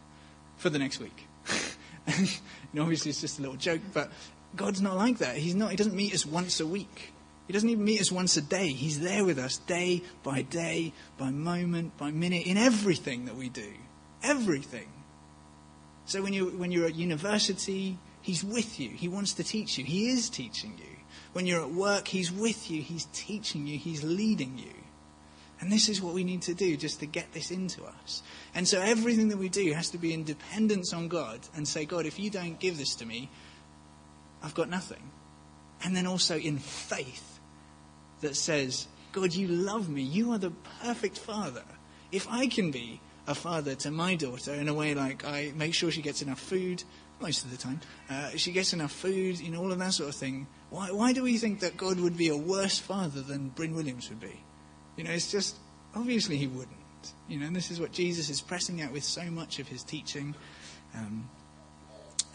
for 0.57 0.69
the 0.69 0.79
next 0.79 0.99
week. 0.99 1.27
and, 2.07 2.29
obviously, 2.79 3.09
it's 3.09 3.21
just 3.21 3.39
a 3.39 3.41
little 3.41 3.57
joke, 3.57 3.81
but 3.93 4.11
God's 4.55 4.81
not 4.81 4.95
like 4.95 5.17
that. 5.19 5.35
He's 5.35 5.55
not. 5.55 5.71
He 5.71 5.75
doesn't 5.75 5.95
meet 5.95 6.13
us 6.13 6.25
once 6.25 6.59
a 6.59 6.67
week. 6.67 7.13
He 7.47 7.53
doesn't 7.53 7.69
even 7.69 7.83
meet 7.83 7.99
us 7.99 8.11
once 8.11 8.37
a 8.37 8.41
day. 8.41 8.69
He's 8.69 9.01
there 9.01 9.25
with 9.25 9.37
us 9.37 9.57
day 9.57 10.01
by 10.23 10.43
day, 10.43 10.93
by 11.17 11.31
moment, 11.31 11.97
by 11.97 12.11
minute, 12.11 12.47
in 12.47 12.57
everything 12.57 13.25
that 13.25 13.35
we 13.35 13.49
do. 13.49 13.73
Everything. 14.21 14.87
So 16.05 16.21
when, 16.21 16.33
you're, 16.33 16.51
when 16.51 16.71
you're 16.71 16.85
at 16.85 16.95
university, 16.95 17.97
He's 18.23 18.41
with 18.41 18.79
you. 18.79 18.89
He 18.89 19.09
wants 19.09 19.33
to 19.33 19.43
teach 19.43 19.77
you. 19.77 19.83
He 19.83 20.09
is 20.09 20.29
teaching 20.29 20.73
you. 20.77 20.92
When 21.33 21.45
you're 21.45 21.61
at 21.61 21.71
work, 21.71 22.07
He's 22.07 22.31
with 22.31 22.71
you, 22.71 22.81
He's 22.81 23.07
teaching 23.13 23.67
you, 23.67 23.77
He's 23.77 24.03
leading 24.03 24.57
you. 24.57 24.73
And 25.59 25.71
this 25.71 25.87
is 25.87 26.01
what 26.01 26.13
we 26.13 26.23
need 26.23 26.41
to 26.43 26.53
do 26.53 26.75
just 26.75 26.99
to 26.99 27.05
get 27.05 27.31
this 27.31 27.49
into 27.49 27.83
us. 27.85 28.21
And 28.53 28.67
so 28.67 28.81
everything 28.81 29.29
that 29.29 29.37
we 29.37 29.47
do 29.47 29.71
has 29.73 29.91
to 29.91 29.97
be 29.97 30.13
in 30.13 30.25
dependence 30.25 30.91
on 30.93 31.07
God 31.07 31.39
and 31.55 31.67
say, 31.67 31.85
God, 31.85 32.05
if 32.05 32.19
you 32.19 32.29
don't 32.29 32.59
give 32.59 32.77
this 32.77 32.95
to 32.95 33.05
me, 33.05 33.29
I've 34.43 34.53
got 34.53 34.69
nothing. 34.69 35.11
And 35.83 35.95
then 35.95 36.05
also 36.05 36.37
in 36.37 36.57
faith 36.57 37.39
that 38.21 38.35
says, 38.35 38.87
God, 39.13 39.33
you 39.33 39.47
love 39.47 39.87
me. 39.89 40.01
You 40.01 40.33
are 40.33 40.37
the 40.37 40.51
perfect 40.81 41.17
father. 41.17 41.63
If 42.11 42.27
I 42.29 42.47
can 42.47 42.71
be 42.71 42.99
a 43.25 43.35
father 43.35 43.75
to 43.75 43.91
my 43.91 44.15
daughter 44.15 44.53
in 44.53 44.67
a 44.67 44.73
way 44.73 44.93
like 44.95 45.25
I 45.25 45.53
make 45.55 45.73
sure 45.73 45.91
she 45.91 46.01
gets 46.01 46.21
enough 46.21 46.39
food, 46.39 46.83
most 47.21 47.45
of 47.45 47.51
the 47.51 47.57
time, 47.57 47.79
uh, 48.09 48.31
she 48.35 48.51
gets 48.51 48.73
enough 48.73 48.91
food, 48.91 49.39
you 49.39 49.49
know, 49.49 49.61
all 49.61 49.71
of 49.71 49.79
that 49.79 49.93
sort 49.93 50.09
of 50.09 50.15
thing, 50.15 50.47
why, 50.73 50.89
why 50.89 51.13
do 51.13 51.21
we 51.21 51.37
think 51.37 51.59
that 51.59 51.77
God 51.77 51.99
would 51.99 52.17
be 52.17 52.29
a 52.29 52.35
worse 52.35 52.79
father 52.79 53.21
than 53.21 53.49
Bryn 53.49 53.75
Williams 53.75 54.09
would 54.09 54.19
be? 54.19 54.43
You 54.97 55.03
know, 55.03 55.11
it's 55.11 55.31
just, 55.31 55.55
obviously 55.95 56.35
he 56.35 56.47
wouldn't. 56.47 57.13
You 57.29 57.37
know, 57.37 57.45
and 57.45 57.55
this 57.55 57.69
is 57.69 57.79
what 57.79 57.91
Jesus 57.91 58.31
is 58.31 58.41
pressing 58.41 58.81
out 58.81 58.91
with 58.91 59.03
so 59.03 59.21
much 59.25 59.59
of 59.59 59.67
his 59.67 59.83
teaching. 59.83 60.33
Um, 60.95 61.29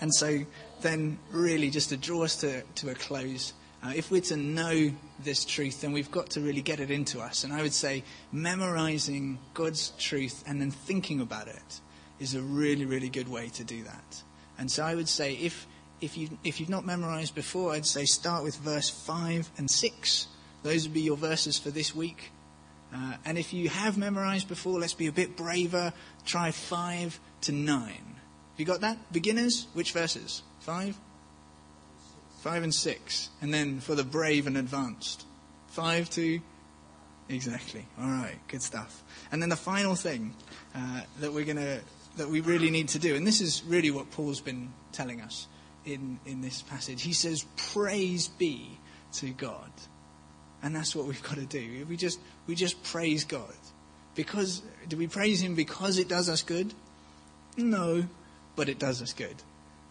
and 0.01 0.14
so 0.14 0.39
then 0.82 1.18
really 1.32 1.68
just 1.68 1.89
to 1.89 1.97
draw 1.97 2.22
us 2.22 2.36
to, 2.36 2.62
to 2.76 2.91
a 2.91 2.95
close, 2.95 3.55
uh, 3.82 3.93
if 3.97 4.09
we're 4.12 4.20
to 4.20 4.36
know 4.36 4.93
this 5.18 5.45
truth, 5.45 5.80
then 5.80 5.91
we've 5.91 6.12
got 6.12 6.30
to 6.30 6.41
really 6.41 6.62
get 6.62 6.78
it 6.78 6.93
into 6.93 7.18
us. 7.18 7.43
And 7.43 7.53
I 7.53 7.62
would 7.62 7.74
say 7.74 8.05
memorizing 8.30 9.41
God's 9.53 9.91
truth 9.99 10.45
and 10.47 10.61
then 10.61 10.70
thinking 10.70 11.20
about 11.20 11.49
it 11.49 11.80
is 12.20 12.36
a 12.36 12.41
really, 12.41 12.84
really 12.84 13.09
good 13.09 13.28
way 13.28 13.49
to 13.49 13.64
do 13.64 13.82
that. 13.82 14.22
And 14.59 14.70
so 14.70 14.84
I 14.84 14.95
would 14.95 15.09
say 15.09 15.34
if 15.34 15.66
if, 16.01 16.16
you, 16.16 16.28
if 16.44 16.61
you've 16.61 16.68
not 16.68 16.84
memorized 16.84 17.34
before, 17.34 17.72
I'd 17.72 17.86
say 17.86 18.05
start 18.05 18.44
with 18.44 18.57
verse 18.57 18.88
5 18.88 19.51
and 19.59 19.70
6. 19.70 20.26
Those 20.62 20.84
would 20.84 20.94
be 20.94 21.01
your 21.01 21.16
verses 21.16 21.59
for 21.59 21.70
this 21.70 21.94
week. 21.94 22.30
Uh, 22.94 23.14
and 23.24 23.36
if 23.36 23.53
you 23.53 23.68
have 23.68 23.99
memorized 23.99 24.49
before, 24.49 24.80
let's 24.80 24.94
be 24.94 25.07
a 25.07 25.12
bit 25.12 25.36
braver. 25.36 25.92
Try 26.24 26.51
5 26.51 27.20
to 27.42 27.53
9. 27.53 27.88
Have 27.88 27.96
you 28.57 28.64
got 28.64 28.80
that? 28.80 29.12
Beginners, 29.12 29.66
which 29.74 29.92
verses? 29.92 30.42
5? 30.61 30.96
5 32.40 32.62
and 32.62 32.74
6. 32.74 33.30
And 33.42 33.53
then 33.53 33.80
for 33.80 33.94
the 33.94 34.05
brave 34.05 34.46
and 34.46 34.57
advanced. 34.57 35.26
5 35.68 36.11
to. 36.11 36.40
Exactly. 37.28 37.86
All 38.01 38.09
right. 38.09 38.36
Good 38.49 38.62
stuff. 38.62 39.03
And 39.30 39.42
then 39.42 39.49
the 39.49 39.57
final 39.57 39.94
thing 39.94 40.34
uh, 40.74 41.03
that 41.20 41.32
we're 41.32 41.44
going 41.44 41.57
to. 41.57 41.80
That 42.16 42.28
we 42.28 42.40
really 42.40 42.70
need 42.70 42.88
to 42.88 42.99
do, 42.99 43.14
and 43.14 43.24
this 43.24 43.40
is 43.40 43.62
really 43.62 43.92
what 43.92 44.11
Paul's 44.11 44.40
been 44.40 44.72
telling 44.90 45.20
us, 45.20 45.46
in, 45.89 46.20
in 46.26 46.41
this 46.41 46.62
passage. 46.62 47.03
He 47.03 47.12
says, 47.12 47.45
Praise 47.72 48.28
be 48.28 48.78
to 49.14 49.30
God. 49.30 49.70
And 50.62 50.74
that's 50.74 50.95
what 50.95 51.07
we've 51.07 51.22
got 51.22 51.36
to 51.36 51.47
do. 51.47 51.86
We 51.89 51.97
just, 51.97 52.20
we 52.47 52.55
just 52.55 52.82
praise 52.82 53.24
God. 53.24 53.55
Because, 54.14 54.62
do 54.89 54.97
we 54.97 55.07
praise 55.07 55.41
Him 55.41 55.55
because 55.55 55.99
it 55.99 56.09
does 56.09 56.28
us 56.28 56.43
good? 56.43 56.74
No, 57.57 58.05
but 58.57 58.68
it 58.68 58.78
does 58.78 59.01
us 59.01 59.12
good. 59.12 59.36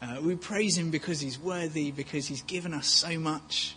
Uh, 0.02 0.18
we 0.22 0.36
praise 0.36 0.78
Him 0.78 0.92
because 0.92 1.20
He's 1.20 1.40
worthy, 1.40 1.92
because 1.92 2.28
He's 2.28 2.42
given 2.44 2.74
us 2.74 2.88
so 2.88 3.18
much. 3.18 3.76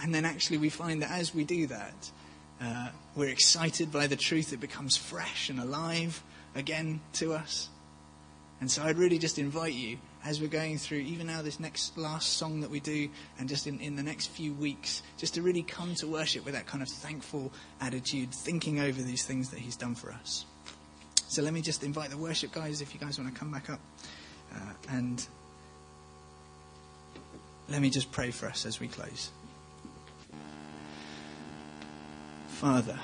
And 0.00 0.14
then 0.14 0.24
actually 0.24 0.58
we 0.58 0.68
find 0.68 1.02
that 1.02 1.10
as 1.10 1.34
we 1.34 1.44
do 1.44 1.66
that, 1.68 2.10
Uh, 2.62 2.90
we're 3.16 3.28
excited 3.28 3.90
by 3.90 4.06
the 4.06 4.14
truth. 4.14 4.52
It 4.52 4.60
becomes 4.60 4.96
fresh 4.96 5.50
and 5.50 5.58
alive 5.58 6.22
again 6.54 7.00
to 7.14 7.34
us. 7.34 7.68
And 8.60 8.70
so 8.70 8.84
I'd 8.84 8.98
really 8.98 9.18
just 9.18 9.36
invite 9.36 9.74
you, 9.74 9.98
as 10.24 10.40
we're 10.40 10.48
going 10.48 10.78
through, 10.78 10.98
even 10.98 11.26
now, 11.26 11.42
this 11.42 11.58
next 11.58 11.96
last 11.98 12.34
song 12.34 12.60
that 12.60 12.70
we 12.70 12.80
do, 12.80 13.08
and 13.38 13.48
just 13.48 13.66
in, 13.66 13.80
in 13.80 13.96
the 13.96 14.02
next 14.02 14.28
few 14.28 14.54
weeks, 14.54 15.02
just 15.16 15.34
to 15.34 15.42
really 15.42 15.62
come 15.62 15.94
to 15.96 16.06
worship 16.06 16.44
with 16.44 16.54
that 16.54 16.66
kind 16.66 16.82
of 16.82 16.88
thankful 16.88 17.52
attitude, 17.80 18.30
thinking 18.32 18.80
over 18.80 19.02
these 19.02 19.24
things 19.24 19.50
that 19.50 19.58
He's 19.58 19.76
done 19.76 19.94
for 19.94 20.12
us. 20.12 20.44
So 21.28 21.42
let 21.42 21.52
me 21.52 21.62
just 21.62 21.82
invite 21.82 22.10
the 22.10 22.16
worship 22.16 22.52
guys, 22.52 22.80
if 22.80 22.94
you 22.94 23.00
guys 23.00 23.18
want 23.18 23.32
to 23.32 23.38
come 23.38 23.50
back 23.50 23.70
up. 23.70 23.80
Uh, 24.54 24.72
and 24.90 25.26
let 27.68 27.80
me 27.80 27.90
just 27.90 28.12
pray 28.12 28.30
for 28.30 28.46
us 28.46 28.66
as 28.66 28.78
we 28.78 28.86
close. 28.86 29.30
Father, 32.48 32.98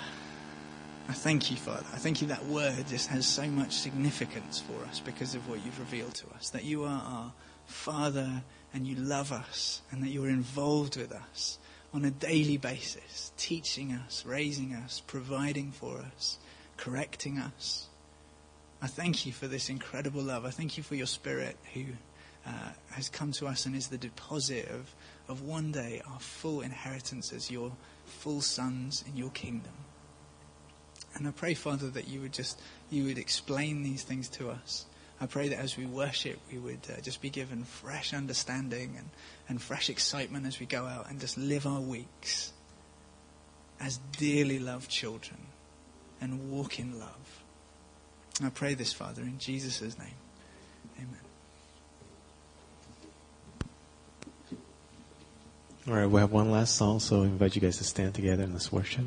I 1.09 1.15
thank 1.15 1.51
you, 1.51 1.57
Father. 1.57 1.87
I 1.95 1.97
thank 1.97 2.21
you 2.21 2.29
that 2.29 2.45
word 2.45 2.87
just 2.87 3.09
has 3.09 3.27
so 3.27 3.47
much 3.47 3.73
significance 3.73 4.61
for 4.61 4.85
us 4.85 5.01
because 5.01 5.35
of 5.35 5.49
what 5.49 5.65
you've 5.65 5.79
revealed 5.79 6.15
to 6.17 6.27
us. 6.37 6.51
That 6.51 6.65
you 6.65 6.85
are 6.85 7.03
our 7.03 7.33
Father 7.65 8.43
and 8.75 8.87
you 8.87 8.95
love 8.97 9.33
us 9.33 9.81
and 9.91 10.03
that 10.03 10.11
you're 10.11 10.29
involved 10.29 10.99
with 10.99 11.13
us 11.13 11.59
on 11.95 12.05
a 12.05 12.11
daily 12.11 12.59
basis, 12.59 13.33
teaching 13.39 13.93
us, 13.93 14.27
raising 14.27 14.75
us, 14.75 15.03
providing 15.07 15.73
for 15.73 15.99
us, 16.15 16.39
correcting 16.77 17.39
us. 17.39 17.89
I 18.83 18.87
thank 18.87 19.25
you 19.25 19.33
for 19.33 19.49
this 19.49 19.71
incredible 19.71 20.23
love. 20.23 20.45
I 20.45 20.51
thank 20.51 20.77
you 20.77 20.83
for 20.83 20.95
your 20.95 21.07
Spirit 21.07 21.57
who 21.73 21.85
uh, 22.47 22.51
has 22.91 23.09
come 23.09 23.33
to 23.33 23.47
us 23.47 23.65
and 23.65 23.75
is 23.75 23.89
the 23.89 23.97
deposit 23.97 24.69
of, 24.69 24.95
of 25.27 25.41
one 25.41 25.73
day 25.73 26.03
our 26.07 26.21
full 26.21 26.61
inheritance 26.61 27.33
as 27.33 27.51
your 27.51 27.73
full 28.05 28.43
sons 28.43 29.03
in 29.09 29.17
your 29.17 29.31
kingdom. 29.31 29.73
And 31.19 31.27
I 31.27 31.33
pray, 31.33 31.55
Father, 31.55 31.89
that 31.91 32.09
you 32.09 32.21
would 32.21 32.33
just 32.33 32.61
you 32.91 33.05
would 33.05 33.19
explain 33.19 33.83
these 33.83 34.05
things 34.05 34.29
to 34.31 34.51
us. 34.51 34.87
I 35.21 35.27
pray 35.27 35.49
that 35.49 35.59
as 35.59 35.77
we 35.77 35.85
worship, 35.85 36.39
we 36.51 36.59
would 36.59 36.87
uh, 36.89 37.01
just 37.01 37.21
be 37.21 37.29
given 37.29 37.65
fresh 37.65 38.15
understanding 38.15 38.95
and, 38.97 39.09
and 39.49 39.61
fresh 39.61 39.91
excitement 39.91 40.47
as 40.47 40.61
we 40.61 40.67
go 40.67 40.87
out 40.87 41.11
and 41.11 41.19
just 41.19 41.37
live 41.37 41.67
our 41.67 41.81
weeks 41.81 42.53
as 43.81 43.99
dearly 44.17 44.61
loved 44.61 44.89
children 44.89 45.39
and 46.21 46.53
walk 46.53 46.79
in 46.79 47.01
love. 47.01 47.43
I 48.43 48.51
pray 48.51 48.75
this, 48.75 48.93
Father, 48.93 49.23
in 49.23 49.39
Jesus' 49.39 49.99
name. 49.99 50.15
Amen. 50.99 51.19
All 55.89 55.95
right, 55.95 56.07
we 56.07 56.21
have 56.21 56.31
one 56.31 56.53
last 56.53 56.77
song, 56.77 57.01
so 57.01 57.23
I 57.23 57.25
invite 57.25 57.57
you 57.57 57.61
guys 57.61 57.79
to 57.79 57.85
stand 57.85 58.15
together 58.15 58.45
and 58.45 58.53
let's 58.53 58.71
worship. 58.71 59.05